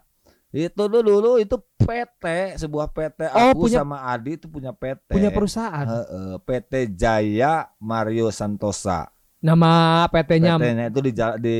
Itu 0.51 0.91
dulu 0.91 1.23
dulu 1.23 1.31
itu 1.39 1.55
PT, 1.79 2.59
sebuah 2.59 2.91
PT 2.91 3.31
Oh, 3.31 3.55
aku 3.55 3.71
punya- 3.71 3.79
sama 3.81 4.03
Adi 4.05 4.35
itu 4.35 4.51
punya 4.51 4.75
PT. 4.75 5.15
Punya 5.15 5.31
perusahaan. 5.31 5.87
Heeh, 5.87 6.35
PT 6.43 6.91
Jaya 6.91 7.71
Mario 7.79 8.35
Santosa. 8.35 9.15
Nama 9.41 10.05
PT-nya 10.13 10.61
PT-nya 10.61 10.85
itu 10.93 11.01
di 11.01 11.13
di 11.41 11.59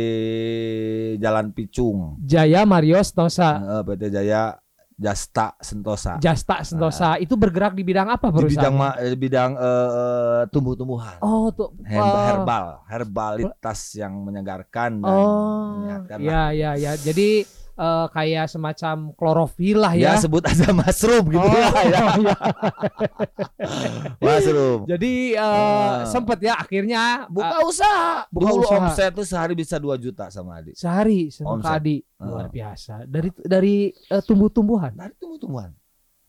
Jalan 1.17 1.49
Picung. 1.57 2.21
Jaya 2.21 2.69
Mario 2.69 3.01
Sentosa. 3.01 3.81
PT 3.89 4.13
Jaya 4.13 4.61
Jasta 5.01 5.57
Sentosa. 5.65 6.21
Jasta 6.21 6.61
Sentosa 6.61 7.17
itu 7.17 7.33
bergerak 7.33 7.73
di 7.73 7.81
bidang 7.81 8.13
apa 8.13 8.29
di 8.29 8.37
perusahaan? 8.37 8.69
bidang 8.69 8.75
ma- 8.77 8.99
eh, 9.01 9.17
bidang 9.17 9.51
eh, 9.57 9.91
eh, 9.97 10.43
tumbuh-tumbuhan. 10.53 11.25
Oh 11.25 11.49
tuh 11.49 11.73
oh. 11.73 12.21
herbal, 12.21 12.85
herbalitas 12.85 13.97
yang 13.97 14.13
menyegarkan 14.21 15.01
dan 15.01 15.09
Oh, 15.09 15.81
menyehatkan 15.81 16.19
ya 16.21 16.53
ya 16.53 16.71
ya. 16.77 16.93
Jadi 17.01 17.49
eh, 17.73 18.07
kayak 18.09 18.47
semacam 18.47 18.97
klorofil 19.13 19.77
lah 19.79 19.93
Ya 19.93 20.15
ya. 20.15 20.19
sebut 20.19 20.43
aja 20.43 20.71
mushroom 20.71 21.25
gitu 21.29 21.41
Oh, 21.41 21.51
lah 21.51 21.85
ya. 21.85 22.03
iya. 22.17 22.37
Mushroom. 24.21 24.79
Jadi 24.87 25.13
eh, 25.33 25.41
Ah. 25.41 26.05
sempet 26.05 26.39
ya 26.41 26.55
akhirnya 26.57 27.27
Buka 27.27 27.57
eh, 27.57 27.63
usaha. 27.63 28.25
buka 28.29 28.49
Dulu 28.49 28.63
usaha. 28.63 28.79
omset 28.85 29.11
tuh 29.13 29.25
sehari 29.25 29.55
bisa 29.55 29.77
2 29.77 29.97
juta 29.97 30.29
sama 30.29 30.59
Adi. 30.59 30.73
sehari 30.75 31.29
sama 31.29 31.57
Omset. 31.57 31.67
Kak 31.67 31.77
Adi 31.77 31.97
Ah. 32.15 32.25
luar 32.27 32.47
biasa. 32.49 32.95
Dari 33.05 33.29
dari 33.39 33.75
eh, 33.91 34.23
tumbuh-tumbuhan 34.23 34.93
Dari 34.93 35.15
tumbuh-tumbuhan. 35.17 35.71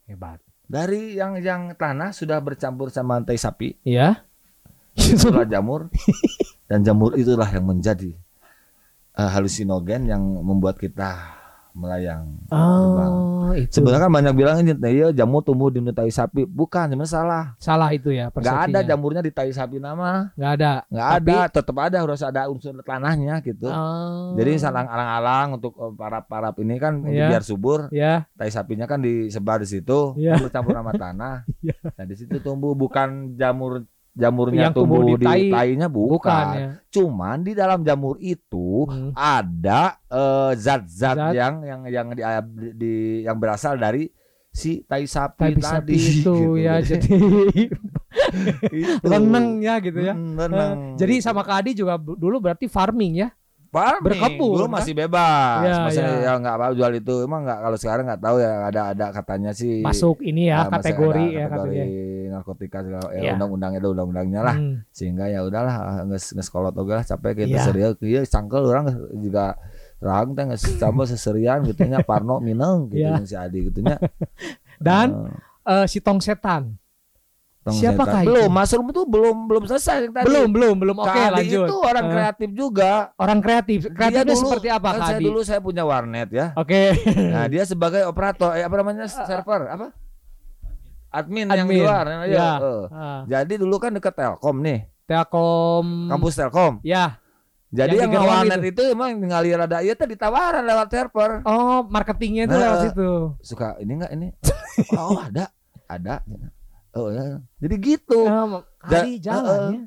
hebat. 0.05 0.39
Dari 0.63 1.13
yang 1.13 1.35
yang 1.37 1.61
tanah 1.73 2.11
sudah 2.11 2.39
bercampur 2.39 2.87
sama 2.87 3.19
tai 3.19 3.35
sapi, 3.35 3.75
Iya. 3.81 4.23
itulah 4.93 5.43
jamur. 5.51 5.91
Dan 6.65 6.79
jamur 6.81 7.11
itulah 7.13 7.45
yang 7.45 7.63
menjadi 7.65 8.15
eh, 9.15 9.29
halusinogen 9.29 10.07
yang 10.07 10.21
membuat 10.21 10.77
kita 10.77 11.41
melayang. 11.71 12.35
Oh, 12.51 13.51
itu. 13.55 13.79
Sebenarnya 13.79 14.07
kan 14.07 14.11
banyak 14.11 14.33
bilang 14.35 14.57
ini 14.63 14.75
ya 14.91 15.07
jamur 15.15 15.43
tumbuh 15.43 15.71
di 15.71 15.79
tai 15.95 16.11
sapi. 16.11 16.43
Bukan, 16.43 16.91
sebenarnya 16.91 17.11
salah. 17.11 17.43
salah 17.57 17.89
itu 17.95 18.11
ya 18.11 18.27
Nggak 18.31 18.59
ada 18.71 18.79
jamurnya 18.83 19.21
di 19.23 19.31
tai 19.31 19.51
sapi 19.55 19.79
nama. 19.79 20.31
Nggak 20.35 20.51
ada. 20.59 20.73
Nggak 20.91 21.07
Tapi- 21.07 21.31
ada, 21.31 21.39
tetap 21.47 21.75
ada 21.79 21.97
harus 22.03 22.21
ada 22.21 22.41
unsur 22.51 22.75
tanahnya 22.83 23.39
gitu. 23.43 23.67
Oh. 23.71 24.35
Jadi 24.35 24.59
salang 24.59 24.87
alang-alang 24.87 25.47
untuk 25.59 25.73
eh, 25.79 25.93
para-para 25.95 26.51
ini 26.59 26.75
kan 26.77 27.01
Iya. 27.07 27.31
biar 27.31 27.43
subur, 27.43 27.87
ya. 27.89 28.27
tai 28.35 28.51
sapinya 28.51 28.85
kan 28.85 28.99
disebar 29.01 29.63
di 29.63 29.67
situ, 29.67 30.15
kan 30.15 30.37
bercampur 30.43 30.75
sama 30.75 30.91
tanah. 30.95 31.35
Iya. 31.61 31.77
Nah 31.93 32.05
di 32.09 32.15
situ 32.17 32.41
tumbuh 32.41 32.73
bukan 32.73 33.37
jamur 33.37 33.85
jamurnya 34.11 34.67
Yang 34.67 34.75
tumbuh 34.75 34.99
tumbuh, 34.99 35.15
di 35.15 35.15
di, 35.15 35.25
tai. 35.25 35.43
tainya 35.49 35.87
bukan. 35.87 36.11
Bukan 36.11 36.45
ya. 36.53 36.69
Cuman 36.87 37.37
di 37.41 37.51
dalam 37.51 37.79
jamur 37.81 38.15
itu 38.17 38.83
Hmm. 38.83 39.11
ada 39.13 39.95
eh, 40.03 40.51
zat-zat 40.55 41.15
Zat. 41.15 41.33
yang 41.33 41.53
yang 41.61 41.81
yang 41.85 42.07
di, 42.11 42.21
di- 42.75 43.21
yang 43.23 43.35
berasal 43.35 43.75
dari 43.75 44.11
si 44.47 44.83
tai 44.83 45.07
sapi 45.07 45.39
Tapi 45.47 45.53
tadi 45.55 45.63
sapi 45.63 45.95
itu 45.95 46.11
gitu. 46.19 46.35
ya 46.55 46.75
jadi 46.83 47.07
Itu. 48.71 49.05
leneng 49.05 49.59
ya 49.59 49.79
gitu 49.79 49.99
ya. 49.99 50.13
Hmm, 50.13 50.35
leneng. 50.35 50.71
Eh, 50.75 50.97
Jadi 50.97 51.13
sama 51.19 51.41
Kak 51.41 51.63
Adi 51.63 51.71
juga 51.73 51.95
dulu 51.95 52.37
berarti 52.39 52.67
farming 52.67 53.13
ya. 53.17 53.29
Farming. 53.71 54.03
berkebun, 54.03 54.51
dulu 54.53 54.65
kan? 54.65 54.73
masih 54.75 54.93
bebas. 54.93 55.63
Ya, 55.63 55.75
Masih 55.81 56.01
ya. 56.01 56.11
ya 56.21 56.31
nggak 56.35 56.53
apa 56.53 56.65
jual 56.71 56.91
itu. 56.93 57.15
Emang 57.21 57.41
nggak 57.41 57.59
kalau 57.61 57.77
sekarang 57.77 58.03
nggak 58.05 58.21
tahu 58.21 58.35
ya 58.37 58.51
ada 58.65 58.81
ada 58.91 59.05
katanya 59.11 59.51
sih 59.51 59.79
Masuk 59.79 60.19
ini 60.19 60.43
ya 60.45 60.67
masih 60.67 60.91
kategori 60.91 61.23
ada 61.25 61.31
ya 61.33 61.45
kategori 61.47 61.71
katanya. 61.71 62.29
narkotika 62.31 62.77
segala 62.81 63.05
ya, 63.07 63.15
Iya. 63.17 63.31
undang-undangnya 63.33 63.79
ada 63.79 63.89
undang-undangnya 63.89 64.41
lah 64.41 64.55
Hmm. 64.55 64.75
sehingga 64.89 65.25
ya 65.25 65.39
udahlah 65.41 65.75
nges 66.05 66.25
nges 66.33 66.47
kolot 66.47 66.71
oge 66.73 66.93
lah 66.93 67.05
capek 67.05 67.31
gitu 67.37 67.53
Iya. 67.53 67.63
serius 67.63 67.95
iya 68.01 68.21
cangkel 68.23 68.63
orang 68.65 68.85
juga 69.15 69.55
rang 69.97 70.31
teh 70.31 70.43
nges 70.43 70.63
campur 70.75 71.05
seserian 71.05 71.63
gitu 71.63 71.83
nya 71.85 72.01
parno 72.01 72.39
mineng 72.39 72.87
gitu 72.87 73.03
Iya. 73.03 73.21
si 73.21 73.35
Adi 73.35 73.59
gitu 73.65 73.79
nya 73.81 73.95
Dan 74.79 75.07
Eh, 75.61 75.71
eh, 75.71 75.85
si 75.85 75.99
Tong 75.99 76.17
Setan. 76.17 76.80
Tong 77.61 77.73
siapakah 77.73 78.19
itu? 78.19 78.27
belum 78.27 78.49
mushroom 78.49 78.87
itu 78.87 79.01
belum 79.03 79.35
belum 79.45 79.63
selesai 79.65 79.95
yang 80.01 80.13
tadi 80.13 80.25
Belum, 80.25 80.47
belum, 80.47 80.75
belum. 80.77 80.95
Oke, 80.97 81.13
Adi 81.13 81.33
lanjut. 81.45 81.67
itu 81.67 81.75
orang 81.79 82.03
Eh, 82.03 82.11
kreatif 82.11 82.49
juga 82.51 82.91
orang 83.15 83.39
kreatif. 83.39 83.79
Kreatifnya 83.87 84.25
dulu- 84.27 84.41
seperti 84.47 84.67
apa 84.67 84.87
kan 84.89 85.01
saya 85.03 85.19
dulu 85.19 85.39
saya 85.41 85.59
punya 85.59 85.83
warnet 85.83 86.29
ya 86.29 86.45
Oke. 86.55 86.97
Nah, 87.05 87.45
dia 87.45 87.63
sebagai 87.63 88.01
operator, 88.03 88.53
eh 88.53 88.61
apa 88.61 88.75
namanya 88.75 89.05
server, 89.05 89.61
apa? 89.67 89.87
Admin, 91.09 91.45
yang 91.45 91.67
Admin, 91.67 91.75
di 91.75 91.83
luar. 91.83 92.05
ya. 92.07 92.17
ya. 92.25 92.49
eh. 92.57 92.83
Ah, 92.89 93.21
Jadi 93.25 93.53
dulu 93.57 93.75
kan 93.77 93.91
dekat 93.91 94.15
Telkom 94.15 94.57
nih, 94.59 94.79
Telkom. 95.03 96.07
kampus 96.07 96.33
Telkom. 96.35 96.79
Ya. 96.81 97.19
Jadi 97.69 97.95
Yang 97.95 98.11
yang, 98.11 98.23
warnet 98.25 98.61
itu. 98.65 98.83
emang 98.85 99.15
ngalir 99.17 99.59
ada 99.61 99.79
iya 99.79 99.91
tadi 99.91 100.15
ditawaran 100.15 100.59
lewat 100.61 100.87
server. 100.87 101.39
Oh, 101.43 101.83
marketingnya 101.85 102.43
itu 102.43 102.51
Nah, 102.51 102.61
lewat 102.61 102.77
eh. 102.77 102.83
situ. 102.85 103.09
Suka 103.41 103.75
ini 103.77 103.91
enggak 103.93 104.11
ini? 104.13 104.27
oh, 104.97 105.15
ada. 105.15 105.51
Ada. 105.85 106.19
Oh 106.93 107.07
ya. 107.07 107.39
Jadi 107.57 107.75
gitu. 107.77 108.19
Ah, 108.25 108.59
Da- 108.83 109.03
Kali 109.03 109.15
jalan 109.17 109.59
ya. 109.71 109.81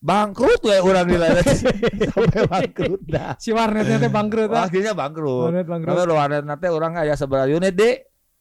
Bangkrut 0.00 0.64
ya 0.64 0.80
orang 0.80 1.04
di 1.04 1.16
sampai 2.08 2.42
bangkrut 2.46 3.02
dah. 3.04 3.36
Si 3.42 3.52
warnetnya 3.52 3.96
teh 3.98 4.08
bangkrut. 4.08 4.48
ah. 4.48 4.64
Akhirnya 4.64 4.92
bangkrut. 4.92 5.52
Warnet 5.52 5.66
bangkrut. 5.66 5.92
Tapi 5.94 6.10
warnet 6.10 6.44
nanti 6.44 6.66
orang 6.66 6.92
aya 6.96 7.14
seberapa 7.14 7.44
unit 7.46 7.72
deh. 7.72 7.96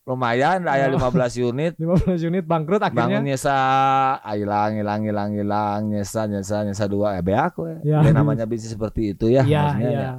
Lumayan, 0.08 0.66
aya 0.66 0.90
Oh. 0.90 0.98
15 0.98 1.12
unit. 1.46 1.74
15 1.84 2.16
unit 2.24 2.42
bangkrut 2.42 2.80
akhirnya. 2.80 3.20
bangun 3.20 3.24
nyesa 3.26 3.58
hilang 4.26 4.72
hilang 4.74 5.02
hilang 5.04 5.30
hilang 5.32 5.80
nyesa 5.86 6.26
nyesa 6.26 6.64
nyesa 6.64 6.88
dua 6.88 7.14
ya 7.14 7.22
be 7.22 7.34
aku 7.34 7.68
ya, 7.68 7.78
Ya. 7.84 7.98
Ya, 8.02 8.12
namanya 8.12 8.44
bisnis 8.44 8.74
seperti 8.74 9.14
itu 9.14 9.28
ya, 9.28 9.44
Iya, 9.44 9.60
maksudnya 9.62 9.92
iya. 9.92 10.10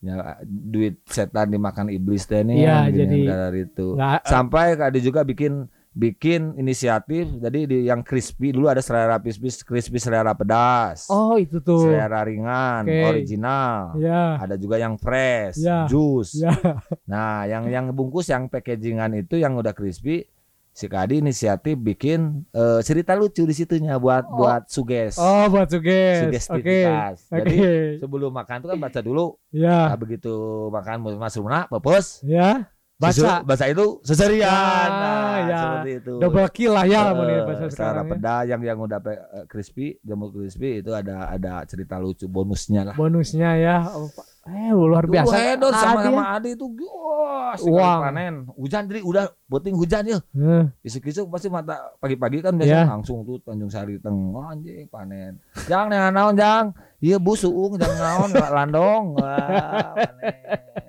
ya, 0.00 0.14
ya, 0.14 0.14
duit 0.40 1.02
setan 1.04 1.50
dimakan 1.50 1.90
iblis 1.90 2.24
teh 2.24 2.40
nih 2.40 2.62
gini, 2.86 2.94
jadi 2.94 3.16
dari 3.26 3.60
itu 3.66 3.92
Nggak, 3.92 4.22
sampai 4.24 4.64
ada 4.78 4.98
juga 4.98 5.20
bikin 5.20 5.66
bikin 5.96 6.52
inisiatif 6.54 7.24
jadi 7.40 7.60
di 7.64 7.88
yang 7.88 8.04
crispy 8.04 8.52
dulu 8.52 8.68
ada 8.68 8.84
selera 8.84 9.16
crispy 9.16 9.48
crispy 9.64 9.96
selera 9.96 10.36
pedas 10.36 11.08
Oh, 11.08 11.40
itu 11.40 11.56
tuh. 11.58 11.88
selera 11.88 12.20
ringan 12.20 12.84
Oke. 12.84 13.00
original 13.08 13.96
Ya. 13.96 14.36
ada 14.36 14.54
juga 14.54 14.76
yang 14.76 15.00
fresh 15.00 15.56
Ya. 15.56 15.88
jus 15.88 16.36
Ya. 16.36 16.52
nah 17.08 17.48
yang 17.48 17.64
yang 17.66 17.86
bungkus 17.90 18.28
yang 18.28 18.44
packagingan 18.46 19.16
itu 19.16 19.40
yang 19.40 19.56
udah 19.56 19.72
crispy 19.72 20.28
si 20.70 20.84
Kadi 20.84 21.24
inisiatif 21.24 21.72
bikin 21.72 22.44
eh, 22.52 22.84
cerita 22.84 23.16
lucu 23.16 23.42
di 23.42 23.56
situnya 23.56 23.96
buat 23.96 24.28
Oh. 24.28 24.44
buat 24.44 24.68
suges 24.68 25.16
Oh, 25.16 25.48
buat 25.48 25.72
suges. 25.72 26.28
Sugestivitas 26.28 27.24
Oke. 27.24 27.40
jadi 27.40 27.56
sebelum 27.96 28.28
makan 28.28 28.60
tuh 28.60 28.68
kan 28.68 28.78
baca 28.78 29.00
dulu 29.00 29.40
Ya. 29.48 29.88
nah, 29.88 29.96
begitu 29.96 30.28
makan 30.68 31.16
mas 31.16 31.32
rumah 31.32 31.64
pepes 31.66 32.20
Ya. 32.20 32.68
Susu- 32.68 32.75
Baca. 32.96 33.44
bahasa 33.44 33.68
itu 33.68 34.00
seserian 34.00 34.48
Ah, 34.48 34.88
nah, 34.88 35.36
ya. 35.38 35.58
seperti 35.60 35.90
itu 35.98 36.12
Double 36.16 36.48
kill 36.48 36.72
lah 36.72 36.84
ya 36.84 37.12
nih 37.12 37.44
bahasa 37.44 37.64
secara 37.66 37.68
sekarang. 37.68 38.04
ya. 38.04 38.10
peda 38.10 38.34
yang 38.46 38.60
yang 38.62 38.78
udah 38.80 38.98
eh, 39.04 39.20
crispy 39.44 40.00
jamur 40.00 40.28
crispy 40.30 40.80
itu 40.80 40.90
ada 40.90 41.28
ada 41.28 41.60
cerita 41.64 41.96
lucu 41.96 42.24
bonusnya 42.24 42.82
lah 42.82 42.94
Bonusnya 42.94 43.50
ya. 43.54 43.84
Oh, 43.90 44.08
eh 44.46 44.72
luar 44.72 45.04
biasa. 45.04 45.28
Tuh 45.28 45.36
hedon 45.36 45.72
sama 45.72 45.98
ya. 45.98 46.04
sama 46.06 46.22
Adi 46.32 46.50
itu 46.50 46.66
sekali 47.54 47.72
Uang. 47.74 48.00
panen 48.02 48.34
hujan 48.54 48.82
jadi 48.84 49.00
udah 49.02 49.24
puting 49.44 49.74
hujan 49.74 50.02
ya 50.04 50.18
Eh, 50.32 50.64
isuk-isuk 50.82 51.28
pasti 51.28 51.48
mata 51.48 51.76
pagi-pagi 51.96 52.40
kan 52.40 52.56
Ya. 52.56 52.80
biasanya 52.80 52.96
langsung 52.96 53.22
tuh 53.22 53.36
Tanjung 53.38 53.68
Sari 53.68 53.96
teng 53.98 54.32
oh, 54.32 54.40
anjing 54.42 54.88
panen 54.88 55.36
jangan 55.66 55.88
yang 55.90 56.04
naon 56.10 56.34
jang 56.34 56.64
iya 56.98 57.16
bu 57.16 57.32
suung 57.32 57.76
jangan 57.76 57.96
naon 57.98 58.30
landong 58.32 59.04
wah 59.14 59.92
panen 59.92 60.85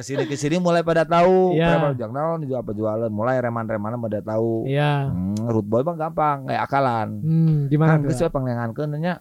ke 0.00 0.02
sini 0.02 0.24
ke 0.24 0.34
sini 0.34 0.56
mulai 0.56 0.80
pada 0.80 1.04
tahu. 1.04 1.52
Preman 1.54 1.92
jang 1.94 2.08
naon 2.10 2.40
jual 2.42 2.56
apa 2.58 2.72
jualan 2.72 3.08
mulai 3.08 3.36
reman-remanan 3.36 4.00
pada 4.00 4.24
tahu 4.24 4.64
Iya. 4.64 5.06
hmm, 5.06 5.44
root 5.46 5.66
boy 5.66 5.82
mah 5.82 5.96
gampang 5.98 6.48
kayak 6.48 6.62
akalan 6.62 7.08
Hmm, 7.20 7.68
gimana 7.68 7.94
kan 7.94 7.98
geus 8.02 8.16
we 8.18 8.28
panglengankeun 8.28 8.96
nya 8.96 9.20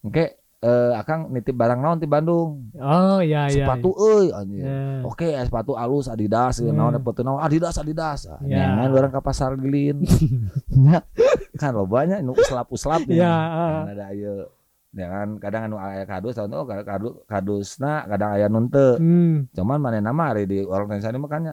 engke 0.00 0.34
eh, 0.58 0.92
akang 0.92 1.30
nitip 1.30 1.52
barang 1.52 1.78
naon 1.78 1.96
di 1.96 2.06
Bandung 2.06 2.74
Oh, 2.74 3.18
iya 3.18 3.46
iya. 3.46 3.62
sepatu 3.62 3.94
euy 3.94 4.28
anjing 4.28 4.58
Ya. 4.58 5.04
Oke, 5.04 5.28
ya, 5.28 5.40
sepatu 5.40 5.72
alus 5.72 6.06
Adidas, 6.06 6.58
Hmm. 6.58 6.72
naon 6.72 6.96
sepatu 6.96 7.22
naon 7.22 7.38
Adidas 7.38 7.76
Adidas. 7.76 8.26
Ya. 8.42 8.66
Jangan 8.66 8.90
orang 8.90 9.12
ke 9.12 9.20
pasar 9.20 9.54
gilin. 9.54 10.02
Nya, 10.82 11.06
kan 11.54 11.70
lo 11.70 11.86
banyak 11.86 12.18
nu 12.20 12.34
uslap-uslap 12.34 13.06
Ya, 13.06 13.06
nih. 13.06 13.20
ah. 13.22 13.70
Kan 13.78 13.88
ada 13.94 14.04
ayo 14.10 14.50
Jangan 14.96 15.36
kadang 15.36 15.62
anu 15.68 15.76
aya 15.76 16.08
kadus 16.08 16.32
tahun 16.32 16.56
oh 16.56 16.64
kadus 16.64 17.14
kadusna 17.28 18.08
kadang 18.08 18.30
aya 18.32 18.48
nun 18.48 18.66
teu. 18.66 18.96
Hmm. 18.96 19.44
Cuman 19.52 19.76
mana 19.76 20.00
nama 20.00 20.32
hari 20.32 20.48
di 20.48 20.64
orang 20.64 20.88
Tanzania 20.88 21.20
makanya 21.20 21.52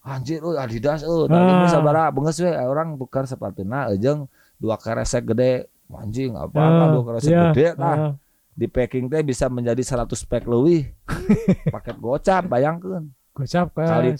anjir 0.00 0.40
euy 0.40 0.56
Adidas 0.56 1.04
euy. 1.04 1.28
Ah. 1.28 1.36
Tadi 1.36 1.68
sabaraha 1.68 2.08
beungeus 2.08 2.40
we 2.40 2.48
orang 2.48 2.96
tukar 2.96 3.28
sepatuna 3.28 3.92
jeung 3.94 4.24
dua 4.56 4.80
keresek 4.80 5.28
gede. 5.28 5.68
Anjing 5.88 6.36
apa 6.36 6.56
Ah, 6.56 6.88
dua 6.90 7.04
keresek 7.06 7.28
iya. 7.28 7.52
gede 7.52 7.66
tah. 7.76 7.92
Ah. 7.92 8.12
Di 8.52 8.66
packing 8.66 9.06
teh 9.06 9.22
bisa 9.22 9.46
menjadi 9.46 9.78
100 9.78 10.08
pack 10.24 10.42
leuwih. 10.42 10.90
Paket 11.74 11.96
gocap 11.96 12.42
bayangkeun. 12.44 13.06
Gocap 13.30 13.70
saring- 13.70 14.18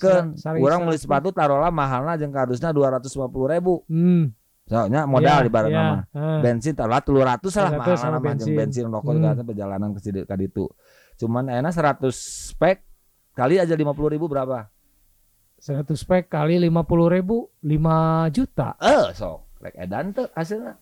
urang 0.63 0.87
meuli 0.87 0.95
saring- 0.95 1.03
sepatu 1.03 1.35
taruhlah 1.35 1.75
mahalna 1.75 2.15
jeung 2.15 2.31
kardusna 2.31 2.71
250 2.71 3.09
ribu. 3.51 3.83
Hmm. 3.91 4.31
Soalnya 4.69 5.09
modal 5.09 5.49
di 5.49 5.51
barang 5.51 5.73
iya. 5.73 5.81
nama. 5.81 5.97
Ah. 6.13 6.41
Bensin 6.45 6.77
taruhlah 6.77 7.01
300 7.01 7.17
lah 7.25 7.41
300 7.41 7.81
mahalna 7.81 7.97
sama 7.97 8.11
nama 8.13 8.27
bensin. 8.29 8.53
bensin 8.53 8.85
rokok 8.93 9.13
Hmm. 9.17 9.25
juga 9.25 9.43
perjalanan 9.43 9.89
ke 9.97 10.01
situ 10.05 10.21
ka 10.29 10.37
ditu. 10.37 10.65
Cuman 11.17 11.49
enak 11.49 11.73
100 11.73 12.13
spek 12.53 12.85
kali 13.33 13.57
aja 13.57 13.73
50 13.73 14.13
ribu 14.13 14.29
berapa? 14.29 14.69
100 15.59 15.91
pack 16.07 16.31
kali 16.31 16.61
50 16.61 17.09
ribu 17.11 17.51
5 17.65 18.31
juta. 18.31 18.77
Eh, 18.79 19.11
sok 19.17 19.49
rek 19.59 19.75
edan 19.75 20.15
tuh 20.15 20.29
hasilnya. 20.37 20.77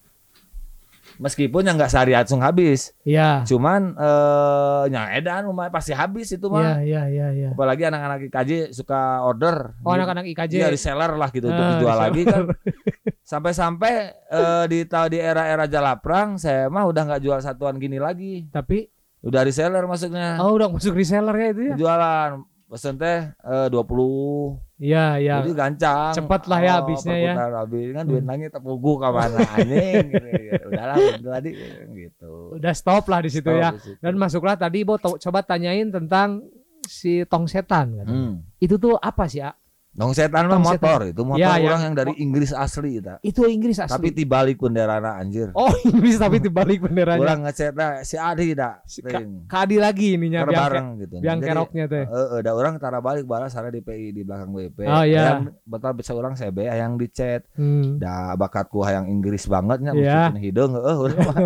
Meskipun 1.18 1.62
yang 1.62 1.74
nggak 1.74 1.88
sehari 1.88 2.12
langsung 2.12 2.38
habis, 2.38 2.92
Iya. 3.02 3.40
cuman 3.42 3.92
eh 3.92 4.82
yang 4.88 5.06
edan 5.10 5.46
lumayan 5.46 5.68
pasti 5.68 5.90
habis 5.90 6.28
itu 6.28 6.46
Iya 6.46 6.52
mah. 6.52 6.76
iya 6.80 7.02
iya 7.06 7.26
iya. 7.30 7.48
Apalagi 7.50 7.82
anak-anak 7.84 8.20
IKJ 8.26 8.50
suka 8.70 9.22
order. 9.22 9.74
Oh 9.80 9.90
anak-anak 9.90 10.28
IKJ. 10.28 10.52
Iya 10.54 10.68
reseller 10.68 11.12
lah 11.12 11.28
gitu 11.28 11.46
untuk 11.46 11.58
Ah, 11.58 11.70
dijual 11.74 11.88
reseller. 11.90 12.06
lagi 12.06 12.22
kan. 12.24 12.42
Sampai-sampai 13.32 13.92
eh, 14.28 14.64
di 14.66 14.78
tahun 14.84 15.08
di 15.08 15.18
era-era 15.18 15.64
Jalaprang 15.64 16.36
saya 16.36 16.66
mah 16.66 16.84
udah 16.84 17.02
nggak 17.06 17.20
jual 17.20 17.38
satuan 17.38 17.76
gini 17.76 17.96
lagi. 17.96 18.46
Tapi 18.48 18.86
Udah 19.18 19.42
reseller 19.42 19.82
maksudnya. 19.84 20.38
oh 20.38 20.54
udah 20.54 20.68
masuk 20.68 20.94
reseller 20.94 21.34
ya 21.34 21.48
itu 21.50 21.62
ya. 21.64 21.74
Jualan 21.76 22.30
pesen 22.66 22.98
teh 22.98 23.30
eh, 23.30 23.66
20. 23.70 24.82
Iya 24.82 25.06
iya. 25.22 25.34
Jadi 25.40 25.52
gancang. 25.56 26.12
Cepet 26.12 26.42
lah 26.50 26.58
ya 26.60 26.72
habisnya 26.82 27.16
ya. 27.16 27.34
perputaran 27.34 27.54
Habis 27.62 27.86
kan 27.94 28.04
duit 28.04 28.24
nangis 28.26 28.48
tepugu 28.52 28.92
ke 29.00 29.08
mana 29.08 29.38
anjing 29.56 30.04
gitu, 30.12 30.28
gitu. 30.28 30.64
Udahlah 30.68 30.96
itu 30.98 31.28
tadi 31.30 31.50
gitu. 31.94 32.32
Udah 32.58 32.72
stop 32.74 33.04
lah 33.08 33.20
di 33.24 33.30
situ 33.30 33.48
Stop 33.48 33.62
ya. 33.62 33.70
di 33.72 33.80
situ. 33.80 33.98
Dan 34.02 34.14
masuklah 34.18 34.56
tadi 34.58 34.82
Bo 34.84 34.98
coba 34.98 35.40
tanyain 35.46 35.88
tentang 35.88 36.44
si 36.84 37.24
tong 37.26 37.46
setan 37.48 37.96
katanya. 38.02 38.12
Hmm. 38.12 38.34
Itu 38.60 38.76
tuh 38.76 38.94
apa 38.98 39.26
sih, 39.26 39.42
A? 39.42 39.54
Dong 39.96 40.12
setan 40.12 40.44
mah 40.44 40.60
motor 40.60 41.08
itu 41.08 41.24
motor 41.24 41.40
Ya, 41.40 41.56
orang 41.56 41.64
yang- 41.64 41.80
yang 41.82 41.94
dari 41.96 42.12
Inggris 42.20 42.52
asli 42.52 43.00
itu. 43.00 43.16
Itu 43.22 43.48
Inggris 43.48 43.80
asli. 43.80 43.90
Tapi 43.90 44.08
tibalik 44.12 44.60
benderana 44.60 45.16
anjir. 45.16 45.48
oh, 45.52 45.72
Inggris 45.88 46.16
tapi 46.16 46.36
dibalik 46.36 46.84
benderanya. 46.84 47.16
Orang 47.18 47.40
ngecetna 47.42 47.86
si 48.02 48.14
Adi 48.14 48.52
dah. 48.52 48.76
Si 48.84 49.00
Ka- 49.00 49.24
Kadi 49.48 49.76
lagi 49.76 50.14
ininya 50.14 50.44
biang, 50.44 50.52
bareng 50.60 50.86
gitu. 51.00 51.14
biang 51.18 51.40
Jadi, 51.40 51.48
keroknya 51.48 51.84
teh. 51.86 52.04
Eh, 52.04 52.28
eh, 52.30 52.40
da 52.40 52.52
orang 52.52 52.76
tara 52.76 53.00
balik 53.00 53.24
balas 53.24 53.50
sana 53.50 53.68
di 53.68 53.80
PI 53.80 54.12
di 54.12 54.20
belakang 54.20 54.52
WP. 54.52 54.78
Oh, 54.84 55.00
iya. 55.00 55.40
Yang 55.40 55.56
betul 55.64 55.92
bisa 55.96 56.12
orang 56.12 56.34
CB 56.34 56.58
yang 56.62 56.92
di 56.94 57.08
chat. 57.08 57.48
Hmm. 57.52 57.96
Da 57.96 58.36
bakatku 58.36 58.80
hayang 58.80 59.08
Inggris 59.08 59.48
bangetnya 59.48 59.90
Iya. 59.90 60.28
meskipun 60.28 60.38
hidung 60.38 60.72
eh 60.74 60.92
urang 60.94 61.20
mah 61.26 61.36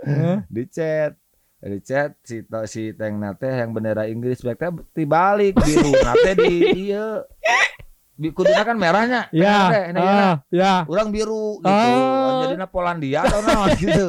Heh. 0.00 0.36
di 0.46 0.62
chat. 0.66 1.18
Di 1.56 1.80
chat 1.80 2.14
si 2.20 2.44
to, 2.44 2.62
si 2.64 2.92
Teng 2.92 3.18
nate 3.18 3.48
yang 3.48 3.72
bendera 3.72 4.06
Inggris 4.06 4.38
baik 4.38 4.56
teh 4.56 4.70
dibalik 4.94 5.56
biru 5.56 5.90
nate 5.90 6.32
di 6.38 6.54
iya. 6.86 7.26
Kuduna 8.16 8.62
kan 8.64 8.76
merahnya. 8.80 9.28
Ya, 9.36 9.92
ah, 9.92 10.34
ya. 10.48 10.88
Orang 10.88 11.12
biru 11.12 11.60
gitu. 11.60 11.68
Oh. 11.68 12.48
Jadinya 12.48 12.64
Polandia 12.64 13.20
atau 13.28 13.44
naon 13.44 13.76
gitu. 13.82 14.08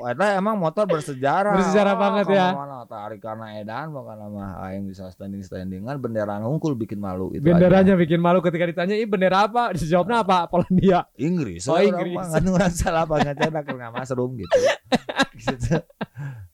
Wah, 0.00 0.12
eta 0.12 0.36
emang 0.36 0.60
motor 0.60 0.84
bersejarah. 0.84 1.56
Bersejarah 1.56 1.94
banget 1.96 2.26
ya. 2.32 2.52
Mana 2.52 2.84
tarik 2.84 3.20
karena 3.24 3.56
edan 3.56 3.92
bukan 3.92 4.16
nama 4.16 4.60
aing 4.68 4.84
bisa 4.88 5.08
standing 5.08 5.40
standingan 5.40 5.96
bendera 5.96 6.36
ngungkul 6.40 6.76
bikin 6.76 7.00
malu 7.00 7.32
itu 7.32 7.44
Benderanya 7.44 7.96
aja. 7.96 8.00
bikin 8.00 8.20
malu 8.20 8.44
ketika 8.44 8.64
ditanya, 8.68 8.96
"Ini 8.96 9.08
bendera 9.08 9.48
apa?" 9.48 9.72
Dijawabnya 9.72 10.24
apa? 10.24 10.48
Polandia. 10.48 11.08
Inggris. 11.16 11.64
Oh, 11.68 11.76
orang 11.76 11.96
Inggris. 11.96 12.16
mah 12.16 12.26
Ngan 12.36 12.44
orang 12.52 12.72
salah 12.72 13.04
banget 13.08 13.34
cedak 13.40 13.64
ke 13.64 13.72
mushroom 13.76 14.30
gitu. 14.40 14.58
gitu. 15.40 15.76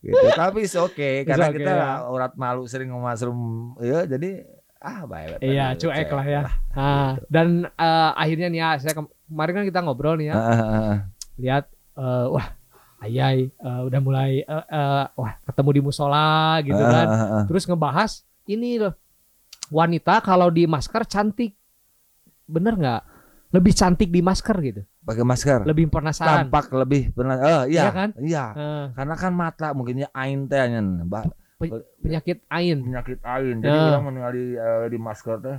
gitu. 0.03 0.27
Tapi 0.35 0.59
it's 0.63 0.79
okay 0.79 1.27
karena 1.27 1.51
okay, 1.51 1.59
kita 1.59 1.73
ya. 1.75 1.91
urat 2.07 2.33
malu 2.39 2.67
sering 2.71 2.91
mushroom 2.95 3.75
ya 3.83 4.07
jadi 4.07 4.47
ah 4.87 5.03
baik. 5.05 5.43
Iya, 5.43 5.75
cuek 5.75 6.09
lah 6.09 6.27
ya. 6.27 6.41
Nah, 6.73 7.19
dan 7.27 7.49
eh, 7.67 8.11
akhirnya 8.15 8.47
nih 8.47 8.61
ya, 8.63 8.71
saya 8.79 8.95
kem- 8.95 9.11
kemarin 9.27 9.55
kan 9.59 9.65
kita 9.67 9.81
ngobrol 9.83 10.15
nih 10.15 10.31
ya, 10.31 10.35
Heeh. 10.39 10.95
lihat 11.43 11.65
eh, 11.99 12.27
wah, 12.31 12.47
ayai 13.03 13.51
eh, 13.51 13.81
udah 13.83 14.01
mulai 14.01 14.47
eh, 14.47 14.65
eh, 14.71 15.05
wah 15.13 15.33
ketemu 15.43 15.71
di 15.75 15.81
musola 15.83 16.63
gitu 16.63 16.79
kan. 16.79 17.07
Terus 17.45 17.67
ngebahas 17.67 18.11
ini 18.47 18.79
loh 18.79 18.95
wanita 19.67 20.23
kalau 20.23 20.47
di 20.49 20.63
masker 20.65 21.03
cantik, 21.05 21.59
bener 22.47 22.79
nggak? 22.79 23.03
Lebih 23.51 23.73
cantik 23.75 24.11
di 24.11 24.21
masker 24.23 24.57
gitu, 24.63 24.83
Pakai 25.03 25.23
masker. 25.23 25.63
lebih 25.67 25.87
penasaran. 25.91 26.47
Tampak 26.51 26.71
lebih 26.75 27.11
benar. 27.15 27.37
Oh 27.43 27.63
iya. 27.67 27.83
Iya 27.83 27.91
kan? 27.91 28.09
Iya. 28.19 28.45
Eh, 28.55 28.85
Karena 28.95 29.15
kan 29.15 29.33
mata 29.35 29.71
mungkinnya 29.71 30.11
ain 30.15 30.47
teh 30.47 30.63
penyakit 31.59 32.39
ain. 32.47 32.79
penyakit 32.83 33.21
ain. 33.23 33.57
Jadi 33.59 33.73
Ya. 33.73 33.89
orang 33.91 34.05
meninggal 34.05 34.33
di 34.33 34.47
eh, 34.55 34.87
di 34.87 34.99
masker 34.99 35.37
teh 35.41 35.59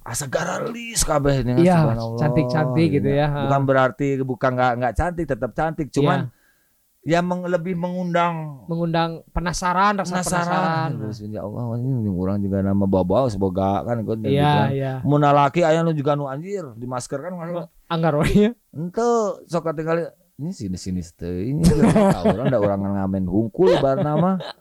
asa 0.00 0.26
garalis 0.26 1.04
kabeh 1.04 1.44
Iya, 1.54 1.76
subhanallah. 1.86 2.18
cantik-cantik 2.18 2.88
gitu 2.90 3.08
ya. 3.08 3.26
Bukan 3.46 3.62
berarti 3.62 4.08
bukan 4.20 4.50
nggak 4.52 4.72
nggak 4.76 4.94
cantik 4.94 5.26
tetap 5.28 5.50
cantik, 5.52 5.88
cuman 5.90 6.32
ya 7.00 7.20
meng- 7.20 7.46
lebih 7.46 7.72
mengundang 7.74 8.64
mengundang 8.66 9.24
penasaran, 9.30 9.96
rasa 9.96 10.18
penasaran. 10.18 10.44
penasaran. 10.44 10.90
Terus, 11.00 11.18
Ya 11.26 11.40
Allah, 11.40 11.64
ini 11.78 12.10
orang 12.10 12.38
juga 12.40 12.58
nama 12.60 12.84
bawa 12.84 13.24
semoga 13.26 13.84
kan 13.84 13.96
ikut 13.98 14.18
Iya, 14.22 14.52
iya. 14.72 14.92
Mun 15.00 15.20
laki 15.20 15.62
aya 15.62 15.80
nu 15.80 15.92
juga 15.92 16.12
nu 16.12 16.26
anjir 16.26 16.64
di 16.74 16.84
masker 16.84 17.20
kan. 17.20 17.32
Anggar 17.86 18.18
we. 18.18 18.50
Ente 18.72 19.08
sok 19.46 19.68
tinggal 19.72 20.10
ini 20.36 20.50
sini 20.50 20.76
sini 20.76 21.04
teh 21.12 21.52
ini 21.52 21.60
orang 22.24 22.48
ada 22.48 22.58
orang 22.58 22.80
ngamen 22.96 23.28
hungkul 23.28 23.76
bar 23.76 24.00
nama 24.00 24.40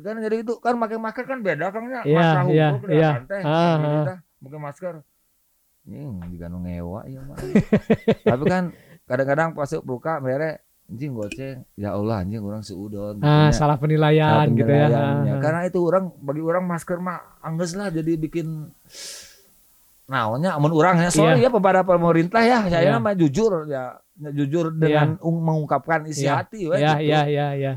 kan 0.00 0.14
jadi 0.18 0.36
itu 0.40 0.52
kan 0.56 0.74
pakai 0.76 0.96
masker 0.96 1.24
kan 1.24 1.38
beda 1.38 1.66
kan 1.68 1.82
ya 1.84 2.00
Iya, 2.02 2.14
masker 2.14 2.38
iya, 2.48 2.66
hungkul 2.68 2.88
iya. 2.90 3.10
kelihatan 3.10 3.22
teh 3.24 3.42
Ah, 3.42 3.76
ah. 4.04 4.18
pakai 4.38 4.60
masker 4.60 4.94
ini 5.84 5.98
juga 6.28 6.44
nu 6.46 6.58
ngewa 6.60 7.00
ya 7.04 7.20
mah 7.22 7.36
tapi 8.22 8.44
kan 8.44 8.64
kadang-kadang 9.04 9.48
pas 9.52 9.70
buka 9.80 10.20
mere 10.20 10.60
anjing 10.84 11.12
goceng 11.12 11.64
ya 11.74 11.92
Allah 11.92 12.20
anjing 12.20 12.40
orang 12.40 12.60
seudon 12.60 13.20
Ah, 13.20 13.48
salah 13.50 13.76
penilaian 13.76 14.24
Salah 14.24 14.46
gitu 14.48 14.68
ya. 14.68 14.86
Ah, 14.88 15.38
karena 15.38 15.60
itu 15.64 15.78
orang 15.80 16.12
bagi 16.18 16.40
orang 16.40 16.64
masker 16.64 16.98
mah 16.98 17.40
angges 17.40 17.72
lah 17.72 17.88
jadi 17.88 18.14
bikin 18.14 18.68
naonnya 20.04 20.56
amun 20.56 20.72
urangnya 20.72 21.08
sorry 21.08 21.36
ya 21.38 21.48
kepada 21.48 21.84
pemerintah 21.84 22.40
ya 22.40 22.64
saya 22.64 22.84
Iya. 22.86 22.96
mah 22.98 23.12
jujur 23.12 23.64
ya 23.64 24.00
jujur 24.18 24.72
dengan 24.72 25.20
ung- 25.20 25.40
mengungkapkan 25.40 26.04
isi 26.04 26.24
Iya. 26.24 26.32
hati 26.34 26.64
we, 26.64 26.74
Ya, 26.74 26.96
gitu. 26.96 27.04
ya, 27.06 27.20
ya, 27.24 27.46
ya. 27.54 27.72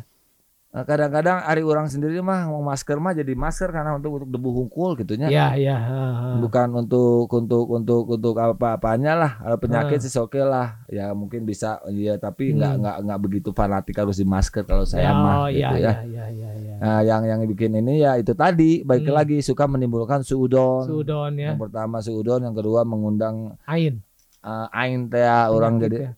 Nah, 0.71 0.87
kadang-kadang 0.87 1.43
hari 1.43 1.67
orang 1.67 1.91
sendiri 1.91 2.23
mah 2.23 2.47
mau 2.47 2.63
masker 2.63 2.95
mah 2.95 3.11
jadi 3.11 3.35
masker 3.35 3.67
karena 3.69 3.91
untuk 3.91 4.15
untuk 4.15 4.31
debu 4.31 4.49
hungkul 4.55 4.95
gitunya 4.95 5.27
Ya, 5.27 5.51
ya. 5.51 5.75
ha, 5.75 5.99
ha. 6.15 6.27
bukan 6.39 6.71
untuk 6.79 7.27
untuk 7.27 7.67
untuk 7.67 8.07
untuk 8.07 8.39
apa-apanya 8.39 9.11
lah 9.13 9.31
Kalau 9.37 9.59
penyakit 9.59 9.99
Hmm. 9.99 10.07
sih 10.07 10.15
oke 10.15 10.39
lah 10.39 10.79
ya 10.87 11.11
mungkin 11.11 11.43
bisa 11.43 11.75
ya 11.91 12.15
tapi 12.15 12.55
nggak 12.55 12.71
Hmm. 12.71 12.81
nggak 12.81 12.97
nggak 13.03 13.19
begitu 13.19 13.49
fanatik 13.51 13.99
harus 13.99 14.15
di 14.15 14.23
masker 14.23 14.63
kalau 14.63 14.87
saya 14.87 15.11
Ya, 15.11 15.13
mah 15.13 15.35
oh, 15.43 15.47
gitu 15.51 15.59
ya, 15.59 15.71
ya. 15.75 15.75
ya, 15.75 15.93
ya, 16.07 16.25
ya, 16.31 16.51
ya. 16.55 16.75
Nah, 16.79 16.99
yang 17.03 17.21
yang 17.27 17.39
bikin 17.45 17.75
ini 17.75 17.99
ya 17.99 18.15
itu 18.15 18.31
tadi 18.31 18.79
baik 18.81 19.03
Hmm. 19.03 19.11
lagi 19.13 19.37
suka 19.43 19.67
menimbulkan 19.67 20.23
suudon. 20.23 20.87
Sudon 20.87 21.35
ya. 21.35 21.51
Yang 21.51 21.67
pertama 21.67 21.99
suudon, 21.99 22.39
yang 22.41 22.55
kedua 22.55 22.87
mengundang 22.87 23.59
Ain. 23.67 23.99
eh, 24.39 24.67
ain 24.71 25.05
teh 25.05 25.19
ya, 25.19 25.51
orang 25.51 25.83
jadi 25.83 25.97
ya. 25.99 26.11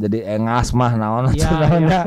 Jadi 0.00 0.18
engas 0.32 0.72
mah 0.72 0.92
naon 0.92 1.28
Iya, 1.28 1.44
sebenarnya. 1.44 2.00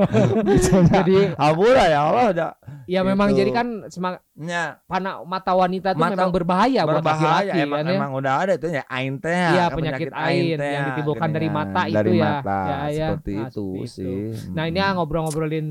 Jadi 0.92 1.16
Ampura 1.36 1.86
ya 1.86 2.00
Allah 2.04 2.26
udah 2.28 2.50
ya 2.84 3.00
memang 3.02 3.30
Gitu. 3.30 3.40
jadi 3.40 3.52
kan 3.54 3.68
semang 3.88 4.16
nya 4.36 4.82
pana 4.84 5.22
mata 5.22 5.54
wanita 5.54 5.94
itu 5.94 6.02
Mata- 6.02 6.12
memang 6.12 6.32
berbahaya, 6.32 6.82
buat 6.82 7.00
berbahaya 7.00 7.30
laki-laki 7.48 7.60
emang 7.62 7.80
kan 7.80 7.86
ya. 7.86 7.96
emang 7.96 8.12
udah 8.14 8.34
ada 8.36 8.54
itu 8.56 8.68
ya 8.68 8.84
ain 8.88 9.14
teh 9.16 9.30
Iya, 9.30 9.64
kan, 9.64 9.78
penyakit 9.78 10.10
ain 10.12 10.44
teh, 10.56 10.72
yang 10.72 10.84
ditimbulkan 10.90 11.30
dari 11.30 11.48
mata 11.48 11.72
kan, 11.78 11.86
itu 11.86 11.96
dari 11.96 12.12
ya. 12.12 12.24
mata 12.26 12.58
Ya, 12.60 12.78
ya. 12.90 13.08
seperti 13.08 13.32
Nah, 13.32 13.46
itu 13.46 13.66
seperti 13.78 13.88
sih. 13.88 14.18
Nah 14.52 14.64
ini 14.66 14.80
ya 14.80 14.88
ngobrol-ngobrolin 14.92 15.68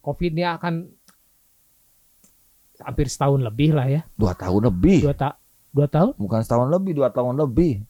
COVID 0.00 0.32
ini 0.32 0.44
akan 0.44 0.74
hampir 2.78 3.06
setahun 3.06 3.40
lebih 3.42 3.72
lah 3.72 3.86
ya. 3.86 4.00
dua 4.14 4.32
tahun 4.32 4.66
lebih, 4.66 5.00
Dua 5.02 5.14
tak 5.14 5.34
dua 5.70 5.86
tahun? 5.86 6.12
bukan 6.14 6.40
setahun 6.40 6.68
lebih, 6.70 6.92
dua 6.94 7.08
tahun 7.10 7.36
lebih. 7.36 7.84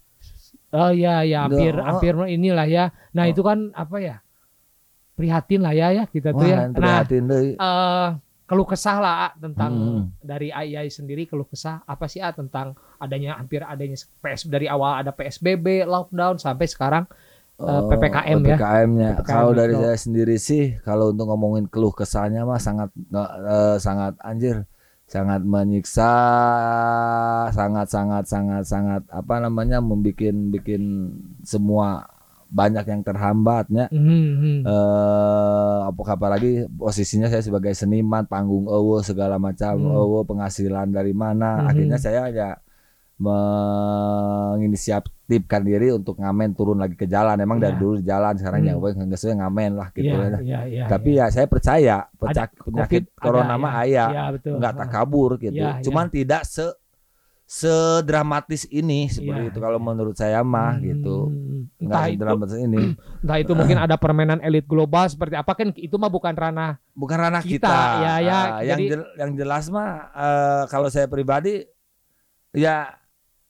Oh 0.76 0.90
iya 0.92 1.24
ya 1.24 1.48
hampir 1.48 1.72
Udah, 1.72 1.80
oh. 1.80 1.86
hampir 1.96 2.12
inilah 2.28 2.68
ya. 2.68 2.84
Nah 3.10 3.24
Oh. 3.24 3.32
itu 3.32 3.40
kan 3.40 3.72
apa 3.72 3.96
ya? 3.96 4.16
Prihatin 5.16 5.64
lah 5.64 5.72
ya 5.72 5.88
ya 5.90 6.04
kita 6.04 6.36
tuh 6.36 6.44
Wah, 6.44 6.68
ya. 6.68 6.68
Nah 6.68 7.00
eh 7.00 8.10
keluh 8.46 8.62
kesah 8.62 8.96
lah 9.02 9.14
A, 9.26 9.28
tentang 9.34 9.72
Hmm. 9.74 10.02
dari 10.22 10.54
Ayai 10.54 10.86
sendiri 10.86 11.26
keluh 11.26 11.48
kesah 11.48 11.82
apa 11.82 12.06
sih 12.06 12.22
A 12.22 12.30
tentang 12.30 12.78
adanya 12.96 13.34
hampir 13.34 13.58
adanya 13.60 13.98
PS 14.22 14.46
dari 14.46 14.70
awal 14.70 15.02
ada 15.02 15.10
PSBB 15.10 15.82
lockdown 15.82 16.38
sampai 16.38 16.70
sekarang 16.70 17.04
eh, 17.58 17.82
PPKM 17.90 18.38
ya. 18.44 18.54
PPKM-nya. 18.54 19.10
PPKM, 19.18 19.26
Kalau 19.26 19.50
dari 19.50 19.74
saya 19.74 19.96
sendiri 19.96 20.36
sih, 20.36 20.76
kalau 20.78 21.10
untuk 21.10 21.26
ngomongin 21.26 21.66
keluh 21.66 21.90
kesahnya 21.90 22.44
mah 22.44 22.60
sangat 22.60 22.92
eh, 22.94 23.76
sangat 23.80 24.14
anjir, 24.22 24.62
sangat 25.06 25.40
menyiksa, 25.42 26.12
sangat 27.54 27.86
sangat 27.86 28.24
sangat 28.26 28.64
sangat 28.66 29.02
apa 29.08 29.34
namanya 29.38 29.78
membikin 29.78 30.50
bikin 30.50 31.14
semua 31.42 32.10
banyak 32.46 32.86
yang 32.86 33.02
terhambatnya. 33.02 33.90
Hmm, 33.90 34.30
hmm. 34.38 34.60
apakah 35.86 36.14
apalagi 36.14 36.66
posisinya 36.70 37.26
saya 37.26 37.42
sebagai 37.42 37.74
seniman 37.74 38.22
panggung 38.26 38.66
ewo 38.66 39.02
segala 39.02 39.38
macam 39.38 39.74
Hmm. 39.78 39.94
ewo 39.94 40.22
penghasilan 40.22 40.90
dari 40.90 41.10
mana 41.10 41.62
Mhm. 41.62 41.66
akhirnya 41.70 41.98
saya 41.98 42.22
ya 42.30 42.50
menginisiatifkan 43.16 44.76
diri 45.62 45.88
untuk 45.90 46.16
ngamen 46.16 46.52
turun 46.52 46.76
lagi 46.76 46.92
ke 46.92 47.04
jalan 47.04 47.36
emang 47.36 47.56
dari 47.56 47.72
Ya. 47.72 47.78
dulu 47.78 47.96
jalan 47.98 48.34
sekarang 48.34 48.60
Hmm. 48.62 48.68
ya 48.70 48.74
nggak 48.76 49.16
sesuai 49.16 49.36
ngamen 49.38 49.70
lah 49.74 49.88
gitu 49.90 50.06
Iya, 50.06 50.16
ya. 50.16 50.38
iya, 50.38 50.60
iya, 50.66 50.84
tapi 50.86 51.10
iya. 51.12 51.24
ya 51.24 51.32
saya 51.32 51.46
percaya 51.46 51.96
pecak, 52.12 52.48
penyakit 52.58 53.02
COVID 53.08 53.16
corona 53.18 53.48
ada, 53.50 53.58
mah 53.58 53.72
ya. 53.74 53.80
aya 53.80 54.04
Iya, 54.06 54.24
betul. 54.32 54.52
nggak 54.56 54.72
tak 54.74 54.88
kabur 54.90 55.30
gitu 55.38 55.56
Ya, 55.56 55.70
ya. 55.72 55.82
cuman 55.82 56.06
tidak 56.08 56.44
se 56.44 56.66
sedramatis 57.46 58.66
ini 58.68 59.06
seperti 59.06 59.38
Ya, 59.40 59.48
itu 59.48 59.58
kalau 59.60 59.78
ya. 59.78 59.84
menurut 59.84 60.12
saya 60.14 60.42
mah 60.42 60.74
Hmm, 60.74 60.82
gitu 60.84 61.16
Entah 61.78 61.86
nggak 61.86 62.04
itu, 62.04 62.18
sedramatis 62.18 62.58
ini 62.58 62.82
entah 63.22 63.38
itu 63.38 63.52
mungkin 63.54 63.78
ada 63.78 63.94
permainan 63.94 64.40
elit 64.40 64.66
global 64.66 65.06
seperti 65.06 65.34
apa 65.34 65.54
kan 65.54 65.70
itu 65.72 65.94
mah 65.94 66.10
bukan 66.10 66.34
ranah 66.34 66.82
bukan 66.92 67.16
ranah 67.16 67.38
Kita, 67.40 67.62
kita, 67.62 67.78
ya, 67.96 68.14
ya, 68.18 68.38
yang 68.60 68.66
jadi- 68.76 68.88
jel- 68.90 69.12
yang 69.16 69.30
jelas 69.32 69.64
mah 69.68 69.88
eh, 70.10 70.62
kalau 70.66 70.88
saya 70.88 71.06
pribadi 71.06 71.62
ya 72.50 72.90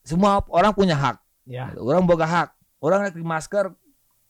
semua 0.07 0.39
orang 0.47 0.71
punya 0.71 0.95
hak 0.95 1.19
ya. 1.43 1.75
orang 1.75 2.07
boga 2.07 2.23
hak 2.23 2.49
orang 2.79 3.11
di 3.11 3.19
masker 3.19 3.75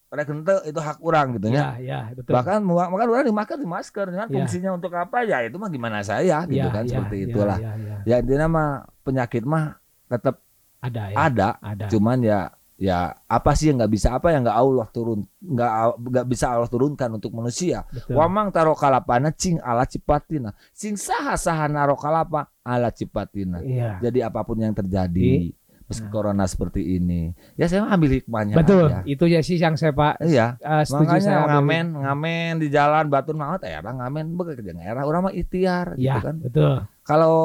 rek 0.08 0.24
itu 0.66 0.80
hak 0.80 0.98
orang 1.00 1.36
gitu 1.36 1.52
ya 1.52 1.76
Ya, 1.78 2.00
ya, 2.08 2.16
betul. 2.16 2.32
bahkan 2.32 2.64
makan 2.64 3.08
orang 3.12 3.28
di 3.28 3.36
masker 3.36 3.58
di 3.60 3.68
masker 3.68 4.06
dengan 4.08 4.26
Ya. 4.26 4.34
fungsinya 4.34 4.72
untuk 4.74 4.90
apa 4.92 5.22
ya 5.22 5.44
itu 5.44 5.60
mah 5.60 5.68
gimana 5.68 6.00
saya 6.00 6.48
gitu 6.48 6.64
Ya, 6.64 6.72
kan 6.72 6.84
ya, 6.88 6.92
seperti 6.96 7.16
ya, 7.20 7.26
itulah 7.28 7.58
ya, 7.60 7.72
ya. 7.76 7.96
ya 8.08 8.16
intinya 8.24 8.48
mah 8.48 8.70
penyakit 9.04 9.44
mah 9.44 9.76
tetap 10.08 10.40
Ada 10.80 11.04
ya. 11.12 11.16
ada 11.20 11.50
Ada. 11.60 11.86
cuman 11.92 12.18
ya 12.24 12.40
ya 12.78 13.10
apa 13.26 13.52
sih 13.52 13.68
yang 13.68 13.82
nggak 13.82 13.90
bisa 13.92 14.14
apa 14.14 14.30
yang 14.32 14.46
nggak 14.46 14.54
Allah 14.56 14.88
turun 14.88 15.26
nggak 15.42 15.72
nggak 15.98 16.26
bisa 16.30 16.46
Allah 16.54 16.70
turunkan 16.70 17.10
untuk 17.12 17.34
manusia 17.34 17.84
Betul. 17.90 18.16
Wamang 18.16 18.54
taro 18.54 18.78
kalapana 18.78 19.34
cing 19.34 19.58
ala 19.60 19.82
cipatina. 19.84 20.54
Sing 20.72 20.94
saha 20.94 21.34
saha 21.36 21.66
naro 21.66 21.98
kalapa 21.98 22.48
ala 22.62 22.94
cipatina. 22.94 23.60
Iya. 23.60 23.98
Jadi 24.00 24.22
apa 24.22 24.46
pun 24.46 24.62
yang 24.62 24.78
terjadi 24.78 25.57
meski 25.88 26.04
Nah. 26.04 26.12
corona 26.12 26.44
seperti 26.44 26.84
ini, 26.94 27.32
ya 27.56 27.66
saya 27.66 27.88
ambil 27.88 28.12
hikmahnya 28.14 28.56
Betul. 28.56 28.88
aja. 28.88 29.02
Itu 29.04 29.24
ya 29.24 29.40
sih 29.40 29.56
yang 29.56 29.74
saya 29.74 29.92
Pak 29.92 30.20
Iya, 30.20 30.56
eh, 30.58 30.84
setuju 30.84 31.08
makanya 31.08 31.24
saya. 31.24 31.48
ngamen, 31.50 31.86
ngamen 31.98 32.54
di 32.60 32.68
jalan 32.68 33.08
batu 33.08 33.32
maut 33.32 33.60
ya 33.60 33.80
ngamen 33.80 34.26
bekerja 34.34 34.76
era 34.76 35.02
orang 35.02 35.22
mah 35.24 35.34
ikhtiar 35.34 35.96
Ya, 35.96 36.16
gitu 36.16 36.20
kan. 36.22 36.36
betul. 36.40 36.76
Kalau 37.02 37.40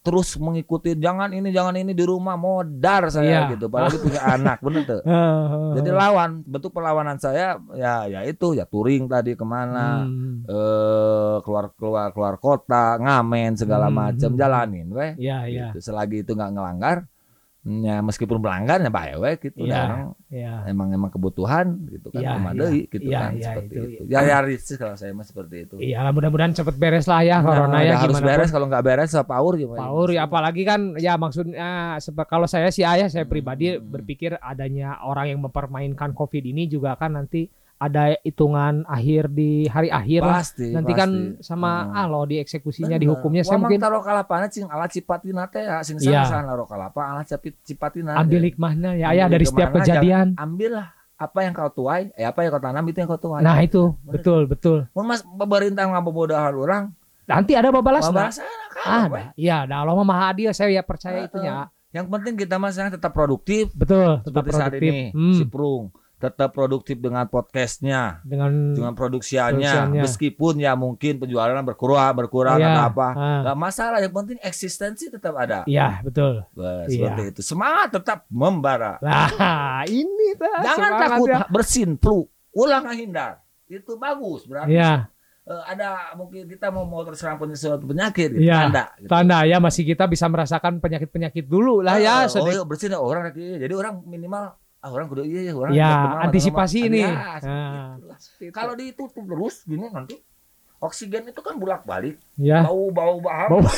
terus 0.00 0.40
mengikuti 0.40 0.96
jangan 0.96 1.28
ini 1.28 1.52
jangan 1.52 1.76
ini 1.76 1.92
di 1.92 2.00
rumah 2.00 2.32
modar 2.34 3.12
saya 3.12 3.44
Iya. 3.44 3.52
gitu, 3.52 3.68
apalagi 3.68 4.00
punya 4.00 4.20
anak, 4.34 4.56
bener 4.58 4.82
tuh. 4.82 5.00
Jadi 5.76 5.90
lawan, 5.90 6.40
bentuk 6.42 6.72
perlawanan 6.72 7.16
saya 7.16 7.60
ya 7.72 8.08
ya 8.08 8.24
itu 8.24 8.52
ya 8.52 8.64
touring 8.64 9.04
tadi 9.04 9.36
ke 9.36 9.44
mana, 9.44 10.00
Hmm. 10.00 10.48
eh 10.48 11.36
keluar 11.38 11.76
keluar 11.76 12.08
keluar 12.10 12.34
kota 12.36 12.96
ngamen 12.96 13.52
segala 13.54 13.86
Hmm. 13.86 13.96
macam 14.08 14.30
jalanin 14.32 14.88
weh 14.88 15.12
Ya, 15.18 15.44
ya. 15.44 15.70
gitu. 15.70 15.84
selagi 15.84 16.24
itu 16.24 16.32
nggak 16.32 16.56
ngelanggar 16.56 17.04
ya 17.66 17.98
meskipun 17.98 18.38
melanggar 18.38 18.78
ya 18.78 18.86
bae 18.88 19.14
weh 19.16 19.34
gitu 19.36 19.58
Iya. 19.60 19.74
Orang 19.80 20.02
Ya. 20.26 20.62
emang 20.64 20.88
emang 20.88 21.10
kebutuhan 21.10 21.66
gitu 21.88 22.08
kan 22.08 22.18
Iya, 22.18 22.30
kumaha 22.32 22.46
iya. 22.48 22.60
deui 22.60 22.80
gitu 22.86 23.08
Iya, 23.08 23.18
kan 23.18 23.30
iya, 23.32 23.46
seperti 23.48 23.74
itu. 23.74 23.86
itu, 23.88 24.02
ya 24.06 24.20
ya 24.22 24.38
risih 24.40 24.76
kalau 24.76 24.94
saya 24.94 25.10
mah 25.10 25.22
seperti 25.22 25.56
itu 25.60 25.74
Iya, 25.76 26.06
mudah-mudahan 26.08 26.52
cepet 26.52 26.74
beres 26.76 27.04
lah 27.04 27.20
ya 27.20 27.36
corona 27.40 27.68
Nah, 27.68 27.82
ya 27.82 27.94
harus 27.96 28.06
gimana 28.12 28.26
beres 28.28 28.46
pun. 28.46 28.54
kalau 28.54 28.66
nggak 28.68 28.84
beres 28.84 29.10
ya 29.10 29.22
paur 29.22 29.54
gimana 29.54 29.78
Paur 29.80 30.08
ya 30.08 30.22
apalagi 30.22 30.62
kan 30.62 30.80
ya 30.96 31.14
maksudnya 31.16 31.70
kalau 32.24 32.46
saya 32.46 32.70
sih 32.70 32.82
ayah 32.82 33.06
saya 33.06 33.24
pribadi 33.24 33.66
Hmm. 33.68 33.82
berpikir 33.84 34.38
adanya 34.38 35.02
orang 35.02 35.26
yang 35.28 35.40
mempermainkan 35.40 36.10
Covid 36.12 36.44
ini 36.44 36.66
juga 36.66 36.94
kan 36.94 37.12
nanti 37.12 37.50
ada 37.76 38.16
hitungan 38.20 38.84
akhir 38.84 39.28
di 39.28 39.66
hari 39.66 39.88
akhir 39.88 40.20
lah. 40.20 40.40
pasti 40.40 40.72
Nanti 40.72 40.90
pasti. 40.90 40.98
kan 40.98 41.10
sama 41.38 41.72
Hmm. 41.82 41.92
ah 41.94 42.06
lo 42.06 42.24
dieksekusinya 42.24 42.88
Bener. 42.90 43.02
dihukumnya 43.02 43.42
saya 43.42 43.54
Wamang 43.54 43.62
mungkin 43.68 43.78
taruh 43.78 44.00
kalapana 44.00 44.46
cing 44.46 44.64
ala 44.64 44.86
cipatina 44.86 45.44
teh 45.44 45.60
ya 45.60 45.80
sing 45.80 45.96
Iya. 45.98 46.24
saha 46.24 46.40
naro 46.42 46.64
kalapa 46.64 47.00
ala 47.04 47.22
cipatina 47.60 48.16
ambil 48.16 48.42
hikmahnya 48.42 48.96
ya 48.96 49.12
ayah 49.12 49.28
dari 49.28 49.44
setiap 49.44 49.76
kejadian. 49.76 50.32
ambil 50.36 50.72
lah 50.74 50.88
apa 51.16 51.38
yang 51.40 51.52
kau 51.52 51.68
tuai 51.70 52.12
eh 52.12 52.24
apa 52.24 52.40
yang 52.40 52.50
kau 52.50 52.60
tanam 52.60 52.84
itu 52.84 52.96
yang 52.96 53.08
kau 53.08 53.16
tuai 53.18 53.40
Nah 53.40 53.56
itu 53.58 53.92
Bener. 53.98 54.12
betul 54.14 54.40
betul. 54.46 54.78
Mun 54.92 55.04
mas 55.06 55.20
pemerintah 55.20 55.84
ngabobodahan 55.86 56.52
orang, 56.52 56.84
Nanti 57.24 57.52
ada 57.52 57.68
babalas 57.68 58.06
babalas 58.06 58.38
Ada. 58.78 59.32
Iya, 59.34 59.64
dah 59.64 59.82
Allah 59.82 59.98
mah 59.98 60.30
adil 60.30 60.52
saya 60.52 60.70
ya 60.70 60.80
percaya 60.80 61.24
itunya. 61.24 61.66
Yang 61.90 62.06
penting 62.08 62.34
kita 62.38 62.56
mas 62.56 62.76
tetap 62.76 63.10
produktif 63.10 63.72
Betul, 63.72 64.20
tetap 64.22 64.44
seperti 64.44 64.52
saat 64.54 64.70
produktif. 64.70 64.92
ini. 64.92 65.04
Hmm, 65.10 65.34
Si 65.34 65.44
Prung 65.44 65.84
tetap 66.16 66.56
produktif 66.56 66.96
dengan 66.96 67.28
podcastnya, 67.28 68.24
dengan 68.24 68.72
dengan 68.72 68.96
produksiannya, 68.96 70.00
meskipun 70.00 70.56
ya 70.56 70.72
mungkin 70.72 71.20
penjualan 71.20 71.52
berkurang, 71.60 72.16
berkurang 72.16 72.56
Iya, 72.56 72.72
atau 72.72 72.82
apa. 72.88 73.08
ah. 73.12 73.40
Gak 73.44 73.58
masalah, 73.60 73.98
yang 74.00 74.16
penting 74.16 74.40
eksistensi 74.40 75.12
tetap 75.12 75.36
ada. 75.36 75.68
Iya, 75.68 76.00
betul. 76.00 76.40
Wah, 76.56 76.88
Iya. 76.88 77.12
seperti 77.12 77.22
itu. 77.30 77.40
Semangat 77.44 77.88
tetap 77.92 78.24
membara. 78.32 78.96
Lah, 79.04 79.28
ini 79.84 80.32
dah 80.40 80.64
Jangan 80.64 80.90
takut 80.96 81.28
ya. 81.28 81.38
bersin, 81.52 82.00
flu. 82.00 82.24
Ulang 82.56 82.88
hindar. 82.96 83.44
Itu 83.68 84.00
bagus. 84.00 84.48
Berarti 84.48 84.72
Iya, 84.72 85.12
eh, 85.44 85.62
ada 85.68 86.16
mungkin 86.16 86.48
kita 86.48 86.72
mau 86.72 86.88
mau 86.88 87.04
terserang 87.04 87.36
punya 87.36 87.60
suatu 87.60 87.84
penyakit. 87.84 88.40
Gitu. 88.40 88.48
Iya. 88.48 88.72
Tanda. 88.72 88.84
Gitu. 88.96 89.08
tanda 89.12 89.38
ya 89.44 89.60
masih 89.60 89.84
kita 89.84 90.08
bisa 90.08 90.24
merasakan 90.32 90.80
penyakit-penyakit 90.80 91.44
dulu 91.44 91.84
lah 91.84 92.00
ya. 92.00 92.24
oh, 92.24 92.32
sedikit. 92.32 92.56
iya, 92.56 92.62
bersih 92.64 92.88
dah 92.88 93.04
orang 93.04 93.28
lagi. 93.28 93.60
Jadi 93.60 93.74
orang 93.76 94.00
minimal 94.00 94.56
ah 94.86 94.94
orang 94.94 95.10
kudu 95.10 95.26
iya 95.26 95.50
ya 95.50 95.52
orang 95.58 95.74
Ya, 95.74 95.90
antisipasi 96.22 96.86
ini. 96.86 97.02
Ya, 97.02 97.42
Nah. 97.42 97.98
Kalau 98.54 98.78
ditutup 98.78 99.26
terus 99.26 99.66
gini 99.66 99.82
nanti 99.90 100.14
oksigen 100.78 101.24
itu 101.26 101.40
kan 101.40 101.54
bolak 101.54 101.82
balik 101.82 102.20
ya. 102.34 102.60
bau 102.62 102.88
bau 102.90 103.16
baham 103.18 103.48
Bau. 103.50 103.60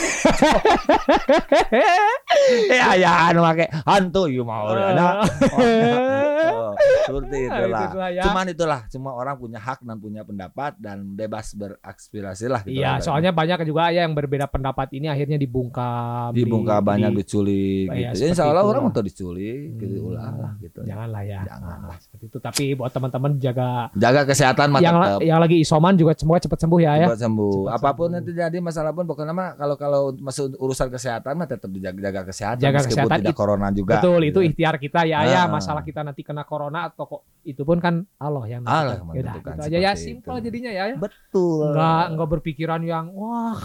ya 2.71 2.95
ya 2.97 3.13
anu 3.29 3.41
make 3.43 3.67
hantu 3.85 4.27
ieu 4.27 4.43
mah 4.43 4.67
ada. 4.67 5.23
Oh, 5.51 6.73
seperti 7.05 7.37
itulah. 7.49 7.81
Itulah 7.85 8.11
ya. 8.11 8.23
Cuman 8.25 8.45
itulah 8.49 8.81
semua 8.89 9.13
orang 9.15 9.37
punya 9.37 9.59
hak 9.59 9.81
dan 9.81 9.97
punya 9.97 10.23
pendapat 10.23 10.77
dan 10.77 11.05
bebas 11.09 11.53
beraspirasi 11.53 12.47
lah 12.47 12.61
gitu. 12.63 12.79
Iya, 12.79 13.01
soalnya 13.01 13.31
banyak 13.31 13.65
juga 13.65 13.89
ya 13.89 14.03
yang 14.03 14.13
berbeda 14.13 14.47
pendapat 14.47 14.93
ini 14.93 15.07
akhirnya 15.07 15.37
dibungkam. 15.37 16.31
dibuka 16.31 16.77
di- 16.77 16.85
banyak 16.85 17.11
di- 17.11 17.19
diculik 17.19 17.87
Iya, 17.91 18.11
gitu. 18.13 18.29
Insya 18.29 18.45
Allah 18.45 18.65
orang 18.65 18.89
untuk 18.89 19.03
diculik 19.03 19.77
gitu 19.77 19.95
Hmm. 19.99 20.09
ulah 20.09 20.33
lah 20.35 20.53
gitu. 20.59 20.81
Janganlah 20.83 21.23
ya. 21.23 21.41
Jangan. 21.45 21.79
Nah, 21.85 21.99
seperti 21.99 22.25
itu. 22.27 22.39
Tapi 22.39 22.65
buat 22.75 22.91
teman-teman 22.91 23.31
jaga 23.39 23.69
Jaga 23.93 24.21
kesehatan 24.25 24.69
yang 24.79 24.97
yang 25.21 25.39
lagi 25.39 25.59
isoman 25.59 25.95
juga 25.95 26.13
semoga 26.15 26.41
cepat 26.41 26.59
sembuh 26.59 26.81
ya 26.81 26.88
ya. 26.95 27.07
Cepat 27.11 27.21
sembuh. 27.21 27.53
Cepat 27.69 27.75
Apa 27.77 27.91
pun 27.93 28.07
sembuh. 28.09 28.17
yang 28.17 28.25
terjadi 28.25 28.57
masalah 28.59 28.93
pun 28.95 29.05
pokoknya 29.05 29.35
mah 29.35 29.49
kalau 29.59 29.77
kalau 29.77 30.03
masuk 30.17 30.57
urusan 30.57 30.89
kesehatan 30.89 31.33
mah 31.37 31.45
tetap 31.45 31.69
dijaga 31.69 31.99
jaga 32.09 32.23
kesehatan 32.25 32.63
Jaga 32.65 32.79
meskipun 32.81 32.97
kesehatan, 33.05 33.19
tidak 33.21 33.35
it- 33.35 33.39
corona 33.39 33.67
juga. 33.69 33.95
Betul, 34.01 34.21
itu 34.25 34.31
gitu. 34.31 34.41
ikhtiar 34.49 34.75
kita 34.79 35.01
ya 35.05 35.19
ya. 35.27 35.41
Ah. 35.45 35.47
Masalah 35.51 35.83
kita 35.85 36.01
nanti 36.01 36.23
kena 36.23 36.49
corona 36.49 36.89
atau 36.89 37.05
kok 37.05 37.21
itu 37.45 37.61
pun 37.67 37.77
kan 37.77 38.07
Allah 38.17 38.45
yang 38.49 38.63
Allah 38.65 38.97
yang 38.97 39.11
Yaudah, 39.13 39.35
menentukan, 39.35 39.55
gitu 39.59 39.67
aja 39.69 39.79
ya 39.83 39.93
simpel 39.93 40.37
jadinya 40.41 40.71
ya. 40.73 40.85
ya. 40.93 40.97
Betul. 40.97 41.75
Enggak 41.75 42.05
enggak 42.15 42.29
berpikiran 42.39 42.81
yang 42.87 43.13
wah 43.13 43.59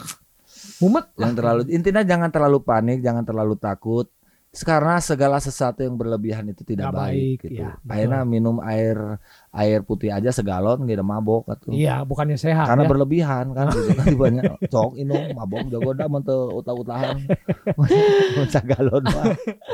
mumet 0.82 1.06
Yang 1.18 1.34
terlalu 1.40 1.62
intinya 1.70 2.02
jangan 2.06 2.30
terlalu 2.30 2.60
panik, 2.62 3.00
jangan 3.02 3.24
terlalu 3.24 3.56
takut. 3.58 4.08
Karena 4.54 5.01
segala 5.01 5.41
sesuatu 5.41 5.82
yang 5.82 5.97
berlebihan 5.97 6.45
itu 6.45 6.62
tidak 6.62 6.93
Nggak 6.93 6.97
baik, 7.01 7.18
baik, 7.18 7.38
gitu. 7.49 7.64
betul. 7.66 7.89
Akhirnya 7.89 8.22
minum 8.22 8.56
air 8.62 8.97
air 9.49 9.80
putih 9.82 10.14
aja 10.14 10.30
segalon 10.30 10.86
gitu 10.86 11.01
mabok 11.01 11.49
atuh. 11.49 11.74
Iya, 11.74 12.06
bukannya 12.06 12.38
sehat 12.38 12.70
Karena 12.70 12.86
ya. 12.86 12.89
berlebihan 12.93 13.45
kan 13.58 13.74
gitu 13.74 13.89
kan 13.97 14.14
banyak 14.14 14.45
cok 14.70 14.91
inung 15.01 15.34
mabok 15.34 15.74
jago 15.74 15.97
dah 15.97 16.06
menteu 16.06 16.54
utah-utahan. 16.62 17.18
Segalon 18.54 19.04
mah. 19.14 19.26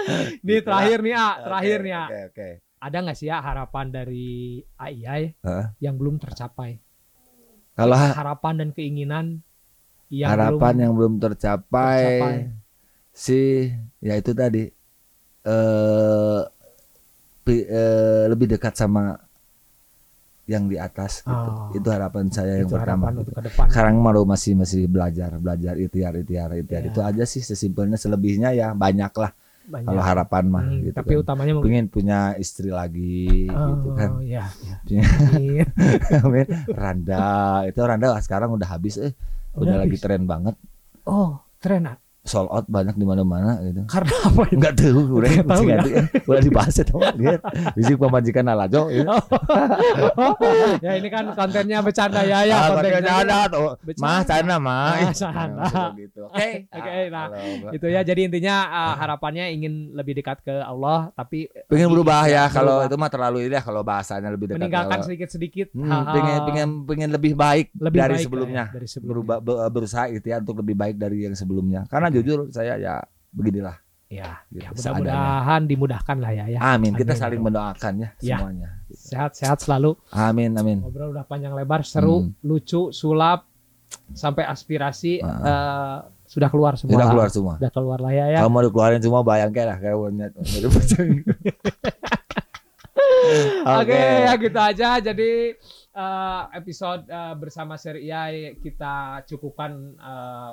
Nih 0.47 0.63
terakhir 0.63 1.03
nih, 1.03 1.13
A, 1.19 1.27
terakhir 1.43 1.77
nih, 1.84 1.93
A. 1.93 2.05
Oke, 2.07 2.19
oke. 2.32 2.49
Ada 2.80 2.97
nggak 3.03 3.17
sih 3.19 3.27
ya 3.27 3.43
harapan 3.43 3.86
dari 3.91 4.63
AII 4.80 5.43
Hah? 5.43 5.75
yang 5.84 5.99
belum 5.99 6.15
tercapai? 6.23 6.80
Kalau 7.75 7.95
ha- 7.99 8.15
Harapan 8.15 8.63
dan 8.63 8.69
keinginan 8.71 9.43
yang 10.07 10.32
harapan 10.32 10.73
belum 10.80 10.84
yang 10.88 10.93
belum 10.95 11.13
tercapai, 11.19 11.99
tercapai. 11.99 12.36
Sih 13.20 13.67
ya 13.99 14.15
itu 14.15 14.32
tadi 14.32 14.63
eh 15.43 16.41
eh, 17.49 18.24
lebih 18.30 18.47
dekat 18.47 18.78
sama 18.78 19.17
yang 20.45 20.65
di 20.65 20.82
atas 20.82 21.22
gitu. 21.22 21.30
Oh. 21.30 21.70
Itu 21.70 21.88
harapan 21.93 22.26
saya 22.34 22.57
yang 22.57 22.65
itu 22.65 22.74
pertama. 22.74 23.05
harapan 23.05 23.13
untuk 23.22 23.34
ke 23.38 23.41
depan. 23.45 23.65
Sekarang 23.70 23.95
malu 24.01 24.26
masih 24.26 24.57
masih 24.57 24.89
belajar, 24.89 25.38
belajar 25.38 25.78
ikhtiar, 25.78 26.17
ikhtiar, 26.17 26.49
ikhtiar. 26.57 26.82
Ya. 26.82 26.89
Itu 26.89 26.99
aja 27.05 27.24
sih 27.26 27.45
sesimpelnya 27.45 28.01
selebihnya 28.01 28.57
ya 28.57 28.74
banyak 28.74 29.13
lah 29.13 29.30
Banyak. 29.70 29.86
kalau 29.86 30.01
harapan 30.01 30.43
mah 30.49 30.63
Hmm, 30.65 30.82
gitu 30.82 30.95
tapi 30.97 31.13
kan. 31.13 31.22
utamanya 31.22 31.51
mungkin 31.53 31.70
Pengen 31.70 31.86
punya 31.93 32.20
istri 32.41 32.74
lagi 32.74 33.45
gitu 33.45 33.89
kan. 33.93 34.09
Oh, 34.17 34.22
ya, 34.26 34.49
ya. 34.49 34.76
Punya- 34.82 35.05
Amin. 35.38 35.65
Amin. 36.26 36.47
Randa, 36.65 37.22
itu 37.70 37.80
Randa 37.80 38.07
sekarang 38.17 38.49
udah 38.49 38.70
habis 38.74 38.97
eh. 38.97 39.13
Udah, 39.53 39.61
Udah 39.70 39.76
lagi 39.86 39.97
habis. 39.97 40.01
tren 40.01 40.26
banget. 40.26 40.57
Oh, 41.05 41.38
keren 41.61 41.93
ah. 41.93 41.97
Sold 42.30 42.45
out 42.47 42.65
banyak 42.67 42.93
di 42.93 43.03
mana-mana 43.03 43.57
gitu. 43.59 43.82
Karena 43.86 44.13
apa 44.21 44.41
itu? 44.43 44.55
Enggak 44.55 44.73
tahu 44.75 45.01
gue 45.01 45.19
Nggak 45.19 45.47
tahu 45.47 45.63
ya. 45.65 45.77
udah 46.30 46.41
dibahas 46.41 46.75
itu 46.77 46.95
dia 47.15 47.36
bisik 47.73 47.97
pemajikan 47.97 48.45
alajo 48.47 48.82
ya. 48.88 49.01
ya 50.80 50.91
ini 50.95 51.07
kan 51.07 51.34
kontennya 51.34 51.82
bercanda 51.82 52.21
ya 52.21 52.39
ya. 52.43 52.55
ah, 52.55 52.67
kontennya. 52.69 52.93
kontennya 52.93 53.15
ada 53.19 53.38
tuh 53.47 53.69
Bercanda. 53.82 54.05
mah 54.05 54.19
sana 54.23 54.55
mah 54.57 54.91
Ah, 54.99 55.13
sana. 55.13 55.65
gitu 55.95 56.21
oke 56.23 56.47
Oke, 56.69 56.93
nah, 57.07 57.25
kalau- 57.27 57.73
Itu 57.73 57.88
ya. 57.88 58.01
Jadi 58.01 58.21
intinya 58.25 58.55
uh, 58.67 58.93
harapannya 58.95 59.49
ingin 59.51 59.73
lebih 59.91 60.13
dekat 60.15 60.41
ke 60.41 60.53
Allah, 60.53 61.09
tapi 61.11 61.49
pengen 61.67 61.89
berubah 61.89 62.25
ya 62.25 62.45
kalau 62.47 62.82
itu 62.82 62.95
mah 62.95 63.09
terlalu 63.09 63.38
ini 63.43 63.55
ya 63.55 63.61
kalau 63.61 63.82
bahasanya 63.82 64.30
lebih 64.30 64.49
dekat 64.49 64.59
meninggalkan 64.59 64.99
sedikit-sedikit 65.01 65.67
Hmm, 65.71 66.03
pengen 66.05 66.38
pengen 66.43 66.69
pengen 66.84 67.09
lebih 67.11 67.34
baik 67.34 67.71
lebih 67.75 67.97
dari 67.97 68.09
baik 68.09 68.15
lah 68.15 68.25
sebelumnya 68.25 68.63
ya, 68.63 68.73
dari 68.73 68.88
sebelumnya. 68.88 69.09
berubah 69.09 69.38
be- 69.39 69.69
berusaha 69.71 70.05
gitu 70.09 70.25
ya 70.25 70.38
untuk 70.38 70.55
lebih 70.57 70.75
baik 70.75 70.95
dari 70.95 71.17
yang 71.21 71.34
sebelumnya 71.34 71.82
karena 71.88 72.07
jujur 72.20 72.39
saya 72.49 72.76
ya 72.76 72.99
beginilah 73.30 73.78
Ya, 74.09 74.41
gitu, 74.49 74.65
ya 74.65 74.70
mudah-mudahan 74.74 75.61
dimudahkan 75.63 76.17
lah 76.17 76.34
ya 76.34 76.45
ya. 76.47 76.59
amin 76.67 76.97
kita 76.97 77.13
Amin. 77.13 77.22
saling 77.22 77.41
mendoakan 77.41 77.93
ya 77.95 78.09
Ya. 78.20 78.36
semuanya 78.36 78.70
Sehat-sehat 78.89 79.61
selalu. 79.61 79.93
amin 80.09 80.49
amin 80.51 80.82
Ngobrol 80.82 81.13
udah 81.13 81.22
panjang 81.24 81.53
lebar, 81.53 81.86
seru, 81.86 82.26
Hmm. 82.26 82.34
lucu, 82.41 82.89
sulap 82.89 83.45
sampai 84.11 84.43
aspirasi 84.43 85.22
Ah. 85.22 85.30
eh, 85.45 85.97
sudah 86.26 86.49
keluar 86.49 86.74
semua. 86.74 86.93
sudah 86.95 87.07
keluar 87.07 87.30
semua 87.30 87.53
Sudah 87.57 87.70
keluar 87.72 87.99
lah 87.99 88.09
ya 88.09 88.26
ya. 88.30 88.38
Kalau 88.39 88.49
mau 88.49 88.61
dikeluarin 88.61 88.97
semua 88.99 89.22
bayangkan 89.22 89.65
lah 89.67 89.78
kayak 89.78 89.93
warnet. 89.95 90.32
Oke, 93.72 93.93
ya 93.93 94.34
gitu 94.36 94.59
aja. 94.59 94.89
Jadi 94.99 95.53
eh, 95.91 96.41
episode 96.55 97.05
eh, 97.05 97.34
bersama 97.36 97.76
seri 97.76 98.09
kita 98.57 99.22
cukupkan 99.24 99.72
eh, 99.95 100.51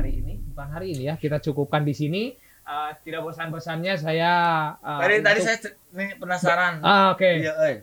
hari 0.00 0.12
ini, 0.16 0.32
bukan 0.46 0.68
hari 0.70 0.86
ini 0.90 1.02
ya. 1.04 1.14
Kita 1.14 1.36
cukupkan 1.38 1.82
di 1.82 1.92
sini. 1.92 2.22
Eh, 2.62 2.90
tidak 3.02 3.20
bosan-bosannya 3.22 3.94
saya 3.94 4.32
eh, 4.78 4.98
Tadi 5.00 5.14
tadi 5.18 5.32
untuk- 5.34 5.44
saya 5.44 5.56
c- 5.58 5.76
nih 5.90 6.08
penasaran. 6.16 6.74
Ah, 6.80 7.10
oke. 7.10 7.26
Iya, 7.26 7.52
euy. 7.58 7.74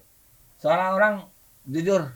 Seorang 0.55 0.89
orang 0.91 1.13
jujur 1.63 2.07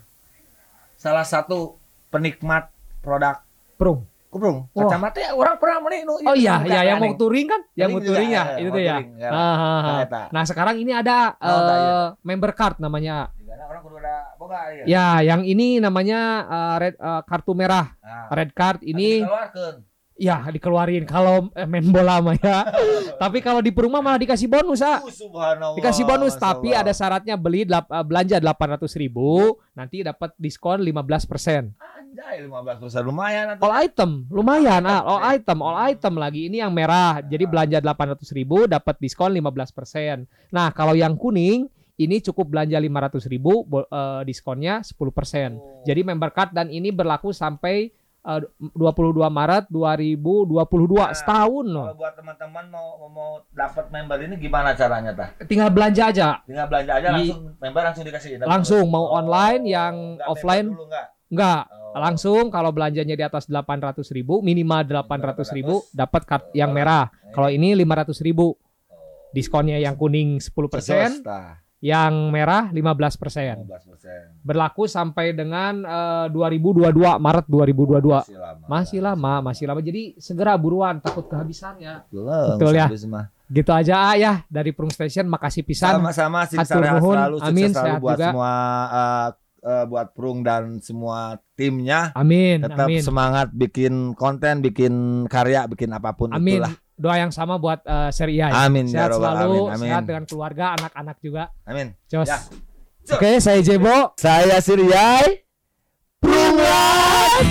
salah 0.94 1.22
satu 1.22 1.76
penikmat 2.08 2.70
produk 2.98 3.42
Prung. 3.74 4.06
kuprung 4.28 4.64
Wah. 4.72 4.88
kacamata 4.88 5.20
ya 5.20 5.30
orang 5.32 5.60
pernah 5.60 5.76
beli 5.78 6.08
nu 6.08 6.16
Oh 6.16 6.32
iya, 6.32 6.64
iya 6.64 6.80
yang 6.86 6.96
mau 6.96 7.12
touring 7.12 7.44
kan? 7.44 7.60
Yang 7.74 7.88
mau 7.90 8.00
Touring 8.00 8.30
ya, 8.30 8.44
ya, 8.48 8.64
itu 8.64 8.78
ya. 8.80 8.96
ya. 9.12 9.28
Ah, 9.28 9.36
ah, 9.36 9.80
ah. 10.00 10.26
Nah, 10.30 10.42
sekarang 10.42 10.80
ini 10.80 10.88
ada 10.88 11.36
Oh, 11.36 11.60
tak, 11.60 11.76
iya. 11.76 11.92
eh, 11.92 12.06
member 12.24 12.52
card 12.52 12.76
namanya. 12.78 13.28
Orang 13.62 13.84
kudu 13.84 14.00
ada 14.00 14.32
boga 14.34 14.72
ya. 14.72 14.84
Ya, 14.88 15.06
yang 15.26 15.44
ini 15.44 15.76
namanya 15.78 16.20
eh, 16.48 16.76
red 16.80 16.94
eh, 16.96 17.22
kartu 17.22 17.52
merah. 17.52 17.92
Nah, 17.98 18.32
Red 18.32 18.50
card 18.52 18.80
ini 18.80 19.20
dikeluarkeun. 19.20 19.76
Ya 20.22 20.38
dikeluarin 20.46 21.02
kalau 21.02 21.50
eh, 21.58 21.66
main 21.66 21.82
bola 21.90 22.22
mah 22.22 22.38
ya. 22.38 22.62
tapi 23.22 23.42
kalau 23.42 23.58
di 23.58 23.74
perumah 23.74 23.98
malah 23.98 24.22
dikasih 24.22 24.46
bonus, 24.46 24.78
ah. 24.78 25.02
Uh, 25.02 25.10
subhanallah. 25.10 25.74
Dikasih 25.74 26.06
bonus 26.06 26.38
Masya 26.38 26.44
tapi 26.46 26.68
ada 26.70 26.92
syaratnya 26.94 27.34
beli 27.34 27.66
delap- 27.66 27.90
eh, 27.90 28.04
belanja 28.06 28.38
800 28.38 29.02
ribu 29.02 29.58
nanti 29.74 30.06
dapat 30.06 30.30
diskon 30.38 30.78
15%. 30.86 31.74
anjay 31.74 32.44
15% 32.44 33.02
lumayan 33.02 33.56
atuh. 33.56 33.66
All 33.66 33.74
item 33.82 34.10
lumayan 34.30 34.82
ah, 34.86 35.02
all 35.02 35.22
item, 35.32 35.58
all 35.58 35.78
item 35.90 36.14
lagi 36.14 36.46
ini 36.46 36.62
yang 36.62 36.70
merah. 36.70 37.18
Jadi 37.18 37.42
belanja 37.42 37.82
800 37.82 38.22
ribu 38.38 38.70
dapat 38.70 39.02
diskon 39.02 39.34
15%. 39.34 40.54
Nah, 40.54 40.70
kalau 40.70 40.94
yang 40.94 41.18
kuning 41.18 41.66
ini 41.98 42.22
cukup 42.22 42.52
belanja 42.52 42.78
500 42.78 43.32
ribu 43.32 43.66
eh, 43.66 44.22
diskonnya 44.28 44.86
10%. 44.86 44.94
Oh. 44.94 45.82
Jadi 45.82 46.00
member 46.06 46.30
card 46.30 46.54
dan 46.54 46.70
ini 46.70 46.94
berlaku 46.94 47.34
sampai 47.34 47.90
22 48.22 48.78
Maret 49.28 49.66
2022 49.66 50.54
Nah, 50.94 51.10
setahun 51.10 51.64
Kalau 51.64 51.74
loh. 51.74 51.86
buat 51.92 52.14
teman-teman 52.14 52.64
mau 52.70 52.86
mau 53.04 53.30
dapat 53.50 53.86
member 53.88 54.18
ini 54.20 54.34
gimana 54.36 54.72
caranya 54.72 55.10
tah? 55.12 55.28
Tinggal 55.42 55.68
belanja 55.68 56.02
aja. 56.08 56.28
Tinggal 56.42 56.66
belanja 56.66 56.92
aja 56.94 57.08
Di- 57.12 57.28
langsung 57.28 57.42
member 57.58 57.82
langsung 57.82 58.04
dikasih. 58.04 58.30
Langsung 58.40 58.84
mau 58.86 59.04
Oh, 59.04 59.18
online 59.18 59.62
yang 59.64 59.94
nggak 60.14 60.22
member 60.22 60.32
offline 60.32 60.66
dulu 60.68 60.84
nggak? 60.86 61.06
enggak. 61.28 61.62
Oh. 61.66 61.94
Langsung 61.94 62.44
kalau 62.48 62.70
belanjanya 62.70 63.14
di 63.14 63.22
atas 63.22 63.44
800 63.46 64.06
ribu 64.10 64.38
minimal 64.40 64.80
800 64.82 65.50
ribu 65.52 65.82
dapat 65.90 66.22
kartu 66.22 66.50
yang 66.52 66.70
merah. 66.70 67.10
Kalau 67.30 67.48
ini 67.48 67.74
500 67.74 68.20
ribu 68.20 68.54
diskonnya 69.30 69.76
yang 69.76 69.96
kuning 69.96 70.36
10%, 70.36 70.52
Terus, 70.68 71.24
tah, 71.24 71.61
yang 71.82 72.30
merah 72.30 72.70
15%. 72.70 73.66
15%. 73.66 74.46
Berlaku 74.46 74.86
sampai 74.86 75.34
dengan 75.34 75.82
eh, 75.82 76.26
2022 76.30 76.94
Maret 77.18 77.46
2022. 77.50 78.22
Masih 78.22 78.38
lama. 78.38 78.64
Masih 78.70 79.00
lama, 79.02 79.32
masih 79.50 79.64
lama. 79.66 79.80
Jadi 79.82 80.14
segera 80.22 80.54
buruan 80.54 81.02
takut 81.02 81.26
kehabisannya. 81.26 82.06
Belum, 82.06 82.54
Betul 82.54 82.78
ya. 82.78 82.86
Gitu 83.52 83.68
aja 83.68 83.94
ah, 83.98 84.14
ya 84.16 84.32
dari 84.46 84.70
Prung 84.70 84.94
Station 84.94 85.26
makasih 85.26 85.66
pisan. 85.66 85.98
Sama-sama 85.98 86.46
Hatur 86.46 86.86
nuhun. 86.86 87.16
selalu 87.18 87.36
sukses 87.42 87.50
Amin, 87.50 87.70
selalu 87.74 87.84
sehat 87.84 88.00
buat 88.00 88.16
juga. 88.16 88.26
semua 88.30 88.52
eh, 88.94 89.28
eh, 89.66 89.84
buat 89.90 90.06
Prung 90.14 90.38
dan 90.46 90.62
semua 90.78 91.18
timnya. 91.58 92.14
Amin, 92.14 92.62
Tetap 92.62 92.86
amin. 92.86 93.02
semangat 93.02 93.50
bikin 93.50 94.14
konten, 94.14 94.62
bikin 94.62 95.26
karya, 95.26 95.66
bikin 95.66 95.90
apa 95.90 96.14
pun 96.14 96.30
Amin. 96.30 96.62
itulah. 96.62 96.72
Doa 97.02 97.18
yang 97.18 97.34
sama 97.34 97.58
buat 97.58 97.82
eh, 97.82 98.10
seri 98.14 98.38
I. 98.38 98.54
Amin 98.54 98.86
ya 98.86 99.10
Sehat 99.10 99.18
robbal 99.18 99.34
selalu. 99.34 99.60
Amin. 99.74 99.88
sehat 99.90 100.02
dengan 100.06 100.24
keluarga, 100.30 100.64
anak-anak 100.78 101.16
juga. 101.18 101.50
Amin. 101.66 101.98
Jos. 102.06 102.30
Ya. 102.30 102.38
Oke, 103.10 103.42
saya 103.42 103.58
Jebo. 103.58 104.14
Saya 104.14 104.62
Siriai 104.62 105.42
Prungan. 106.22 107.42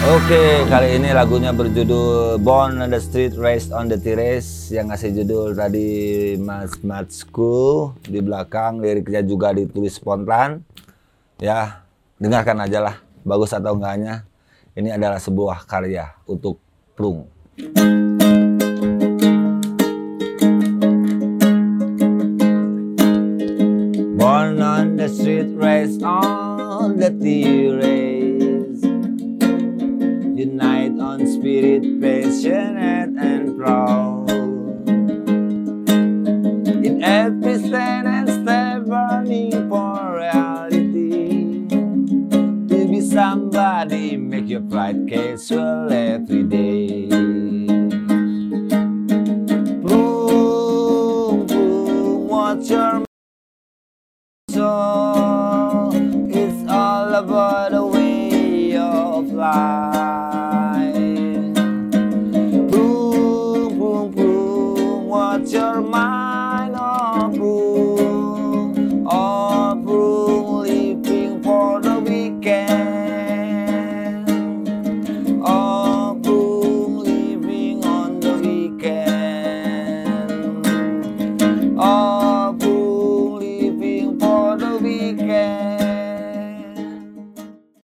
Oke, 0.00 0.64
kali 0.64 0.96
ini 0.96 1.12
lagunya 1.12 1.52
berjudul 1.52 2.40
Born 2.40 2.80
on 2.80 2.88
the 2.88 2.96
Street 2.96 3.36
Raised 3.36 3.68
on 3.68 3.92
the 3.92 4.00
Terrace 4.00 4.72
yang 4.72 4.88
ngasih 4.88 5.12
judul 5.12 5.52
tadi 5.52 6.40
Mas 6.40 6.80
Matsku 6.80 7.92
di 8.08 8.24
belakang 8.24 8.80
liriknya 8.80 9.20
juga 9.20 9.52
ditulis 9.52 10.00
spontan. 10.00 10.64
Ya, 11.36 11.84
dengarkan 12.16 12.64
aja 12.64 12.80
lah, 12.80 12.96
bagus 13.28 13.52
atau 13.52 13.76
enggaknya. 13.76 14.24
Ini 14.72 14.96
adalah 14.96 15.20
sebuah 15.20 15.68
karya 15.68 16.08
untuk 16.24 16.56
Prung. 16.96 17.39
Born 24.18 24.62
on 24.62 24.96
the 24.96 25.08
street, 25.08 25.52
raised 25.54 26.02
on 26.02 26.96
the 26.96 27.10
terrace. 27.10 28.82
Unite 30.38 30.98
on 30.98 31.26
spirit, 31.26 31.82
passionate 32.00 33.14
and 33.18 33.58
proud. 33.58 34.30
In 36.86 37.02
every 37.02 37.58
stand 37.58 38.08
and 38.08 38.28
step, 38.28 38.84
burning 38.86 39.68
for 39.68 40.16
reality. 40.16 41.68
To 42.68 42.88
be 42.88 43.00
somebody, 43.02 44.16
make 44.16 44.48
your 44.48 44.62
pride 44.62 45.06
casual 45.08 45.92
every 45.92 46.42
day. 46.44 46.79